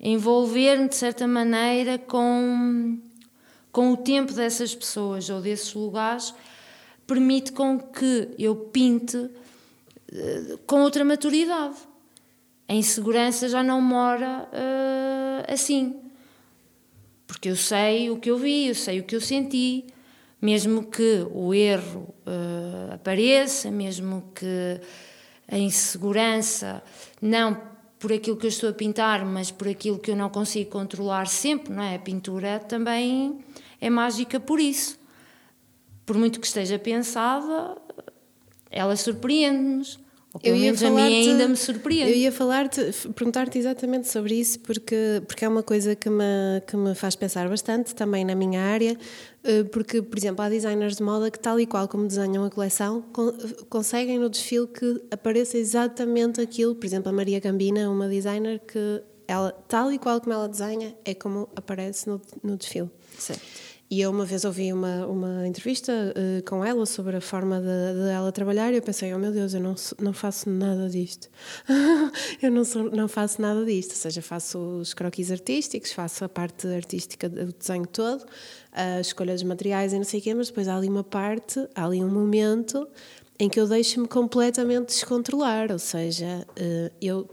envolver-me 0.00 0.88
de 0.88 0.96
certa 0.96 1.28
maneira 1.28 1.98
com, 1.98 2.98
com 3.70 3.92
o 3.92 3.96
tempo 3.96 4.32
dessas 4.32 4.74
pessoas 4.74 5.30
ou 5.30 5.40
desses 5.40 5.72
lugares, 5.74 6.34
permite 7.06 7.52
com 7.52 7.78
que 7.78 8.30
eu 8.36 8.56
pinte 8.56 9.30
com 10.66 10.82
outra 10.82 11.04
maturidade. 11.04 11.76
A 12.68 12.74
insegurança 12.74 13.48
já 13.48 13.62
não 13.62 13.80
mora 13.80 14.48
uh, 14.48 15.52
assim. 15.52 15.96
Porque 17.26 17.48
eu 17.48 17.56
sei 17.56 18.10
o 18.10 18.18
que 18.18 18.30
eu 18.30 18.38
vi, 18.38 18.68
eu 18.68 18.74
sei 18.74 19.00
o 19.00 19.04
que 19.04 19.16
eu 19.16 19.20
senti, 19.20 19.86
mesmo 20.40 20.84
que 20.84 21.26
o 21.32 21.54
erro 21.54 22.14
uh, 22.26 22.94
apareça, 22.94 23.70
mesmo 23.70 24.30
que 24.34 24.80
a 25.48 25.58
insegurança, 25.58 26.82
não 27.20 27.72
por 27.98 28.12
aquilo 28.12 28.36
que 28.36 28.46
eu 28.46 28.48
estou 28.48 28.68
a 28.68 28.72
pintar, 28.72 29.24
mas 29.24 29.50
por 29.50 29.68
aquilo 29.68 29.98
que 29.98 30.10
eu 30.10 30.16
não 30.16 30.28
consigo 30.28 30.70
controlar 30.70 31.26
sempre, 31.28 31.72
não 31.72 31.82
é? 31.82 31.94
A 31.94 31.98
pintura 32.00 32.58
também 32.58 33.38
é 33.80 33.88
mágica 33.88 34.40
por 34.40 34.58
isso. 34.58 34.98
Por 36.04 36.16
muito 36.16 36.40
que 36.40 36.46
esteja 36.46 36.78
pensada, 36.80 37.76
ela 38.70 38.96
surpreende-nos. 38.96 40.01
Pelo 40.40 40.56
menos 40.56 40.82
a 40.82 40.90
mim 40.90 41.00
ainda 41.00 41.46
me 41.46 41.56
surpreende. 41.56 42.10
Eu 42.10 42.16
ia 42.16 42.32
falar-te, 42.32 42.80
perguntar-te 43.14 43.58
exatamente 43.58 44.08
sobre 44.08 44.34
isso, 44.34 44.60
porque, 44.60 45.22
porque 45.26 45.44
é 45.44 45.48
uma 45.48 45.62
coisa 45.62 45.94
que 45.94 46.08
me, 46.08 46.24
que 46.66 46.76
me 46.76 46.94
faz 46.94 47.14
pensar 47.14 47.48
bastante, 47.48 47.94
também 47.94 48.24
na 48.24 48.34
minha 48.34 48.62
área, 48.62 48.96
eh, 49.44 49.64
porque, 49.64 50.00
por 50.00 50.18
exemplo, 50.18 50.42
há 50.42 50.48
designers 50.48 50.96
de 50.96 51.02
moda 51.02 51.30
que, 51.30 51.38
tal 51.38 51.60
e 51.60 51.66
qual 51.66 51.86
como 51.86 52.06
desenham 52.06 52.44
a 52.44 52.50
coleção, 52.50 53.04
conseguem 53.68 54.18
no 54.18 54.30
desfile 54.30 54.66
que 54.66 55.02
apareça 55.10 55.58
exatamente 55.58 56.40
aquilo. 56.40 56.74
Por 56.74 56.86
exemplo, 56.86 57.10
a 57.10 57.12
Maria 57.12 57.38
Gambina, 57.38 57.90
uma 57.90 58.08
designer 58.08 58.60
que, 58.60 59.02
ela, 59.28 59.52
tal 59.68 59.92
e 59.92 59.98
qual 59.98 60.20
como 60.20 60.32
ela 60.32 60.48
desenha, 60.48 60.96
é 61.04 61.14
como 61.14 61.48
aparece 61.54 62.08
no, 62.08 62.20
no 62.42 62.56
desfile. 62.56 62.90
Certo. 63.18 63.42
E 63.92 64.00
eu 64.00 64.10
uma 64.10 64.24
vez 64.24 64.42
ouvi 64.46 64.72
uma, 64.72 65.06
uma 65.06 65.46
entrevista 65.46 65.92
uh, 65.92 66.42
com 66.48 66.64
ela 66.64 66.86
sobre 66.86 67.14
a 67.14 67.20
forma 67.20 67.60
de, 67.60 67.66
de, 67.66 68.08
ela 68.08 68.32
trabalhar 68.32 68.72
e 68.72 68.76
eu 68.76 68.82
pensei, 68.82 69.12
oh 69.12 69.18
meu 69.18 69.30
Deus, 69.30 69.52
eu 69.52 69.60
não, 69.60 69.74
não 70.00 70.14
faço 70.14 70.48
nada 70.48 70.88
disto. 70.88 71.28
eu 72.40 72.50
não, 72.50 72.64
sou, 72.64 72.84
não 72.84 73.06
faço 73.06 73.42
nada 73.42 73.62
disto. 73.66 73.90
Ou 73.90 73.96
seja, 73.96 74.22
faço 74.22 74.58
os 74.58 74.94
croquis 74.94 75.30
artísticos, 75.30 75.92
faço 75.92 76.24
a 76.24 76.28
parte 76.30 76.66
artística 76.68 77.28
do 77.28 77.52
desenho 77.52 77.86
todo, 77.86 78.24
a 78.72 78.98
escolha 78.98 79.34
dos 79.34 79.42
materiais 79.42 79.92
e 79.92 79.98
não 79.98 80.04
sei 80.04 80.20
o 80.20 80.22
quê, 80.22 80.32
mas 80.32 80.48
depois 80.48 80.68
há 80.68 80.74
ali 80.74 80.88
uma 80.88 81.04
parte, 81.04 81.60
há 81.74 81.84
ali 81.84 82.02
um 82.02 82.08
momento 82.08 82.88
em 83.38 83.48
que 83.48 83.60
eu 83.60 83.66
deixo-me 83.66 84.06
completamente 84.06 84.86
descontrolar, 84.86 85.70
ou 85.70 85.78
seja, 85.78 86.46
uh, 86.50 86.94
eu 87.00 87.28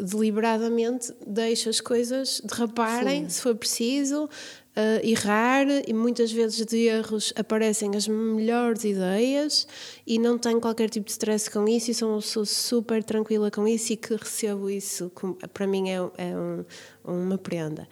deliberadamente 0.00 1.12
deixo 1.26 1.68
as 1.68 1.80
coisas 1.80 2.40
derraparem, 2.44 3.24
Sim. 3.24 3.28
se 3.28 3.40
for 3.42 3.54
preciso, 3.54 4.30
uh, 4.76 5.06
errar 5.06 5.66
e 5.86 5.92
muitas 5.92 6.30
vezes 6.32 6.64
de 6.66 6.86
erros 6.86 7.32
aparecem 7.36 7.96
as 7.96 8.06
melhores 8.06 8.84
ideias 8.84 9.66
e 10.06 10.18
não 10.18 10.38
tenho 10.38 10.60
qualquer 10.60 10.90
tipo 10.90 11.06
de 11.06 11.12
stress 11.12 11.50
com 11.50 11.66
isso 11.68 11.90
e 11.90 11.94
sou, 11.94 12.20
super 12.44 13.02
tranquila 13.02 13.50
com 13.50 13.66
isso 13.66 13.92
e 13.92 13.96
que 13.96 14.14
recebo 14.14 14.68
isso, 14.68 15.10
como, 15.14 15.34
para 15.52 15.66
mim 15.66 15.90
é, 15.90 15.96
é 15.96 16.36
um, 16.36 16.64
uma 17.04 17.38
prenda. 17.38 17.88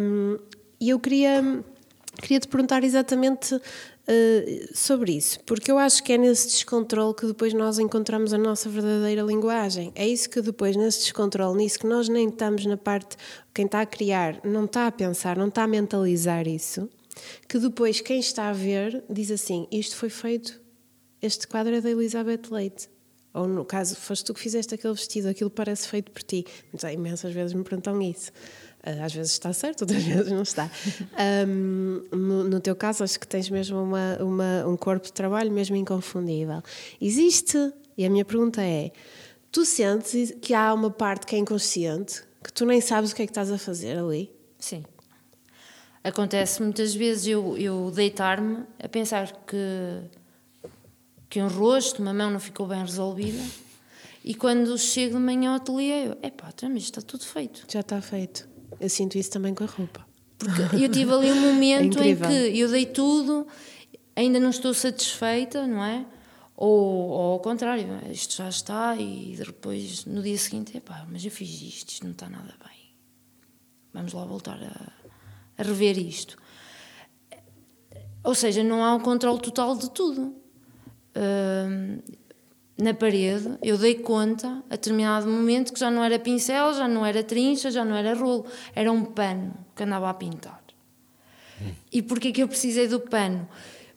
Um, 0.00 0.38
e 0.80 0.90
eu 0.90 1.00
queria, 1.00 1.62
queria 2.22 2.40
te 2.40 2.48
perguntar 2.48 2.84
exatamente 2.84 3.60
Uh, 4.10 4.74
sobre 4.74 5.12
isso, 5.12 5.38
porque 5.44 5.70
eu 5.70 5.76
acho 5.76 6.02
que 6.02 6.14
é 6.14 6.16
nesse 6.16 6.46
descontrole 6.46 7.14
que 7.14 7.26
depois 7.26 7.52
nós 7.52 7.78
encontramos 7.78 8.32
a 8.32 8.38
nossa 8.38 8.66
verdadeira 8.66 9.20
linguagem. 9.20 9.92
É 9.94 10.08
isso 10.08 10.30
que 10.30 10.40
depois, 10.40 10.74
nesse 10.76 11.00
descontrole, 11.00 11.58
nisso 11.58 11.78
que 11.80 11.86
nós 11.86 12.08
nem 12.08 12.26
estamos 12.26 12.64
na 12.64 12.78
parte, 12.78 13.18
quem 13.52 13.66
está 13.66 13.82
a 13.82 13.86
criar 13.86 14.40
não 14.42 14.64
está 14.64 14.86
a 14.86 14.90
pensar, 14.90 15.36
não 15.36 15.48
está 15.48 15.64
a 15.64 15.68
mentalizar 15.68 16.48
isso, 16.48 16.88
que 17.46 17.58
depois 17.58 18.00
quem 18.00 18.18
está 18.18 18.48
a 18.48 18.52
ver 18.54 19.04
diz 19.10 19.30
assim: 19.30 19.68
isto 19.70 19.94
foi 19.94 20.08
feito, 20.08 20.58
este 21.20 21.46
quadro 21.46 21.74
é 21.74 21.80
da 21.82 21.90
Elizabeth 21.90 22.50
Leite. 22.50 22.88
Ou 23.34 23.46
no 23.46 23.64
caso, 23.64 23.94
foste 23.94 24.24
tu 24.24 24.32
que 24.32 24.40
fizeste 24.40 24.74
aquele 24.74 24.94
vestido, 24.94 25.28
aquilo 25.28 25.50
parece 25.50 25.86
feito 25.86 26.10
por 26.10 26.22
ti. 26.22 26.46
Mas, 26.72 26.82
imensas 26.92 27.32
vezes 27.32 27.52
me 27.52 27.62
perguntam 27.62 28.00
isso. 28.00 28.32
Ah, 28.82 29.04
às 29.04 29.12
vezes 29.12 29.32
está 29.32 29.52
certo, 29.52 29.82
outras 29.82 30.02
vezes 30.02 30.30
não 30.30 30.42
está. 30.42 30.70
Um, 31.46 32.02
no, 32.12 32.44
no, 32.44 32.60
teu 32.60 32.76
caso, 32.76 33.04
acho 33.04 33.18
que 33.18 33.26
tens 33.26 33.50
mesmo 33.50 33.82
uma, 33.82 34.16
uma, 34.20 34.66
um 34.66 34.76
corpo 34.76 35.06
de 35.06 35.12
trabalho 35.12 35.50
mesmo 35.50 35.76
inconfundível. 35.76 36.62
Existe, 37.00 37.72
e 37.96 38.04
a 38.04 38.10
minha 38.10 38.24
pergunta 38.24 38.62
é: 38.62 38.90
tu 39.50 39.64
sentes 39.64 40.34
que 40.40 40.54
há 40.54 40.72
uma 40.72 40.90
parte 40.90 41.26
que 41.26 41.34
é 41.34 41.38
inconsciente, 41.38 42.22
que 42.42 42.52
tu 42.52 42.64
nem 42.64 42.80
sabes 42.80 43.12
o 43.12 43.14
que 43.14 43.22
é 43.22 43.26
que 43.26 43.30
estás 43.30 43.50
a 43.50 43.58
fazer 43.58 43.98
ali? 43.98 44.30
Sim. 44.58 44.84
Acontece 46.02 46.62
muitas 46.62 46.94
vezes 46.94 47.26
eu, 47.26 47.58
eu 47.58 47.90
deitar-me 47.90 48.64
a 48.82 48.88
pensar 48.88 49.30
que, 49.44 50.00
que 51.28 51.42
um 51.42 51.48
rosto, 51.48 52.00
uma 52.00 52.14
mão 52.14 52.30
não 52.30 52.40
ficou 52.40 52.66
bem 52.66 52.80
resolvida. 52.80 53.42
E 54.24 54.34
quando 54.34 54.76
chego 54.78 55.16
de 55.16 55.20
manhã 55.20 55.50
ao 55.50 55.56
ateliê, 55.56 56.08
eu, 56.08 56.12
epá, 56.22 56.50
então, 56.54 56.70
mas 56.70 56.84
está 56.84 57.00
tudo 57.00 57.24
feito. 57.24 57.64
Já 57.68 57.80
está 57.80 58.00
feito. 58.00 58.48
Eu 58.80 58.88
sinto 58.88 59.16
isso 59.18 59.30
também 59.30 59.54
com 59.54 59.64
a 59.64 59.66
roupa. 59.66 60.06
Porque 60.38 60.84
eu 60.84 60.88
tive 60.88 61.12
ali 61.12 61.32
um 61.32 61.40
momento 61.52 62.00
é 62.00 62.08
em 62.08 62.16
que 62.16 62.58
eu 62.58 62.68
dei 62.70 62.86
tudo, 62.86 63.46
ainda 64.14 64.38
não 64.38 64.50
estou 64.50 64.72
satisfeita, 64.72 65.66
não 65.66 65.84
é? 65.84 66.06
Ou, 66.56 67.10
ou 67.10 67.32
ao 67.32 67.40
contrário, 67.40 67.86
isto 68.10 68.34
já 68.36 68.48
está 68.48 68.96
e 68.96 69.36
depois 69.36 70.04
no 70.04 70.22
dia 70.22 70.36
seguinte, 70.36 70.76
epá, 70.76 71.06
mas 71.08 71.24
eu 71.24 71.30
fiz 71.30 71.48
isto, 71.62 71.90
isto 71.90 72.04
não 72.04 72.12
está 72.12 72.28
nada 72.28 72.54
bem. 72.64 72.94
Vamos 73.92 74.12
lá 74.12 74.24
voltar 74.24 74.60
a, 74.62 74.92
a 75.56 75.62
rever 75.62 75.98
isto. 75.98 76.36
Ou 78.24 78.34
seja, 78.34 78.62
não 78.64 78.84
há 78.84 78.94
um 78.94 79.00
controle 79.00 79.40
total 79.40 79.76
de 79.76 79.90
tudo. 79.90 80.34
Uh, 81.16 82.02
na 82.78 82.94
parede, 82.94 83.58
eu 83.60 83.76
dei 83.76 83.96
conta, 83.96 84.62
a 84.70 84.76
determinado 84.76 85.28
momento, 85.28 85.72
que 85.72 85.80
já 85.80 85.90
não 85.90 86.02
era 86.02 86.16
pincel, 86.16 86.72
já 86.72 86.86
não 86.86 87.04
era 87.04 87.24
trincha, 87.24 87.72
já 87.72 87.84
não 87.84 87.96
era 87.96 88.14
rolo, 88.14 88.46
era 88.72 88.90
um 88.92 89.04
pano 89.04 89.52
que 89.74 89.82
andava 89.82 90.08
a 90.08 90.14
pintar. 90.14 90.62
Hum. 91.60 91.72
E 91.92 92.00
porquê 92.00 92.30
que 92.30 92.40
eu 92.40 92.46
precisei 92.46 92.86
do 92.86 93.00
pano? 93.00 93.48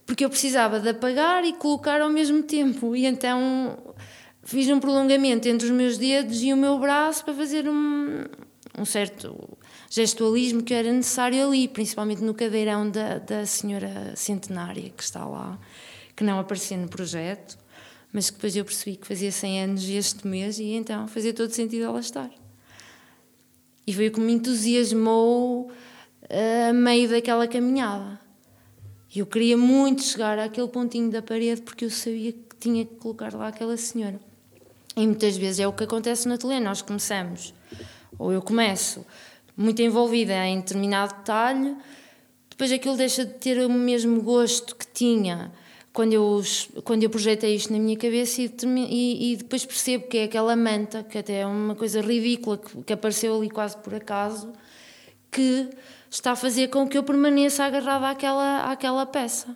Porque 0.04 0.26
eu 0.26 0.30
precisava 0.32 0.80
de 0.80 0.90
apagar 0.90 1.46
e 1.46 1.54
colocar 1.54 2.02
ao 2.02 2.10
mesmo 2.10 2.42
tempo. 2.42 2.96
E 2.96 3.06
então 3.06 3.78
fiz 4.44 4.68
um 4.68 4.80
prolongamento 4.80 5.48
entre 5.48 5.68
os 5.68 5.72
meus 5.72 6.00
dedos 6.00 6.42
e 6.42 6.52
o 6.52 6.58
meu 6.58 6.80
braço 6.80 7.24
para 7.24 7.36
fazer 7.36 7.70
um, 7.70 8.26
um 8.80 8.84
certo 8.84 9.58
gestualismo 9.92 10.64
que 10.64 10.74
era 10.74 10.92
necessário 10.92 11.48
ali, 11.48 11.68
principalmente 11.68 12.24
no 12.24 12.34
cadeirão 12.34 12.90
da, 12.90 13.20
da 13.20 13.46
senhora 13.46 14.16
centenária 14.16 14.90
que 14.90 15.04
está 15.04 15.24
lá, 15.24 15.60
que 16.16 16.24
não 16.24 16.40
aparecia 16.40 16.78
no 16.78 16.90
projeto 16.90 17.62
mas 18.12 18.30
que 18.30 18.36
depois 18.36 18.56
eu 18.56 18.66
percebi 18.66 18.98
que 18.98 19.08
fazia 19.08 19.32
100 19.32 19.64
anos 19.64 19.90
este 19.90 20.28
mês 20.28 20.60
e 20.60 20.74
então 20.74 21.08
fazia 21.08 21.34
todo 21.34 21.52
sentido 21.52 21.84
ela 21.84 22.00
estar. 22.00 22.30
E 23.86 23.94
foi 23.94 24.08
o 24.08 24.12
que 24.12 24.20
me 24.20 24.34
entusiasmou 24.34 25.70
uh, 25.70 26.70
a 26.70 26.74
meio 26.74 27.10
daquela 27.10 27.48
caminhada. 27.48 28.20
Eu 29.14 29.26
queria 29.26 29.58
muito 29.58 30.04
chegar 30.04 30.40
àquele 30.40 30.68
pontinho 30.68 31.12
da 31.12 31.22
parede 31.22 31.62
porque 31.62 31.86
eu 31.86 31.90
sabia 31.90 32.32
que 32.32 32.56
tinha 32.60 32.86
que 32.86 32.96
colocar 32.96 33.34
lá 33.34 33.48
aquela 33.48 33.76
senhora. 33.76 34.20
E 34.96 35.06
muitas 35.06 35.38
vezes 35.38 35.60
é 35.60 35.68
o 35.68 35.74
que 35.74 35.84
acontece 35.84 36.28
no 36.28 36.36
ateliê. 36.36 36.60
Nós 36.60 36.82
começamos, 36.82 37.54
ou 38.20 38.32
eu 38.32 38.42
começo, 38.42 39.06
muito 39.56 39.82
envolvida 39.82 40.34
em 40.46 40.60
determinado 40.60 41.16
detalhe, 41.16 41.76
depois 42.50 42.72
aquilo 42.72 42.96
deixa 42.96 43.26
de 43.26 43.34
ter 43.34 43.58
o 43.66 43.70
mesmo 43.70 44.22
gosto 44.22 44.76
que 44.76 44.86
tinha 44.88 45.52
quando 45.94 46.14
eu, 46.14 46.42
quando 46.84 47.04
eu 47.04 47.10
projetei 47.10 47.56
isto 47.56 47.72
na 47.74 47.80
minha 47.80 47.98
cabeça 47.98 48.42
e, 48.42 48.52
e, 48.66 49.34
e, 49.34 49.38
depois 49.38 49.66
percebo 49.66 50.08
que 50.08 50.20
é 50.20 50.24
aquela 50.24 50.56
manta, 50.56 51.04
que 51.04 51.18
até 51.18 51.42
é 51.42 51.46
uma 51.46 51.76
coisa 51.76 52.02
ridícula, 52.02 52.58
que, 52.58 52.84
que, 52.84 52.94
apareceu 52.94 53.36
ali 53.36 53.50
quase 53.50 53.78
por 53.78 53.94
acaso, 53.94 54.54
que 55.30 55.70
está 56.10 56.32
a 56.32 56.36
fazer 56.36 56.70
com 56.70 56.88
que 56.88 56.98
eu 56.98 57.04
permaneça 57.04 57.66
agarrada 57.66 58.10
àquela, 58.10 58.72
àquela 58.72 59.06
peça. 59.06 59.56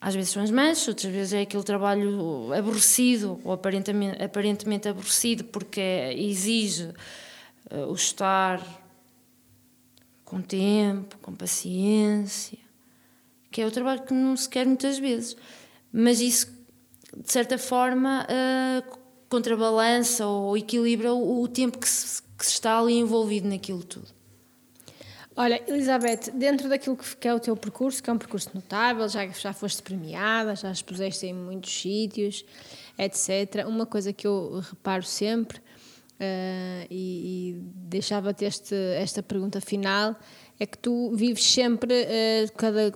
Às 0.00 0.14
vezes 0.14 0.30
são 0.30 0.42
as 0.42 0.50
manchas, 0.50 0.88
outras 0.88 1.12
vezes 1.12 1.32
é 1.32 1.40
aquele 1.42 1.62
trabalho 1.62 2.52
aborrecido, 2.52 3.40
ou 3.42 3.52
aparentemente, 3.52 4.22
aparentemente 4.22 4.88
aborrecido, 4.88 5.44
porque 5.44 5.80
exige 6.16 6.90
uh, 7.70 7.86
o 7.88 7.94
estar 7.94 8.62
com 10.22 10.42
tempo, 10.42 11.16
com 11.22 11.34
paciência, 11.34 12.63
que 13.54 13.60
é 13.60 13.66
o 13.66 13.70
trabalho 13.70 14.02
que 14.02 14.12
não 14.12 14.36
se 14.36 14.48
quer 14.48 14.66
muitas 14.66 14.98
vezes. 14.98 15.36
Mas 15.92 16.20
isso, 16.20 16.48
de 17.16 17.32
certa 17.32 17.56
forma, 17.56 18.26
uh, 18.26 18.98
contrabalança 19.28 20.26
ou 20.26 20.58
equilibra 20.58 21.14
o, 21.14 21.40
o 21.40 21.46
tempo 21.46 21.78
que 21.78 21.88
se, 21.88 22.20
que 22.36 22.44
se 22.44 22.50
está 22.54 22.80
ali 22.80 22.94
envolvido 22.94 23.48
naquilo 23.48 23.84
tudo. 23.84 24.08
Olha, 25.36 25.62
Elizabeth, 25.68 26.32
dentro 26.34 26.68
daquilo 26.68 26.96
que 26.96 27.28
é 27.28 27.32
o 27.32 27.38
teu 27.38 27.56
percurso, 27.56 28.02
que 28.02 28.10
é 28.10 28.12
um 28.12 28.18
percurso 28.18 28.50
notável, 28.52 29.08
já, 29.08 29.24
já 29.28 29.52
foste 29.52 29.82
premiada, 29.82 30.56
já 30.56 30.72
expuseste 30.72 31.24
em 31.26 31.32
muitos 31.32 31.80
sítios, 31.80 32.44
etc. 32.98 33.64
Uma 33.68 33.86
coisa 33.86 34.12
que 34.12 34.26
eu 34.26 34.64
reparo 34.68 35.04
sempre, 35.04 35.58
uh, 35.58 36.86
e, 36.90 37.52
e 37.52 37.60
deixava-te 37.88 38.44
esta 38.44 39.22
pergunta 39.22 39.60
final, 39.60 40.16
é 40.58 40.66
que 40.66 40.76
tu 40.76 41.12
vives 41.14 41.44
sempre 41.44 42.02
uh, 42.02 42.52
cada 42.56 42.92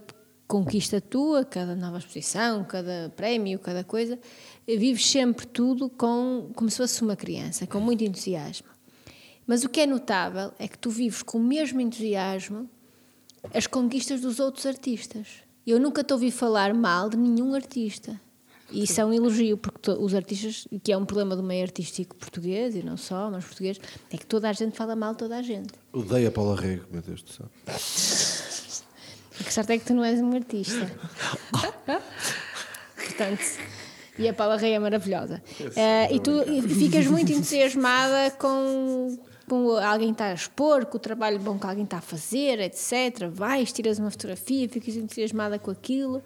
conquista 0.49 0.99
tua, 0.99 1.45
cada 1.45 1.77
nova 1.77 1.99
exposição, 1.99 2.65
cada 2.65 3.13
prémio, 3.15 3.59
cada 3.59 3.85
coisa, 3.85 4.19
vives 4.67 5.07
sempre 5.07 5.47
tudo 5.47 5.91
com, 5.91 6.51
como 6.55 6.71
se 6.71 6.79
fosse 6.79 7.03
uma 7.03 7.15
criança, 7.15 7.67
com 7.67 7.79
muito 7.79 8.03
entusiasmo. 8.03 8.67
Mas 9.47 9.63
o 9.63 9.69
que 9.69 9.81
é 9.81 9.87
notável 9.87 10.53
é 10.59 10.67
que 10.67 10.79
tu 10.79 10.91
vives 10.91 11.23
com 11.23 11.39
o 11.39 11.43
mesmo 11.43 11.81
entusiasmo 11.81 12.69
as 13.55 13.67
conquistas 13.67 14.23
dos 14.23 14.41
outros 14.41 14.67
artistas. 14.67 15.29
Eu 15.67 15.79
nunca 15.79 16.03
te 16.03 16.13
ouvi 16.13 16.31
falar 16.31 16.75
mal 16.75 17.09
de 17.09 17.17
nenhum 17.17 17.55
artista. 17.55 18.19
E 18.71 18.85
isso 18.85 19.01
é 19.01 19.05
um 19.05 19.13
elogio, 19.13 19.57
porque 19.57 19.91
os 19.91 20.15
artistas, 20.15 20.69
que 20.83 20.93
é 20.93 20.97
um 20.97 21.07
problema 21.07 21.35
do 21.35 21.43
meio 21.43 21.63
artístico 21.63 22.15
português, 22.17 22.77
e 22.77 22.83
não 22.83 22.99
só, 22.99 23.31
mas 23.31 23.45
português, 23.45 23.81
é 24.11 24.17
que 24.17 24.27
toda 24.27 24.49
a 24.49 24.53
gente 24.53 24.77
fala 24.77 24.95
mal 24.95 25.13
de 25.13 25.19
toda 25.19 25.39
a 25.39 25.43
gente. 25.43 25.73
Odeia 25.93 26.31
Paula 26.31 26.55
Rego, 26.55 26.87
meu 26.91 27.01
Deus 27.01 27.23
do 27.23 27.31
céu. 27.31 27.47
Sorte 29.59 29.73
é 29.73 29.79
que 29.79 29.87
tu 29.87 29.93
não 29.93 30.05
és 30.05 30.21
um 30.21 30.33
artista. 30.37 30.89
Portanto, 32.95 33.43
e 34.17 34.29
a 34.29 34.33
Paula 34.33 34.57
Rei 34.57 34.75
é 34.75 34.79
maravilhosa. 34.79 35.43
Uh, 35.61 36.15
e 36.15 36.21
tu 36.21 36.45
ficas 36.77 37.09
muito 37.09 37.33
entusiasmada 37.33 38.31
com 38.39 39.19
com 39.49 39.77
alguém 39.79 40.13
está 40.13 40.27
a 40.27 40.35
expor, 40.35 40.87
com 40.87 40.97
o 40.97 41.01
trabalho 41.01 41.41
bom 41.41 41.59
que 41.59 41.67
alguém 41.67 41.83
está 41.83 41.99
a 41.99 42.01
fazer, 42.01 42.61
etc. 42.61 43.29
Vais, 43.33 43.73
tiras 43.73 43.99
uma 43.99 44.13
fotografia, 44.13 44.69
ficas 44.69 44.95
entusiasmada 44.95 45.59
com 45.59 45.73
aquilo. 45.73 46.23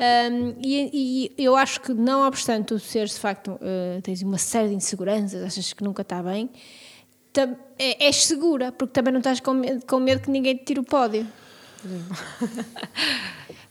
Um, 0.00 0.54
e, 0.62 1.34
e, 1.36 1.44
eu 1.44 1.56
acho 1.56 1.82
que, 1.82 1.92
não 1.92 2.26
obstante 2.26 2.68
tu 2.68 2.78
seres 2.78 3.10
de 3.10 3.20
facto, 3.20 3.58
uh, 3.60 4.00
tens 4.02 4.22
uma 4.22 4.38
série 4.38 4.68
de 4.70 4.74
inseguranças, 4.74 5.42
achas 5.42 5.74
que 5.74 5.84
nunca 5.84 6.00
está 6.00 6.22
bem, 6.22 6.48
é, 7.78 8.06
és 8.06 8.24
segura, 8.24 8.72
porque 8.72 8.94
também 8.94 9.12
não 9.12 9.18
estás 9.20 9.38
com 9.40 9.52
medo, 9.52 9.84
com 9.84 10.00
medo 10.00 10.22
que 10.22 10.30
ninguém 10.30 10.56
te 10.56 10.64
tire 10.64 10.80
o 10.80 10.84
pódio. 10.84 11.26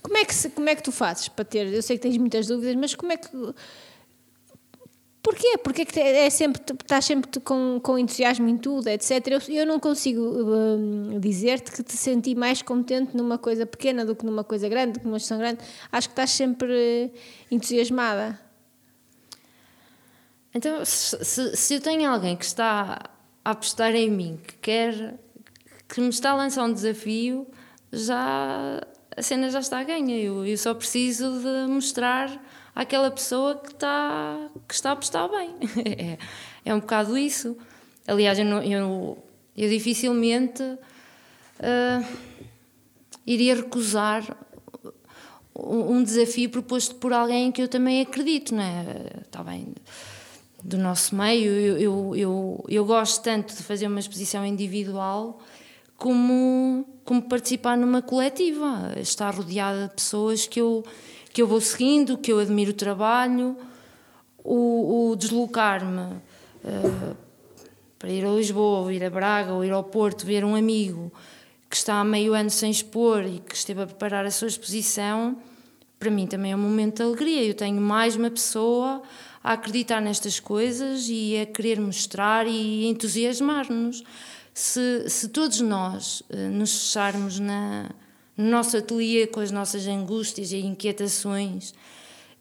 Como, 0.02 0.18
é 0.18 0.26
que, 0.26 0.50
como 0.50 0.70
é 0.70 0.76
que 0.76 0.84
tu 0.84 0.92
fazes 0.92 1.28
para 1.28 1.46
ter? 1.46 1.74
Eu 1.74 1.82
sei 1.82 1.98
que 1.98 2.04
tens 2.04 2.18
muitas 2.18 2.48
dúvidas, 2.48 2.76
mas 2.76 2.96
como 2.96 3.12
é 3.12 3.18
que 3.18 3.30
Porquê? 5.24 5.58
Porque 5.58 5.88
é, 6.02 6.26
é 6.26 6.30
sempre, 6.30 6.62
estás 6.62 7.06
sempre 7.06 7.40
com, 7.40 7.80
com 7.82 7.98
entusiasmo 7.98 8.50
em 8.50 8.58
tudo, 8.58 8.90
etc. 8.90 9.26
Eu, 9.28 9.56
eu 9.56 9.66
não 9.66 9.80
consigo 9.80 10.22
um, 10.22 11.18
dizer-te 11.18 11.72
que 11.72 11.82
te 11.82 11.94
senti 11.94 12.36
mais 12.36 12.62
contente 12.62 13.16
numa 13.16 13.38
coisa 13.38 13.66
pequena 13.66 14.06
do 14.06 14.18
que 14.18 14.26
numa 14.26 14.44
coisa 14.44 14.68
grande, 14.68 14.94
do 14.94 15.00
que 15.00 15.06
numa 15.06 15.18
gestão 15.18 15.38
grande. 15.38 15.60
Acho 15.90 16.10
que 16.10 16.12
estás 16.12 16.30
sempre 16.30 17.10
entusiasmada. 17.50 18.38
Então, 20.54 20.84
se, 20.84 21.24
se, 21.24 21.56
se 21.56 21.76
eu 21.76 21.80
tenho 21.80 22.08
alguém 22.12 22.36
que 22.36 22.44
está 22.44 23.10
a 23.46 23.52
apostar 23.52 23.96
em 23.96 24.12
mim, 24.12 24.38
que 24.46 24.56
quer, 24.58 25.18
que 25.88 26.02
me 26.02 26.10
está 26.10 26.32
a 26.32 26.36
lançar 26.36 26.66
um 26.66 26.74
desafio, 26.74 27.48
já 27.94 28.82
a 29.16 29.22
cena 29.22 29.50
já 29.50 29.60
está 29.60 29.84
ganha. 29.84 30.18
Eu, 30.18 30.46
eu 30.46 30.58
só 30.58 30.74
preciso 30.74 31.40
de 31.40 31.72
mostrar 31.72 32.30
àquela 32.76 33.12
pessoa 33.12 33.56
que 33.56 33.72
está, 33.72 34.50
que 34.68 34.74
está 34.74 34.90
a 34.90 34.94
apostar 34.94 35.30
bem. 35.30 35.56
é, 35.86 36.18
é 36.66 36.74
um 36.74 36.80
bocado 36.80 37.18
isso. 37.18 37.56
Aliás, 38.08 38.38
eu, 38.40 38.46
eu, 38.46 39.24
eu 39.56 39.70
dificilmente 39.70 40.64
uh, 40.64 42.06
iria 43.26 43.56
recusar 43.56 44.36
um 45.56 46.04
desafio 46.04 46.50
proposto 46.50 46.96
por 46.96 47.14
alguém 47.14 47.52
que 47.52 47.62
eu 47.62 47.68
também 47.68 48.02
acredito, 48.02 48.56
não 48.56 48.64
é? 48.64 49.22
Está 49.22 49.44
bem, 49.44 49.68
do 50.64 50.78
nosso 50.78 51.16
meio. 51.16 51.52
Eu, 51.52 51.78
eu, 51.78 52.16
eu, 52.16 52.66
eu 52.68 52.86
gosto 52.86 53.22
tanto 53.22 53.56
de 53.56 53.62
fazer 53.62 53.86
uma 53.86 54.00
exposição 54.00 54.44
individual 54.44 55.40
como, 56.04 56.86
como 57.06 57.22
participar 57.22 57.78
numa 57.78 58.02
coletiva, 58.02 58.92
estar 58.98 59.34
rodeada 59.34 59.88
de 59.88 59.96
pessoas 59.96 60.46
que 60.46 60.60
eu 60.60 60.84
que 61.32 61.42
eu 61.42 61.48
vou 61.48 61.62
seguindo, 61.62 62.18
que 62.18 62.32
eu 62.32 62.38
admiro 62.38 62.72
o 62.72 62.76
trabalho, 62.76 63.58
o, 64.44 65.10
o 65.10 65.16
deslocar-me 65.16 66.14
uh, 66.64 67.18
para 67.98 68.10
ir 68.12 68.24
a 68.24 68.30
Lisboa, 68.30 68.82
ou 68.82 68.92
ir 68.92 69.04
a 69.04 69.10
Braga, 69.10 69.54
ou 69.54 69.66
ir 69.66 69.72
ao 69.72 69.84
Porto, 69.84 70.28
ver 70.28 70.46
um 70.46 70.56
amigo 70.56 71.12
que 71.68 71.76
está 71.76 71.96
há 71.96 72.04
meio 72.04 72.36
ano 72.36 72.52
sem 72.52 72.70
expor 72.70 73.24
e 73.24 73.40
que 73.40 73.56
esteve 73.56 73.82
a 73.82 73.88
preparar 73.88 74.26
a 74.26 74.30
sua 74.30 74.48
exposição, 74.48 75.38
para 75.98 76.12
mim 76.12 76.28
também 76.28 76.52
é 76.52 76.56
um 76.56 76.60
momento 76.60 76.98
de 76.98 77.04
alegria. 77.04 77.44
Eu 77.44 77.56
tenho 77.56 77.82
mais 77.82 78.16
uma 78.16 78.30
pessoa 78.30 79.02
a 79.44 79.54
acreditar 79.54 80.02
nestas 80.02 80.40
coisas 80.40 81.08
e 81.10 81.36
a 81.42 81.48
querer 81.48 81.80
mostrar 81.80 82.46
e 82.46 82.86
entusiasmar-nos. 82.86 84.04
Se, 84.54 85.10
se 85.10 85.30
todos 85.30 85.60
nós 85.62 86.22
uh, 86.22 86.50
nos 86.52 86.72
fecharmos 86.72 87.40
na, 87.40 87.90
no 88.38 88.50
nosso 88.50 88.78
ateliê 88.78 89.26
com 89.26 89.40
as 89.40 89.52
nossas 89.52 89.88
angústias 89.88 90.52
e 90.52 90.58
inquietações 90.58 91.74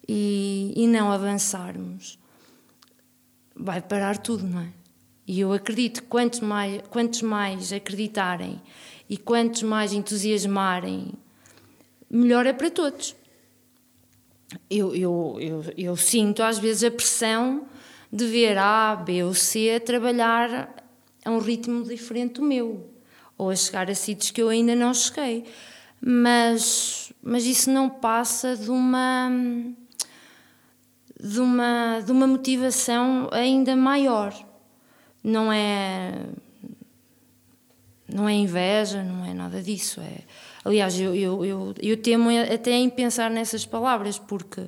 e, 0.07 0.73
e 0.75 0.87
não 0.87 1.11
avançarmos, 1.11 2.19
vai 3.55 3.81
parar 3.81 4.17
tudo, 4.17 4.45
não 4.45 4.61
é? 4.61 4.69
E 5.25 5.39
eu 5.39 5.53
acredito 5.53 6.01
que 6.01 6.07
quantos 6.07 6.41
mais, 6.41 6.81
quantos 6.89 7.21
mais 7.21 7.71
acreditarem 7.71 8.61
e 9.09 9.17
quantos 9.17 9.63
mais 9.63 9.93
entusiasmarem, 9.93 11.13
melhor 12.09 12.45
é 12.45 12.53
para 12.53 12.69
todos. 12.69 13.15
Eu, 14.69 14.93
eu, 14.93 15.37
eu, 15.39 15.63
eu 15.77 15.95
sinto 15.95 16.43
às 16.43 16.59
vezes 16.59 16.83
a 16.83 16.91
pressão 16.91 17.65
de 18.11 18.25
ver 18.27 18.57
A, 18.57 18.95
B 18.95 19.23
ou 19.23 19.33
C 19.33 19.75
a 19.75 19.79
trabalhar 19.79 20.82
a 21.25 21.31
um 21.31 21.39
ritmo 21.39 21.83
diferente 21.83 22.35
do 22.35 22.43
meu, 22.43 22.89
ou 23.37 23.49
a 23.49 23.55
chegar 23.55 23.89
a 23.89 23.95
sítios 23.95 24.31
que 24.31 24.41
eu 24.41 24.49
ainda 24.49 24.75
não 24.75 24.93
cheguei 24.93 25.45
mas, 26.05 27.13
mas 27.23 27.45
isso 27.45 27.71
não 27.71 27.89
passa 27.89 28.57
de 28.57 28.69
uma, 28.69 29.31
de 31.17 31.39
uma, 31.39 32.01
de 32.05 32.11
uma 32.11 32.27
motivação 32.27 33.29
ainda 33.31 33.73
maior. 33.73 34.33
Não 35.23 35.49
é, 35.49 36.25
não 38.05 38.27
é 38.27 38.33
inveja, 38.33 39.01
não 39.01 39.23
é 39.23 39.33
nada 39.33 39.63
disso. 39.63 40.01
É, 40.01 40.23
aliás, 40.65 40.99
eu, 40.99 41.15
eu, 41.15 41.45
eu, 41.45 41.73
eu 41.81 41.95
temo 41.95 42.29
até 42.53 42.71
em 42.71 42.89
pensar 42.89 43.31
nessas 43.31 43.65
palavras, 43.65 44.19
porque 44.19 44.67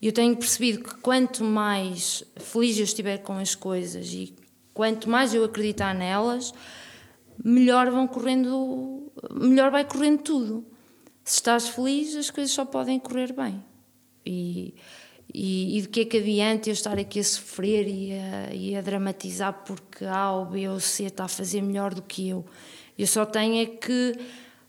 eu 0.00 0.10
tenho 0.10 0.34
percebido 0.34 0.82
que 0.84 0.94
quanto 1.02 1.44
mais 1.44 2.24
feliz 2.36 2.78
eu 2.78 2.84
estiver 2.84 3.18
com 3.18 3.34
as 3.34 3.54
coisas 3.54 4.06
e 4.10 4.32
quanto 4.74 5.08
mais 5.08 5.34
eu 5.34 5.44
acreditar 5.44 5.94
nelas, 5.94 6.52
melhor 7.42 7.90
vão 7.90 8.06
correndo, 8.06 9.12
melhor 9.30 9.70
vai 9.70 9.84
correndo 9.84 10.22
tudo. 10.22 10.66
Se 11.24 11.36
estás 11.36 11.68
feliz, 11.68 12.16
as 12.16 12.30
coisas 12.30 12.52
só 12.52 12.64
podem 12.64 12.98
correr 12.98 13.32
bem. 13.32 13.62
E, 14.24 14.74
e, 15.32 15.78
e 15.78 15.82
de 15.82 15.88
que 15.88 16.00
é 16.00 16.04
que 16.04 16.18
adianta 16.18 16.68
eu 16.68 16.72
estar 16.72 16.98
aqui 16.98 17.20
a 17.20 17.24
sofrer 17.24 17.86
e 17.88 18.12
a, 18.12 18.54
e 18.54 18.76
a 18.76 18.80
dramatizar 18.80 19.64
porque 19.64 20.04
A 20.04 20.32
ou 20.32 20.46
B 20.46 20.68
ou 20.68 20.80
C 20.80 21.04
está 21.04 21.24
a 21.24 21.28
fazer 21.28 21.62
melhor 21.62 21.94
do 21.94 22.02
que 22.02 22.28
eu? 22.28 22.44
Eu 22.98 23.06
só 23.06 23.24
tenho 23.24 23.62
é 23.62 23.66
que 23.66 24.14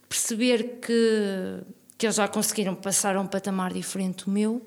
perceber 0.08 0.78
que, 0.80 1.62
que 1.98 2.06
eles 2.06 2.16
já 2.16 2.28
conseguiram 2.28 2.74
passar 2.74 3.16
a 3.16 3.20
um 3.20 3.26
patamar 3.26 3.72
diferente 3.72 4.24
do 4.24 4.30
meu 4.30 4.62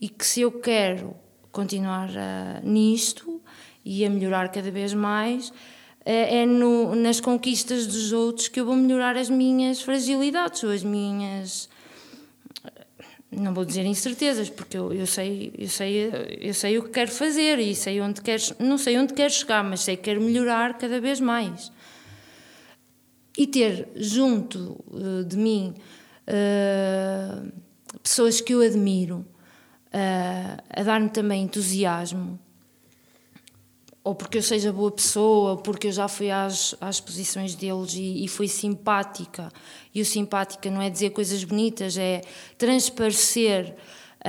e 0.00 0.08
que 0.08 0.24
se 0.24 0.40
eu 0.40 0.52
quero 0.52 1.16
continuar 1.52 2.10
a, 2.16 2.60
nisto 2.62 3.40
e 3.84 4.04
a 4.04 4.10
melhorar 4.10 4.48
cada 4.48 4.70
vez 4.70 4.94
mais, 4.94 5.52
é, 6.04 6.42
é 6.42 6.46
no, 6.46 6.94
nas 6.94 7.20
conquistas 7.20 7.86
dos 7.86 8.12
outros 8.12 8.48
que 8.48 8.60
eu 8.60 8.66
vou 8.66 8.76
melhorar 8.76 9.16
as 9.16 9.30
minhas 9.30 9.80
fragilidades 9.80 10.62
ou 10.62 10.70
as 10.70 10.82
minhas 10.82 11.68
não 13.36 13.52
vou 13.52 13.64
dizer 13.64 13.84
incertezas, 13.84 14.48
porque 14.48 14.76
eu, 14.76 14.92
eu, 14.92 15.06
sei, 15.06 15.52
eu, 15.58 15.68
sei, 15.68 16.12
eu 16.40 16.54
sei 16.54 16.78
o 16.78 16.84
que 16.84 16.90
quero 16.90 17.10
fazer 17.10 17.58
e 17.58 17.74
sei 17.74 18.00
onde 18.00 18.20
quero, 18.20 18.42
não 18.58 18.78
sei 18.78 18.98
onde 18.98 19.12
quero 19.12 19.32
chegar, 19.32 19.64
mas 19.64 19.80
sei 19.80 19.96
que 19.96 20.04
quero 20.04 20.20
melhorar 20.20 20.78
cada 20.78 21.00
vez 21.00 21.20
mais. 21.20 21.72
E 23.36 23.46
ter 23.46 23.88
junto 23.96 24.80
uh, 24.86 25.24
de 25.24 25.36
mim 25.36 25.74
uh, 26.28 27.52
pessoas 28.02 28.40
que 28.40 28.54
eu 28.54 28.60
admiro, 28.60 29.26
a 30.70 30.82
dar-me 30.82 31.08
também 31.08 31.44
entusiasmo, 31.44 32.38
ou 34.04 34.14
porque 34.14 34.36
eu 34.36 34.42
seja 34.42 34.70
boa 34.70 34.90
pessoa, 34.90 35.52
ou 35.52 35.56
porque 35.56 35.86
eu 35.86 35.92
já 35.92 36.06
fui 36.06 36.30
às, 36.30 36.76
às 36.78 36.96
exposições 36.96 37.54
deles 37.54 37.94
e, 37.94 38.22
e 38.22 38.28
fui 38.28 38.46
simpática. 38.46 39.50
E 39.94 40.02
o 40.02 40.04
simpática 40.04 40.70
não 40.70 40.82
é 40.82 40.90
dizer 40.90 41.10
coisas 41.10 41.42
bonitas, 41.42 41.96
é 41.96 42.20
transparecer 42.58 43.74
uh, 44.20 44.28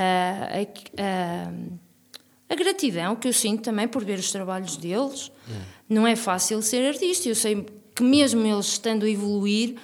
a, 0.97 1.03
a, 1.03 2.53
a, 2.53 2.55
gratidão 2.55 3.17
que 3.17 3.27
eu 3.27 3.33
sinto 3.33 3.63
também 3.63 3.85
por 3.85 4.05
ver 4.05 4.17
os 4.17 4.31
trabalhos 4.31 4.77
deles. 4.77 5.29
Hum. 5.49 5.61
Não 5.89 6.07
é 6.07 6.15
fácil 6.15 6.61
ser 6.61 6.87
artista, 6.87 7.27
eu 7.27 7.35
sei 7.35 7.65
que 7.93 8.01
mesmo 8.01 8.45
eles 8.47 8.67
estando 8.67 9.05
a 9.05 9.09
evoluir, 9.09 9.75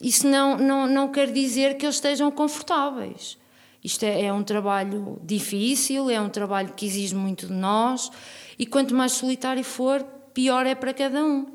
isso 0.00 0.26
não, 0.26 0.56
não, 0.56 0.86
não 0.86 1.12
quer 1.12 1.30
dizer 1.30 1.76
que 1.76 1.84
eles 1.84 1.96
estejam 1.96 2.30
confortáveis. 2.30 3.36
Isto 3.84 4.04
é, 4.04 4.24
é 4.24 4.32
um 4.32 4.42
trabalho 4.42 5.20
difícil, 5.22 6.08
é 6.08 6.18
um 6.18 6.30
trabalho 6.30 6.72
que 6.74 6.86
exige 6.86 7.14
muito 7.14 7.48
de 7.48 7.52
nós 7.52 8.10
e 8.58 8.66
quanto 8.66 8.94
mais 8.94 9.12
solitário 9.12 9.64
for, 9.64 10.02
pior 10.32 10.66
é 10.66 10.74
para 10.74 10.94
cada 10.94 11.24
um. 11.24 11.46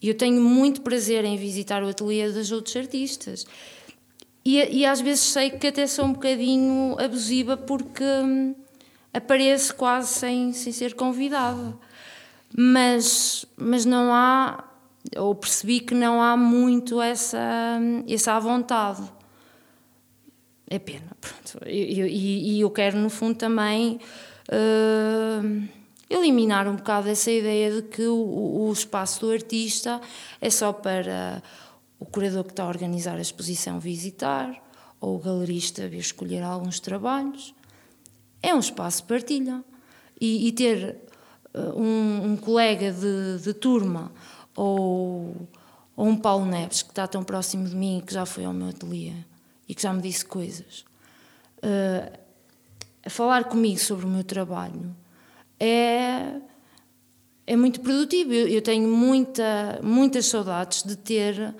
E 0.00 0.08
eu 0.08 0.14
tenho 0.14 0.42
muito 0.42 0.80
prazer 0.80 1.24
em 1.24 1.36
visitar 1.36 1.82
o 1.82 1.88
ateliê 1.88 2.28
dos 2.28 2.50
outros 2.50 2.74
artistas. 2.76 3.46
E, 4.44 4.80
e 4.80 4.84
às 4.84 5.00
vezes 5.00 5.20
sei 5.20 5.50
que 5.50 5.68
até 5.68 5.86
sou 5.86 6.06
um 6.06 6.12
bocadinho 6.12 6.96
abusiva 6.98 7.56
porque 7.56 8.02
hum, 8.02 8.54
apareço 9.14 9.74
quase 9.76 10.08
sem, 10.08 10.52
sem 10.52 10.72
ser 10.72 10.94
convidada. 10.94 11.76
Mas, 12.56 13.46
mas 13.56 13.84
não 13.84 14.12
há, 14.12 14.64
ou 15.16 15.34
percebi 15.34 15.80
que 15.80 15.94
não 15.94 16.20
há 16.20 16.36
muito 16.36 17.00
essa, 17.00 17.78
hum, 17.80 18.04
essa 18.08 18.38
vontade. 18.40 19.02
É 20.68 20.78
pena, 20.78 21.16
pronto. 21.20 21.68
E, 21.68 22.58
eu 22.58 22.70
quero, 22.70 22.98
no 22.98 23.10
fundo, 23.10 23.36
também. 23.36 24.00
Uh, 24.48 25.68
eliminar 26.12 26.68
um 26.68 26.76
bocado 26.76 27.08
essa 27.08 27.30
ideia 27.30 27.72
de 27.72 27.82
que 27.82 28.06
o, 28.06 28.68
o 28.68 28.72
espaço 28.72 29.20
do 29.20 29.32
artista 29.32 30.00
é 30.40 30.50
só 30.50 30.72
para 30.72 31.42
o 31.98 32.04
curador 32.04 32.44
que 32.44 32.50
está 32.50 32.64
a 32.64 32.68
organizar 32.68 33.16
a 33.16 33.20
exposição 33.20 33.80
visitar 33.80 34.62
ou 35.00 35.16
o 35.16 35.18
galerista 35.18 35.88
vir 35.88 35.98
escolher 35.98 36.42
alguns 36.42 36.78
trabalhos. 36.78 37.54
É 38.42 38.54
um 38.54 38.58
espaço 38.58 39.02
de 39.02 39.08
partilha. 39.08 39.64
E, 40.20 40.46
e 40.46 40.52
ter 40.52 40.98
uh, 41.52 41.80
um, 41.80 42.32
um, 42.32 42.36
colega 42.36 42.92
de, 42.92 43.38
de 43.42 43.52
turma 43.54 44.12
ou, 44.54 45.48
ou, 45.96 46.06
um 46.06 46.16
Paulo 46.16 46.44
Neves 46.46 46.82
que 46.82 46.90
está 46.90 47.08
tão 47.08 47.24
próximo 47.24 47.66
de 47.68 47.74
mim 47.74 48.00
que 48.06 48.14
já 48.14 48.24
foi 48.24 48.44
ao 48.44 48.52
meu 48.52 48.68
ateliê 48.68 49.14
e 49.68 49.74
que 49.74 49.82
já 49.82 49.92
me 49.92 50.00
disse 50.00 50.24
coisas, 50.24 50.84
uh, 51.58 52.18
falar 53.10 53.44
comigo 53.44 53.80
sobre 53.80 54.06
o 54.06 54.08
meu 54.08 54.22
trabalho 54.22 54.94
é, 55.64 56.40
é 57.46 57.56
muito 57.56 57.80
produtivo. 57.80 58.32
Eu, 58.32 58.48
eu 58.48 58.60
tenho 58.60 58.88
muita, 58.88 59.78
muitas 59.80 60.26
saudades 60.26 60.82
de 60.82 60.96
ter 60.96 61.54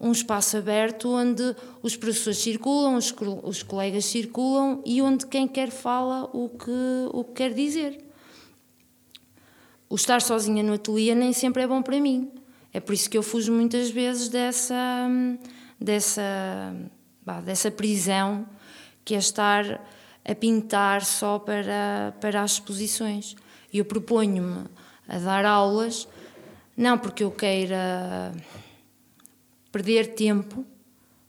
um 0.00 0.10
espaço 0.10 0.56
aberto 0.56 1.10
onde 1.10 1.54
os 1.82 1.94
professores 1.94 2.38
circulam, 2.38 2.96
os, 2.96 3.14
os 3.42 3.62
colegas 3.62 4.06
circulam 4.06 4.82
e 4.86 5.02
onde 5.02 5.26
quem 5.26 5.46
quer 5.46 5.70
fala 5.70 6.30
o 6.32 6.48
que, 6.48 6.70
o 7.12 7.22
que 7.24 7.32
quer 7.34 7.52
dizer. 7.52 8.02
O 9.88 9.96
estar 9.96 10.22
sozinha 10.22 10.62
no 10.62 10.72
ateliê 10.72 11.14
nem 11.14 11.34
sempre 11.34 11.62
é 11.62 11.66
bom 11.66 11.82
para 11.82 12.00
mim. 12.00 12.30
É 12.72 12.80
por 12.80 12.94
isso 12.94 13.10
que 13.10 13.18
eu 13.18 13.22
fujo 13.22 13.52
muitas 13.52 13.90
vezes 13.90 14.30
dessa, 14.30 15.06
dessa, 15.78 16.74
bah, 17.22 17.42
dessa 17.42 17.70
prisão 17.70 18.46
que 19.04 19.14
é 19.14 19.18
estar 19.18 19.86
a 20.24 20.34
pintar 20.34 21.04
só 21.04 21.38
para, 21.38 22.14
para 22.20 22.42
as 22.42 22.52
exposições. 22.52 23.36
E 23.72 23.78
eu 23.78 23.84
proponho-me 23.84 24.66
a 25.08 25.18
dar 25.18 25.44
aulas, 25.44 26.06
não 26.76 26.96
porque 26.98 27.24
eu 27.24 27.30
queira 27.30 28.32
perder 29.70 30.14
tempo, 30.14 30.64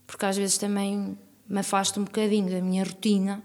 porque 0.05 0.25
às 0.25 0.37
vezes 0.37 0.57
também 0.57 1.17
me 1.47 1.59
afasto 1.59 1.99
um 1.99 2.03
bocadinho 2.03 2.49
da 2.49 2.61
minha 2.61 2.83
rotina, 2.83 3.43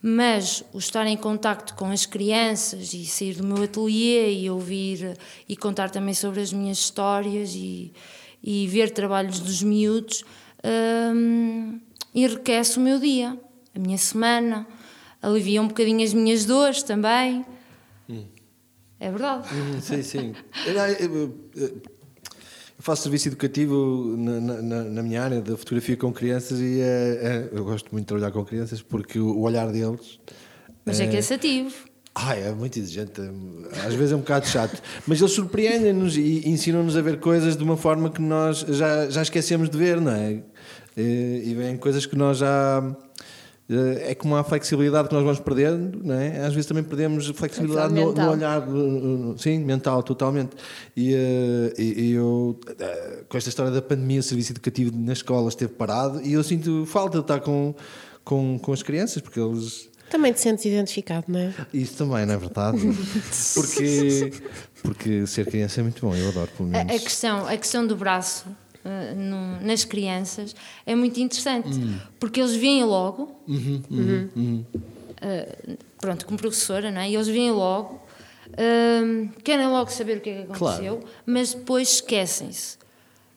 mas 0.00 0.62
o 0.72 0.78
estar 0.78 1.06
em 1.06 1.16
contacto 1.16 1.74
com 1.74 1.90
as 1.90 2.06
crianças 2.06 2.94
e 2.94 3.04
sair 3.04 3.34
do 3.34 3.44
meu 3.44 3.64
ateliê 3.64 4.32
e 4.32 4.50
ouvir 4.50 5.16
e 5.48 5.56
contar 5.56 5.90
também 5.90 6.14
sobre 6.14 6.40
as 6.40 6.52
minhas 6.52 6.78
histórias 6.78 7.52
e, 7.54 7.92
e 8.42 8.66
ver 8.68 8.90
trabalhos 8.90 9.40
dos 9.40 9.62
miúdos 9.62 10.24
hum, 10.64 11.80
enriquece 12.14 12.78
o 12.78 12.80
meu 12.80 12.98
dia, 13.00 13.36
a 13.78 13.80
minha 13.80 13.96
semana, 13.96 14.66
alivia 15.22 15.62
um 15.62 15.68
bocadinho 15.68 16.04
as 16.04 16.12
minhas 16.12 16.44
dores 16.44 16.82
também. 16.82 17.46
É 18.98 19.10
verdade. 19.10 19.48
Hum, 19.54 19.80
sim, 19.80 20.02
sim. 20.02 20.34
Eu 20.66 21.32
faço 22.80 23.02
serviço 23.02 23.28
educativo 23.28 24.16
na, 24.18 24.40
na, 24.40 24.84
na, 24.84 25.02
minha 25.02 25.22
área 25.22 25.40
da 25.40 25.56
fotografia 25.56 25.96
com 25.96 26.12
crianças 26.12 26.60
e 26.60 26.80
é, 26.80 26.84
é, 26.84 27.48
eu 27.52 27.64
gosto 27.64 27.88
muito 27.92 28.04
de 28.04 28.08
trabalhar 28.08 28.32
com 28.32 28.44
crianças 28.44 28.82
porque 28.82 29.18
o 29.18 29.40
olhar 29.40 29.70
deles. 29.70 30.18
Mas 30.84 30.98
é, 30.98 31.04
é 31.04 31.12
cansativo. 31.12 31.88
Ah, 32.14 32.34
é 32.34 32.50
muito 32.50 32.76
exigente. 32.78 33.20
Às 33.86 33.94
vezes 33.94 34.12
é 34.12 34.16
um 34.16 34.20
bocado 34.20 34.46
chato. 34.48 34.82
Mas 35.06 35.20
eles 35.20 35.32
surpreendem-nos 35.32 36.16
e 36.16 36.48
ensinam-nos 36.48 36.96
a 36.96 37.02
ver 37.02 37.20
coisas 37.20 37.56
de 37.56 37.62
uma 37.62 37.76
forma 37.76 38.10
que 38.10 38.20
nós 38.20 38.58
já, 38.60 39.08
já 39.08 39.22
esquecemos 39.22 39.70
de 39.70 39.78
ver, 39.78 40.00
não 40.00 40.12
é? 40.12 40.42
E, 40.96 41.42
e 41.46 41.54
vêm 41.54 41.76
coisas 41.76 42.06
que 42.06 42.16
nós 42.16 42.38
já 42.38 42.96
é 43.70 44.14
como 44.14 44.34
a 44.34 44.42
flexibilidade 44.42 45.08
que 45.08 45.14
nós 45.14 45.22
vamos 45.22 45.40
perdendo, 45.40 46.00
não 46.02 46.14
é? 46.14 46.40
às 46.40 46.54
vezes 46.54 46.64
também 46.64 46.82
perdemos 46.82 47.26
flexibilidade 47.28 47.92
no, 47.92 48.12
no, 48.14 48.30
olhar, 48.30 48.62
sim, 49.36 49.58
mental, 49.58 50.02
totalmente. 50.02 50.56
E, 50.96 51.14
eh, 51.14 51.74
e, 51.76 52.02
e, 52.02 52.12
eu, 52.12 52.58
eh, 52.78 53.24
com 53.28 53.36
esta 53.36 53.50
história 53.50 53.70
da 53.70 53.82
pandemia, 53.82 54.20
o 54.20 54.22
serviço 54.22 54.52
educativo 54.52 54.90
nas 54.96 55.18
escolas 55.18 55.52
esteve 55.52 55.74
parado 55.74 56.22
e 56.22 56.32
eu 56.32 56.42
sinto 56.42 56.86
falta 56.86 57.18
de 57.18 57.24
estar 57.24 57.40
com, 57.40 57.74
com, 58.24 58.58
com 58.58 58.72
as 58.72 58.82
crianças, 58.82 59.20
porque 59.20 59.38
eles. 59.38 59.90
Também 60.08 60.32
te 60.32 60.40
sentes 60.40 60.64
identificado, 60.64 61.26
não 61.28 61.38
é? 61.38 61.54
Isso 61.74 61.98
também, 61.98 62.24
não 62.24 62.32
é 62.32 62.38
verdade? 62.38 62.78
porque, 63.52 64.32
porque 64.82 65.26
ser 65.26 65.44
criança 65.44 65.80
é 65.80 65.82
muito 65.82 66.00
bom, 66.00 66.16
eu 66.16 66.30
adoro, 66.30 66.50
pelo 66.56 66.70
menos. 66.70 66.90
A, 66.90 66.96
a 66.96 66.98
questão, 66.98 67.46
a 67.46 67.56
questão 67.58 67.86
do 67.86 67.94
braço 67.94 68.46
uh, 68.88 69.14
no, 69.14 69.60
nas 69.60 69.84
crianças 69.84 70.56
é 70.86 70.94
muito 70.94 71.20
interessante, 71.20 71.68
uhum. 71.68 71.98
porque 72.18 72.40
eles 72.40 72.56
vêm 72.56 72.84
logo, 72.84 73.40
uhum, 73.46 73.82
uhum, 73.90 74.64
uh, 74.72 75.78
pronto, 76.00 76.26
como 76.26 76.38
professora, 76.38 76.90
não 76.90 77.00
é? 77.00 77.10
e 77.10 77.14
eles 77.14 77.28
vêm 77.28 77.50
logo, 77.50 78.00
uh, 78.48 79.28
querem 79.44 79.66
logo 79.66 79.90
saber 79.90 80.18
o 80.18 80.20
que 80.20 80.30
é 80.30 80.34
que 80.44 80.52
aconteceu, 80.52 80.96
claro. 80.96 81.14
mas 81.26 81.54
depois 81.54 81.94
esquecem-se. 81.94 82.78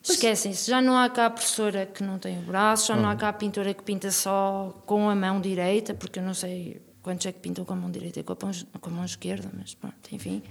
Esquecem-se, 0.03 0.67
já 0.67 0.81
não 0.81 0.97
há 0.97 1.07
cá 1.09 1.27
a 1.27 1.29
professora 1.29 1.85
que 1.85 2.01
não 2.03 2.17
tem 2.17 2.39
o 2.39 2.41
braço, 2.41 2.87
já 2.87 2.95
não 2.95 3.07
há 3.07 3.15
cá 3.15 3.29
a 3.29 3.33
pintora 3.33 3.71
que 3.71 3.83
pinta 3.83 4.09
só 4.09 4.75
com 4.87 5.07
a 5.07 5.13
mão 5.13 5.39
direita, 5.39 5.93
porque 5.93 6.17
eu 6.17 6.23
não 6.23 6.33
sei 6.33 6.81
quantos 7.03 7.23
é 7.27 7.31
que 7.31 7.39
pintam 7.39 7.63
com 7.63 7.73
a 7.73 7.75
mão 7.75 7.91
direita 7.91 8.19
e 8.19 8.23
com 8.23 8.33
a 8.33 8.37
mão, 8.41 8.51
com 8.79 8.89
a 8.89 8.93
mão 8.93 9.05
esquerda, 9.05 9.51
mas 9.55 9.75
pronto, 9.75 9.95
enfim. 10.11 10.41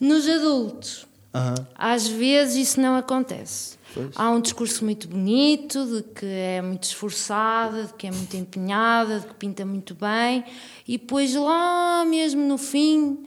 Nos 0.00 0.26
adultos, 0.26 1.06
às 1.74 2.06
vezes 2.06 2.68
isso 2.68 2.80
não 2.80 2.96
acontece. 2.96 3.76
Pois. 3.94 4.10
Há 4.16 4.28
um 4.30 4.40
discurso 4.40 4.84
muito 4.84 5.06
bonito 5.06 5.86
de 5.86 6.02
que 6.02 6.26
é 6.26 6.60
muito 6.60 6.82
esforçada, 6.82 7.84
de 7.84 7.94
que 7.94 8.08
é 8.08 8.10
muito 8.10 8.36
empenhada, 8.36 9.20
de 9.20 9.26
que 9.28 9.34
pinta 9.34 9.64
muito 9.64 9.94
bem, 9.94 10.44
e 10.86 10.98
depois 10.98 11.32
lá 11.34 12.04
mesmo 12.04 12.42
no 12.42 12.58
fim 12.58 13.24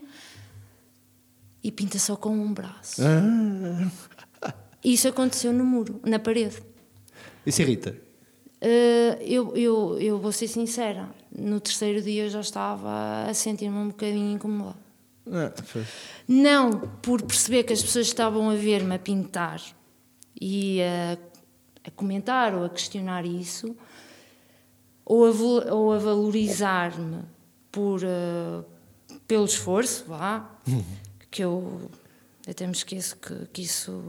e 1.64 1.72
pinta 1.72 1.98
só 1.98 2.16
com 2.16 2.30
um 2.30 2.52
braço. 2.52 3.00
Ah. 3.02 4.52
Isso 4.84 5.08
aconteceu 5.08 5.52
no 5.52 5.64
muro, 5.64 6.00
na 6.04 6.18
parede. 6.18 6.62
Isso 7.46 7.62
irrita? 7.62 7.96
Uh, 8.60 9.22
eu, 9.22 9.56
eu, 9.56 9.98
eu 9.98 10.18
vou 10.18 10.32
ser 10.32 10.48
sincera, 10.48 11.08
no 11.30 11.60
terceiro 11.60 12.02
dia 12.02 12.24
eu 12.24 12.28
já 12.28 12.40
estava 12.40 13.24
a 13.28 13.32
sentir-me 13.32 13.76
um 13.76 13.88
bocadinho 13.88 14.34
incomodada. 14.34 14.76
Ah, 15.30 15.52
não 16.26 16.70
por 17.02 17.22
perceber 17.22 17.62
que 17.62 17.72
as 17.72 17.82
pessoas 17.82 18.06
estavam 18.06 18.50
a 18.50 18.54
ver-me 18.54 18.94
a 18.94 18.98
pintar 18.98 19.60
e 20.40 20.80
a, 20.82 21.18
a 21.84 21.90
comentar 21.90 22.54
ou 22.54 22.64
a 22.64 22.68
questionar 22.68 23.24
isso, 23.24 23.76
ou 25.04 25.26
a, 25.26 25.74
ou 25.74 25.92
a 25.92 25.98
valorizar-me 25.98 27.22
por, 27.72 28.02
eh, 28.02 28.64
pelo 29.26 29.44
esforço, 29.44 30.04
vá, 30.06 30.50
que 31.30 31.42
eu 31.42 31.90
até 32.48 32.66
me 32.66 32.72
esqueço 32.72 33.16
que, 33.16 33.46
que 33.52 33.62
isso 33.62 34.02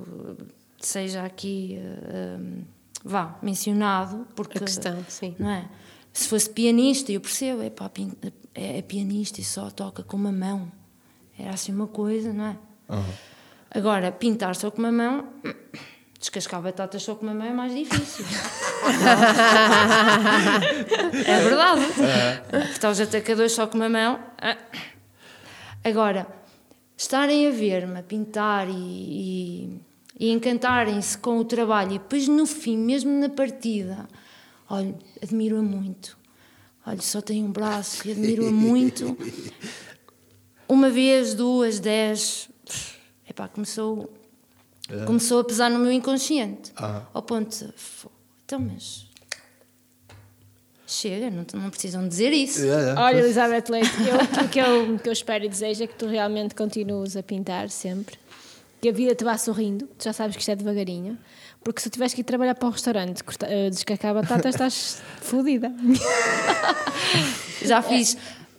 seja 0.80 1.24
aqui, 1.24 1.78
um, 2.40 2.64
vá, 3.04 3.38
mencionado, 3.42 4.26
porque... 4.36 4.58
A 4.58 4.62
questão, 4.62 5.04
sim. 5.08 5.36
Não 5.38 5.50
é? 5.50 5.70
Se 6.14 6.28
fosse 6.28 6.50
pianista, 6.50 7.12
eu 7.12 7.22
percebo, 7.22 7.62
é, 7.62 7.70
pá, 7.70 7.92
é, 8.54 8.80
é 8.80 8.82
pianista 8.82 9.42
e 9.42 9.44
só 9.44 9.70
toca 9.70 10.04
com 10.04 10.18
uma 10.18 10.32
mão. 10.32 10.72
Era 11.38 11.52
assim 11.52 11.74
uma 11.74 11.88
coisa, 11.88 12.34
não 12.34 12.46
é? 12.46 12.58
Agora, 13.72 14.12
pintar 14.12 14.56
só 14.56 14.72
com 14.72 14.80
uma 14.80 14.92
mão, 14.92 15.28
descascar 16.20 16.62
batatas 16.62 17.02
só 17.02 17.16
com 17.16 17.26
uma 17.26 17.34
mão 17.34 17.48
é 17.48 17.54
mais 17.54 17.74
difícil. 17.74 18.26
é 21.26 21.44
verdade. 21.44 21.82
Está 22.72 22.90
os 22.90 23.00
atacadores 23.00 23.54
só 23.54 23.66
com 23.66 23.78
uma 23.78 23.90
mão. 23.90 24.20
ah. 24.38 24.58
Agora, 25.84 26.28
estarem 26.98 27.48
a 27.48 27.52
ver-me 27.52 28.00
a 28.00 28.04
pintar 28.04 28.68
e, 28.70 28.74
e, 28.74 29.80
e 30.20 30.30
encantarem-se 30.30 31.18
com 31.18 31.40
o 31.40 31.46
trabalho 31.46 31.94
e 31.94 32.00
depois 32.00 32.28
no 32.28 32.46
fim, 32.46 32.78
mesmo 32.78 33.12
na 33.18 33.30
partida, 33.30 34.08
olha, 34.70 34.94
admiro-a 35.24 35.62
muito. 35.62 36.18
Olha, 36.86 37.02
só 37.02 37.22
tem 37.22 37.44
um 37.44 37.52
braço 37.52 38.08
e 38.08 38.12
admiro-a 38.12 38.52
muito. 38.52 39.18
Uma 40.68 40.90
vez, 40.90 41.34
duas, 41.34 41.80
dez, 41.80 42.50
epá, 43.28 43.48
começou, 43.48 44.12
começou 45.06 45.40
a 45.42 45.44
pesar 45.44 45.70
no 45.70 45.80
meu 45.80 45.92
inconsciente. 45.92 46.72
Ah. 46.76 47.04
Ao 47.14 47.22
ponto 47.22 47.50
de, 47.50 47.72
"Fô, 47.76 48.10
então, 48.46 48.60
mas 48.60 49.08
chega, 50.88 51.30
não, 51.30 51.46
não 51.54 51.70
precisam 51.70 52.08
dizer 52.08 52.34
isso. 52.34 52.62
Yeah, 52.62 52.82
yeah. 52.82 53.02
Olha, 53.04 53.20
Elizabeth 53.20 53.66
Leite, 53.70 53.90
eu, 54.08 54.44
o 54.46 54.50
que 54.50 54.60
eu, 54.60 54.94
o 54.96 55.00
que 55.00 55.08
eu 55.10 55.14
espero 55.14 55.46
e 55.46 55.50
desejo 55.50 55.84
é 55.84 55.88
que 55.88 55.94
tu 55.96 56.08
realmente 56.08 56.56
continues 56.56 57.16
a 57.16 57.22
pintar 57.22 57.70
sempre, 57.70 58.18
que 58.82 58.90
a 58.90 58.92
vida 58.92 59.14
te 59.14 59.24
vá 59.24 59.38
sorrindo, 59.38 59.88
tu 59.98 60.04
já 60.06 60.14
sabes 60.14 60.36
que 60.36 60.42
isto 60.42 60.50
é 60.50 60.56
devagarinho, 60.56 61.16
porque 61.64 61.80
se 61.82 61.90
tu 61.90 61.94
tiveres 61.94 62.14
que 62.14 62.22
ir 62.22 62.24
trabalhar 62.24 62.56
para 62.56 62.68
o 62.70 62.72
restaurante, 62.72 63.24
corta- 63.24 63.46
eh, 63.48 63.70
descascar 63.70 64.14
batatas, 64.16 64.56
estás 64.56 65.02
fodida. 65.22 65.72
Já 67.64 67.82
fiz 67.82 68.18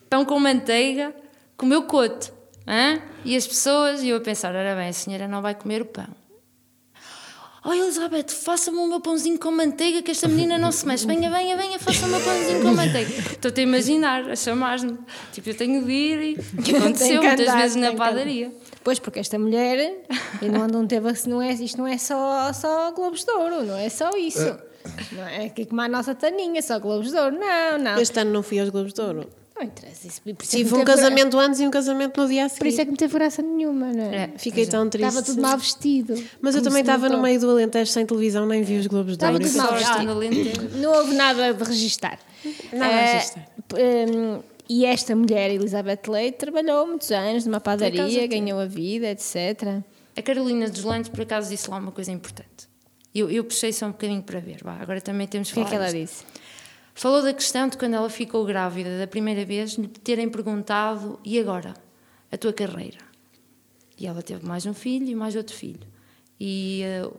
pão 0.08 0.24
com 0.24 0.38
manteiga 0.38 1.12
com 1.56 1.66
o 1.66 1.68
meu 1.68 1.82
coto. 1.84 2.32
hã? 2.66 3.00
E 3.24 3.36
as 3.36 3.46
pessoas, 3.46 4.02
e 4.02 4.08
eu 4.08 4.18
a 4.18 4.20
pensar, 4.20 4.54
ora 4.54 4.74
bem, 4.76 4.88
a 4.88 4.92
senhora 4.92 5.26
não 5.26 5.42
vai 5.42 5.54
comer 5.54 5.82
o 5.82 5.86
pão. 5.86 6.06
Oh 7.62 7.74
Elizabeth, 7.74 8.30
faça-me 8.30 8.78
o 8.78 8.86
meu 8.86 9.00
pãozinho 9.00 9.38
com 9.38 9.50
manteiga 9.50 10.00
que 10.00 10.10
esta 10.10 10.26
menina 10.26 10.56
não 10.56 10.72
se 10.72 10.86
mexe. 10.86 11.06
Venha, 11.06 11.30
venha, 11.30 11.56
venha, 11.58 11.78
faça-me 11.78 12.14
o 12.14 12.16
meu 12.16 12.20
pãozinho 12.20 12.62
com 12.62 12.72
manteiga. 12.72 13.10
Estou-te 13.32 13.60
a 13.60 13.62
imaginar, 13.62 14.30
a 14.30 14.34
chamar-me. 14.36 14.98
Tipo, 15.32 15.50
eu 15.50 15.54
tenho 15.54 15.84
de 15.84 15.92
ir 15.92 16.22
e 16.22 16.36
aconteceu 16.76 17.22
muitas 17.22 17.40
andar, 17.40 17.58
vezes 17.60 17.76
na 17.76 17.88
que 17.88 17.94
andar. 17.94 18.04
padaria. 18.08 18.52
Pois, 18.82 18.98
porque 18.98 19.18
esta 19.18 19.38
mulher, 19.38 20.04
e 20.40 20.48
não, 20.48 20.66
não 20.66 20.86
teve, 20.86 21.06
não 21.26 21.42
é, 21.42 21.52
isto 21.52 21.76
não 21.76 21.86
é 21.86 21.98
só, 21.98 22.50
só 22.54 22.92
Globos 22.92 23.24
de 23.24 23.30
Ouro, 23.30 23.62
não 23.62 23.76
é 23.76 23.90
só 23.90 24.08
isso. 24.16 24.56
Não 25.12 25.28
é 25.28 25.50
que 25.50 25.66
como 25.66 25.82
a 25.82 25.88
nossa 25.88 26.14
Taninha, 26.14 26.62
só 26.62 26.78
Globos 26.78 27.10
de 27.10 27.16
Ouro, 27.18 27.38
não, 27.38 27.76
não. 27.78 28.00
Este 28.00 28.20
ano 28.20 28.32
não 28.32 28.42
fui 28.42 28.58
aos 28.58 28.70
Globos 28.70 28.94
de 28.94 29.02
Ouro. 29.02 29.28
Não 29.60 29.66
interessa. 29.66 30.06
Isso, 30.08 30.20
é 30.26 30.32
que 30.32 30.46
Tive 30.48 30.70
não 30.72 30.80
um 30.80 30.84
casamento 30.84 31.38
antes 31.38 31.60
e 31.60 31.66
um 31.66 31.70
casamento 31.70 32.18
no 32.20 32.26
dia 32.28 32.46
a 32.46 32.48
Por 32.48 32.66
isso 32.66 32.76
seguir. 32.76 32.80
é 32.80 32.84
que 32.86 32.90
não 32.92 32.96
teve 32.96 33.12
graça 33.12 33.42
nenhuma, 33.42 33.92
não 33.92 34.04
é? 34.04 34.16
É. 34.16 34.30
Fiquei 34.38 34.66
tão 34.66 34.88
triste. 34.88 35.06
Estava 35.08 35.24
tudo 35.26 35.42
mal 35.42 35.58
vestido. 35.58 36.14
Mas 36.40 36.54
eu 36.54 36.62
também 36.62 36.80
estava 36.80 37.08
no 37.10 37.20
meio 37.20 37.38
do 37.38 37.50
Alentejo 37.50 37.90
sem 37.92 38.06
televisão, 38.06 38.46
nem 38.46 38.62
vi 38.62 38.78
os 38.78 38.86
Globos 38.86 39.12
de 39.12 39.24
Estava 39.24 39.34
Ouro. 39.34 39.44
tudo 39.44 39.58
mal 39.58 39.74
vestido. 39.74 40.78
Não 40.78 40.92
houve 40.94 41.14
nada 41.14 41.52
de 41.52 41.62
registar. 41.64 42.18
Nada 42.72 42.86
a 42.94 42.98
Eh, 42.98 43.12
registar. 43.14 43.48
hum, 43.74 44.40
e 44.68 44.86
esta 44.86 45.14
mulher, 45.14 45.50
Elizabeth 45.50 46.00
Leite, 46.08 46.38
trabalhou 46.38 46.86
muitos 46.86 47.10
anos 47.10 47.44
numa 47.44 47.60
padaria, 47.60 48.26
ganhou 48.26 48.58
a 48.60 48.64
vida, 48.66 49.08
etc. 49.08 49.82
A 50.16 50.22
Carolina 50.22 50.70
dos 50.70 50.84
Landes, 50.84 51.10
por 51.10 51.20
acaso, 51.20 51.50
disse 51.50 51.68
lá 51.70 51.76
uma 51.76 51.92
coisa 51.92 52.10
importante. 52.10 52.68
Eu, 53.14 53.28
eu 53.30 53.42
puxei 53.44 53.72
só 53.72 53.86
um 53.86 53.90
bocadinho 53.90 54.22
para 54.22 54.38
ver. 54.40 54.58
Vá, 54.62 54.78
agora 54.80 55.00
também 55.00 55.26
temos 55.26 55.50
O 55.50 55.54
que 55.54 55.60
que 55.60 55.60
é 55.60 55.64
falar 55.64 55.70
que 55.90 55.90
ela 55.96 56.00
disto. 56.06 56.24
disse? 56.24 56.40
Falou 57.00 57.22
da 57.22 57.32
questão 57.32 57.66
de 57.66 57.78
quando 57.78 57.94
ela 57.94 58.10
ficou 58.10 58.44
grávida 58.44 58.98
da 58.98 59.06
primeira 59.06 59.42
vez, 59.42 59.72
lhe 59.72 59.88
terem 59.88 60.28
perguntado: 60.28 61.18
e 61.24 61.40
agora? 61.40 61.72
A 62.30 62.36
tua 62.36 62.52
carreira? 62.52 62.98
E 63.98 64.06
ela 64.06 64.20
teve 64.20 64.46
mais 64.46 64.66
um 64.66 64.74
filho 64.74 65.08
e 65.08 65.14
mais 65.14 65.34
outro 65.34 65.56
filho. 65.56 65.80
E 66.38 66.82
eh, 66.82 67.10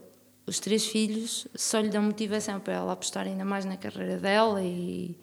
os 0.46 0.60
três 0.60 0.86
filhos 0.86 1.48
só 1.56 1.80
lhe 1.80 1.88
dão 1.88 2.00
motivação 2.00 2.60
para 2.60 2.74
ela 2.74 2.92
apostar 2.92 3.26
ainda 3.26 3.44
mais 3.44 3.64
na 3.64 3.76
carreira 3.76 4.18
dela 4.18 4.62
e, 4.62 5.18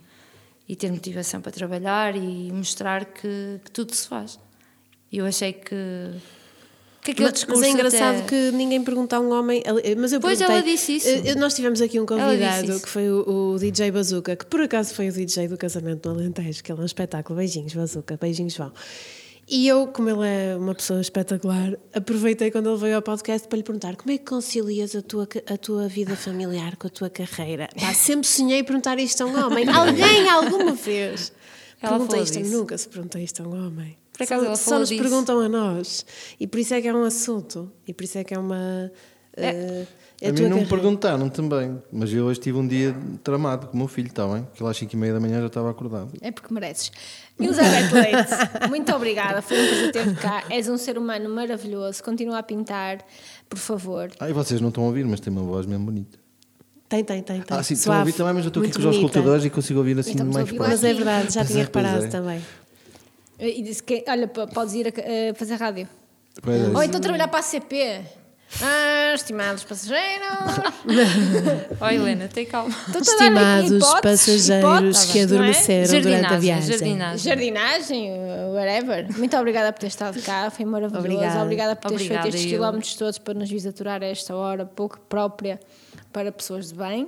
e 0.68 0.76
ter 0.76 0.91
motivação 0.91 1.39
para 1.39 1.53
trabalhar 1.53 2.14
e 2.18 2.51
mostrar 2.51 3.05
que, 3.05 3.62
que 3.64 3.72
tudo 3.72 3.95
se 3.95 4.10
faz. 4.10 4.38
Eu 5.10 5.26
achei 5.26 5.53
que. 5.53 5.76
Que 7.14 7.24
aquele 7.24 7.26
Mas, 7.30 7.34
discurso 7.34 7.62
mas 7.62 7.70
é 7.70 7.74
engraçado 7.74 8.18
até- 8.20 8.28
que 8.28 8.51
ninguém 8.55 8.84
pergunta 8.84 9.16
a 9.18 9.20
um 9.20 9.32
homem. 9.32 9.62
Mas 9.97 10.14
eu 10.14 10.20
Pois, 10.20 10.39
ela 10.41 10.62
disse 10.62 10.97
isso. 10.97 11.07
Eh, 11.07 11.36
Nós 11.36 11.53
tivemos 11.53 11.82
aqui 11.82 11.99
um 11.99 12.05
convidado 12.05 12.80
que 12.80 12.89
foi 12.89 13.10
o, 13.10 13.53
o 13.53 13.60
DJ 13.60 13.91
Bazuca, 13.91 14.36
que 14.36 14.45
por 14.45 14.62
acaso 14.62 14.93
foi 14.93 15.10
o 15.10 15.12
DJ 15.12 15.47
do 15.47 15.57
casamento 15.57 16.10
no 16.10 16.16
Alentejo, 16.16 16.64
que 16.64 16.72
ele 16.72 16.80
é 16.80 16.84
um 16.84 16.86
espetáculo. 16.86 17.38
Beijinhos, 17.38 17.74
Bazuca, 17.74 18.18
beijinhos, 18.20 18.53
João. 18.53 18.72
E 19.51 19.68
eu, 19.68 19.88
como 19.88 20.07
ele 20.12 20.28
é 20.28 20.55
uma 20.55 20.76
pessoa 20.76 21.01
espetacular, 21.01 21.76
aproveitei 21.91 22.51
quando 22.51 22.70
ele 22.70 22.78
veio 22.78 22.97
ao 22.97 23.01
podcast 23.01 23.47
para 23.47 23.57
lhe 23.57 23.64
perguntar 23.64 23.95
como 23.95 24.12
é 24.14 24.18
que 24.20 24.24
concilias 24.26 24.95
a 24.95 25.01
tua, 25.01 25.28
a 25.47 25.57
tua 25.57 25.88
vida 25.88 26.16
familiar 26.16 26.76
com 26.78 26.86
a 26.86 26.89
tua 26.91 27.10
carreira. 27.10 27.68
Pá, 27.80 27.91
sempre 27.95 28.28
sonhei 28.28 28.62
perguntar 28.62 28.99
isto 28.99 29.24
a 29.24 29.26
um 29.26 29.43
homem. 29.43 29.66
Alguém 29.74 30.30
alguma 30.30 30.74
vez? 30.74 31.32
Ela 31.82 31.92
Perguntei 31.92 32.08
falou 32.08 32.24
isto, 32.24 32.38
a- 32.38 32.42
disso. 32.42 32.58
nunca 32.58 32.78
se 32.78 32.90
perguntei 32.90 33.24
isto 33.24 33.44
a 33.44 33.48
um 33.48 33.66
homem. 33.68 33.98
Por 34.14 34.24
acaso 34.24 34.42
só, 34.42 34.48
ela 34.48 34.56
só 34.58 34.80
nos 34.80 34.90
disso. 34.90 35.02
perguntam 35.02 35.40
a 35.40 35.48
nós. 35.48 36.06
E 36.40 36.46
por 36.46 36.60
isso 36.60 36.74
é 36.74 36.82
que 36.82 36.88
é 36.88 36.94
um 36.94 37.04
assunto. 37.04 37.72
E 37.88 37.94
por 37.94 38.04
isso 38.04 38.18
é 38.18 38.24
que 38.24 38.34
é 38.34 38.40
uma. 38.40 38.92
é 39.34 39.86
A 40.22 40.34
tua 40.34 40.44
mim 40.44 40.50
não 40.50 40.58
me 40.58 40.66
perguntaram 40.66 41.30
também, 41.30 41.82
mas 41.90 42.12
eu 42.12 42.26
hoje 42.26 42.38
tive 42.42 42.58
um 42.58 42.68
dia 42.68 42.94
tramado 43.24 43.68
com 43.68 43.76
o 43.76 43.78
meu 43.78 43.88
filho, 43.88 44.10
está 44.10 44.28
bem? 44.28 44.46
Que 44.54 44.62
lá 44.62 44.72
às 44.72 44.78
5 44.78 44.94
e 44.94 44.98
meia 44.98 45.14
da 45.14 45.20
manhã 45.22 45.40
já 45.40 45.48
estava 45.48 45.70
acordado. 45.72 46.12
É 46.20 46.30
porque 46.32 46.54
mereces. 46.54 46.92
Elizabeth 47.40 47.94
Leite, 47.94 48.68
muito 48.70 48.92
obrigada. 48.94 49.42
Foi 49.42 49.58
um 49.58 49.68
prazer 49.68 49.92
ter-te 49.94 50.16
cá. 50.22 50.44
És 50.50 50.68
um 50.68 50.78
ser 50.78 50.98
humano 50.98 51.30
maravilhoso. 51.30 52.04
Continua 52.04 52.40
a 52.40 52.44
pintar, 52.44 52.98
por 53.48 53.58
favor. 53.58 54.12
Ah, 54.20 54.30
e 54.30 54.34
vocês 54.34 54.60
não 54.60 54.68
estão 54.68 54.84
a 54.84 54.88
ouvir, 54.88 55.06
mas 55.06 55.22
tem 55.22 55.32
uma 55.32 55.44
voz 55.44 55.66
mesmo 55.66 55.86
bonita. 55.86 56.20
Tem, 56.90 57.04
tem, 57.04 57.22
tem. 57.22 57.42
tem. 57.42 57.58
Ah, 57.58 57.62
sim, 57.62 57.76
estão 57.76 57.94
a 57.94 58.00
ouvir 58.00 58.14
também, 58.14 58.34
mas 58.34 58.44
eu 58.46 58.48
estou 58.48 58.62
aqui 58.64 58.70
muito 58.70 58.82
com 58.82 58.90
os 58.90 58.96
bonita. 58.96 59.06
auscultadores 59.06 59.46
e 59.46 59.50
consigo 59.52 59.80
ouvir 59.80 60.00
assim 60.00 60.20
a 60.20 60.24
mais 60.26 60.38
ouvir 60.38 60.56
próximo. 60.56 60.76
Mas 60.76 60.84
é 60.84 60.94
verdade, 60.94 61.34
já 61.34 61.42
Pois 61.42 61.48
tinha 61.50 61.62
é, 61.62 61.66
reparado 61.66 62.06
é. 62.06 62.08
também. 62.08 62.42
E 63.40 63.62
disse 63.62 63.84
que, 63.84 64.04
olha, 64.08 64.28
podes 64.28 64.74
ir 64.74 64.88
a, 64.88 65.32
a 65.32 65.34
fazer 65.36 65.56
rádio. 65.56 65.88
Pois 66.42 66.62
é. 66.62 66.68
Ou 66.76 66.84
então 66.84 67.00
trabalhar 67.00 67.28
para 67.28 67.40
a 67.40 67.44
CP. 67.44 68.02
Ah, 68.64 69.14
estimados 69.14 69.64
passageiros. 69.64 70.28
Oh, 71.80 71.88
Helena, 71.88 72.28
tem 72.28 72.46
calma. 72.48 72.74
Estimados 73.00 73.72
hipóteses, 73.72 74.02
passageiros 74.02 74.48
hipóteses, 74.60 75.06
que 75.12 75.20
é? 75.20 75.24
adormeceram 75.24 75.88
durante 75.88 76.08
a 76.08 76.12
Jardinagem, 76.20 76.40
viagem. 76.40 76.70
jardinagem. 76.72 77.18
Jardinagem, 77.20 78.12
whatever. 78.54 79.18
Muito 79.18 79.38
obrigada 79.38 79.72
por 79.72 79.80
ter 79.80 79.88
estado 79.88 80.20
cá, 80.24 80.50
foi 80.50 80.66
maravilhoso. 80.66 81.06
Obrigada. 81.06 81.44
Obrigada, 81.44 81.76
por 81.76 81.90
teres 81.90 82.02
Obrigada, 82.06 82.24
feito 82.24 82.36
estes 82.36 82.52
eu. 82.52 82.58
quilómetros 82.58 82.96
todos 82.96 83.18
para 83.20 83.34
nos 83.36 83.50
vir 83.50 83.68
aturar 83.68 84.02
a 84.02 84.08
esta 84.08 84.36
hora 84.36 84.66
pouco 84.66 85.00
própria 85.08 85.60
para 86.12 86.32
pessoas 86.32 86.70
de 86.70 86.76
bem. 86.76 87.07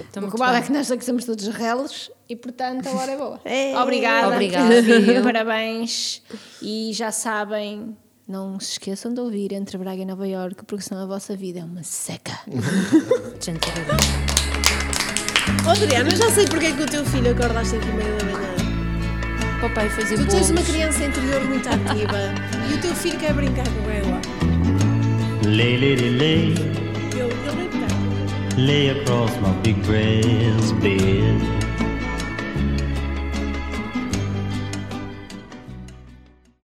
Estou 0.00 0.24
o 0.24 0.30
que 0.30 0.36
vale 0.36 0.58
é 0.58 0.62
que 0.62 0.72
nós 0.72 0.90
aqui 0.90 1.04
somos 1.04 1.24
todos 1.24 1.46
relos 1.48 2.10
e, 2.28 2.34
portanto, 2.34 2.86
a 2.88 2.92
hora 2.92 3.12
é 3.12 3.16
boa. 3.16 3.40
É. 3.44 3.76
Obrigada. 3.78 4.28
Obrigada. 4.28 4.72
Parabéns. 5.22 6.22
E 6.60 6.92
já 6.92 7.12
sabem, 7.12 7.96
não 8.26 8.58
se 8.58 8.72
esqueçam 8.72 9.14
de 9.14 9.20
ouvir 9.20 9.52
Entre 9.52 9.78
Braga 9.78 10.02
e 10.02 10.04
Nova 10.04 10.26
Iorque, 10.26 10.64
porque 10.64 10.82
senão 10.82 11.02
a 11.02 11.06
vossa 11.06 11.36
vida 11.36 11.60
é 11.60 11.64
uma 11.64 11.82
seca. 11.82 12.38
Gente, 13.40 13.66
Oh, 15.64 15.70
Adriana, 15.70 16.10
já 16.14 16.30
sei 16.30 16.46
porque 16.46 16.66
é 16.66 16.72
que 16.72 16.82
o 16.82 16.86
teu 16.86 17.04
filho 17.04 17.30
acorda 17.32 17.60
às 17.60 17.68
5 17.68 17.84
e 17.84 17.92
meia 17.92 18.16
da 18.16 18.24
manhã. 18.24 19.60
papai 19.60 19.88
fazia 19.90 20.16
Tu 20.16 20.26
tens 20.28 20.50
uma 20.50 20.62
criança 20.62 21.04
interior 21.04 21.42
muito 21.44 21.68
ativa 21.68 22.18
e 22.70 22.74
o 22.74 22.80
teu 22.80 22.94
filho 22.94 23.18
quer 23.18 23.32
brincar 23.32 23.64
com 23.64 23.90
ela. 23.90 24.20
Ele, 25.44 25.86
ele 25.86 26.10
nem 26.10 26.54
brincar. 26.54 26.85
Lay 28.56 28.88
across 28.88 29.38
my 29.40 29.52
big 29.62 29.82
brass 29.82 30.72
bed. 30.72 31.55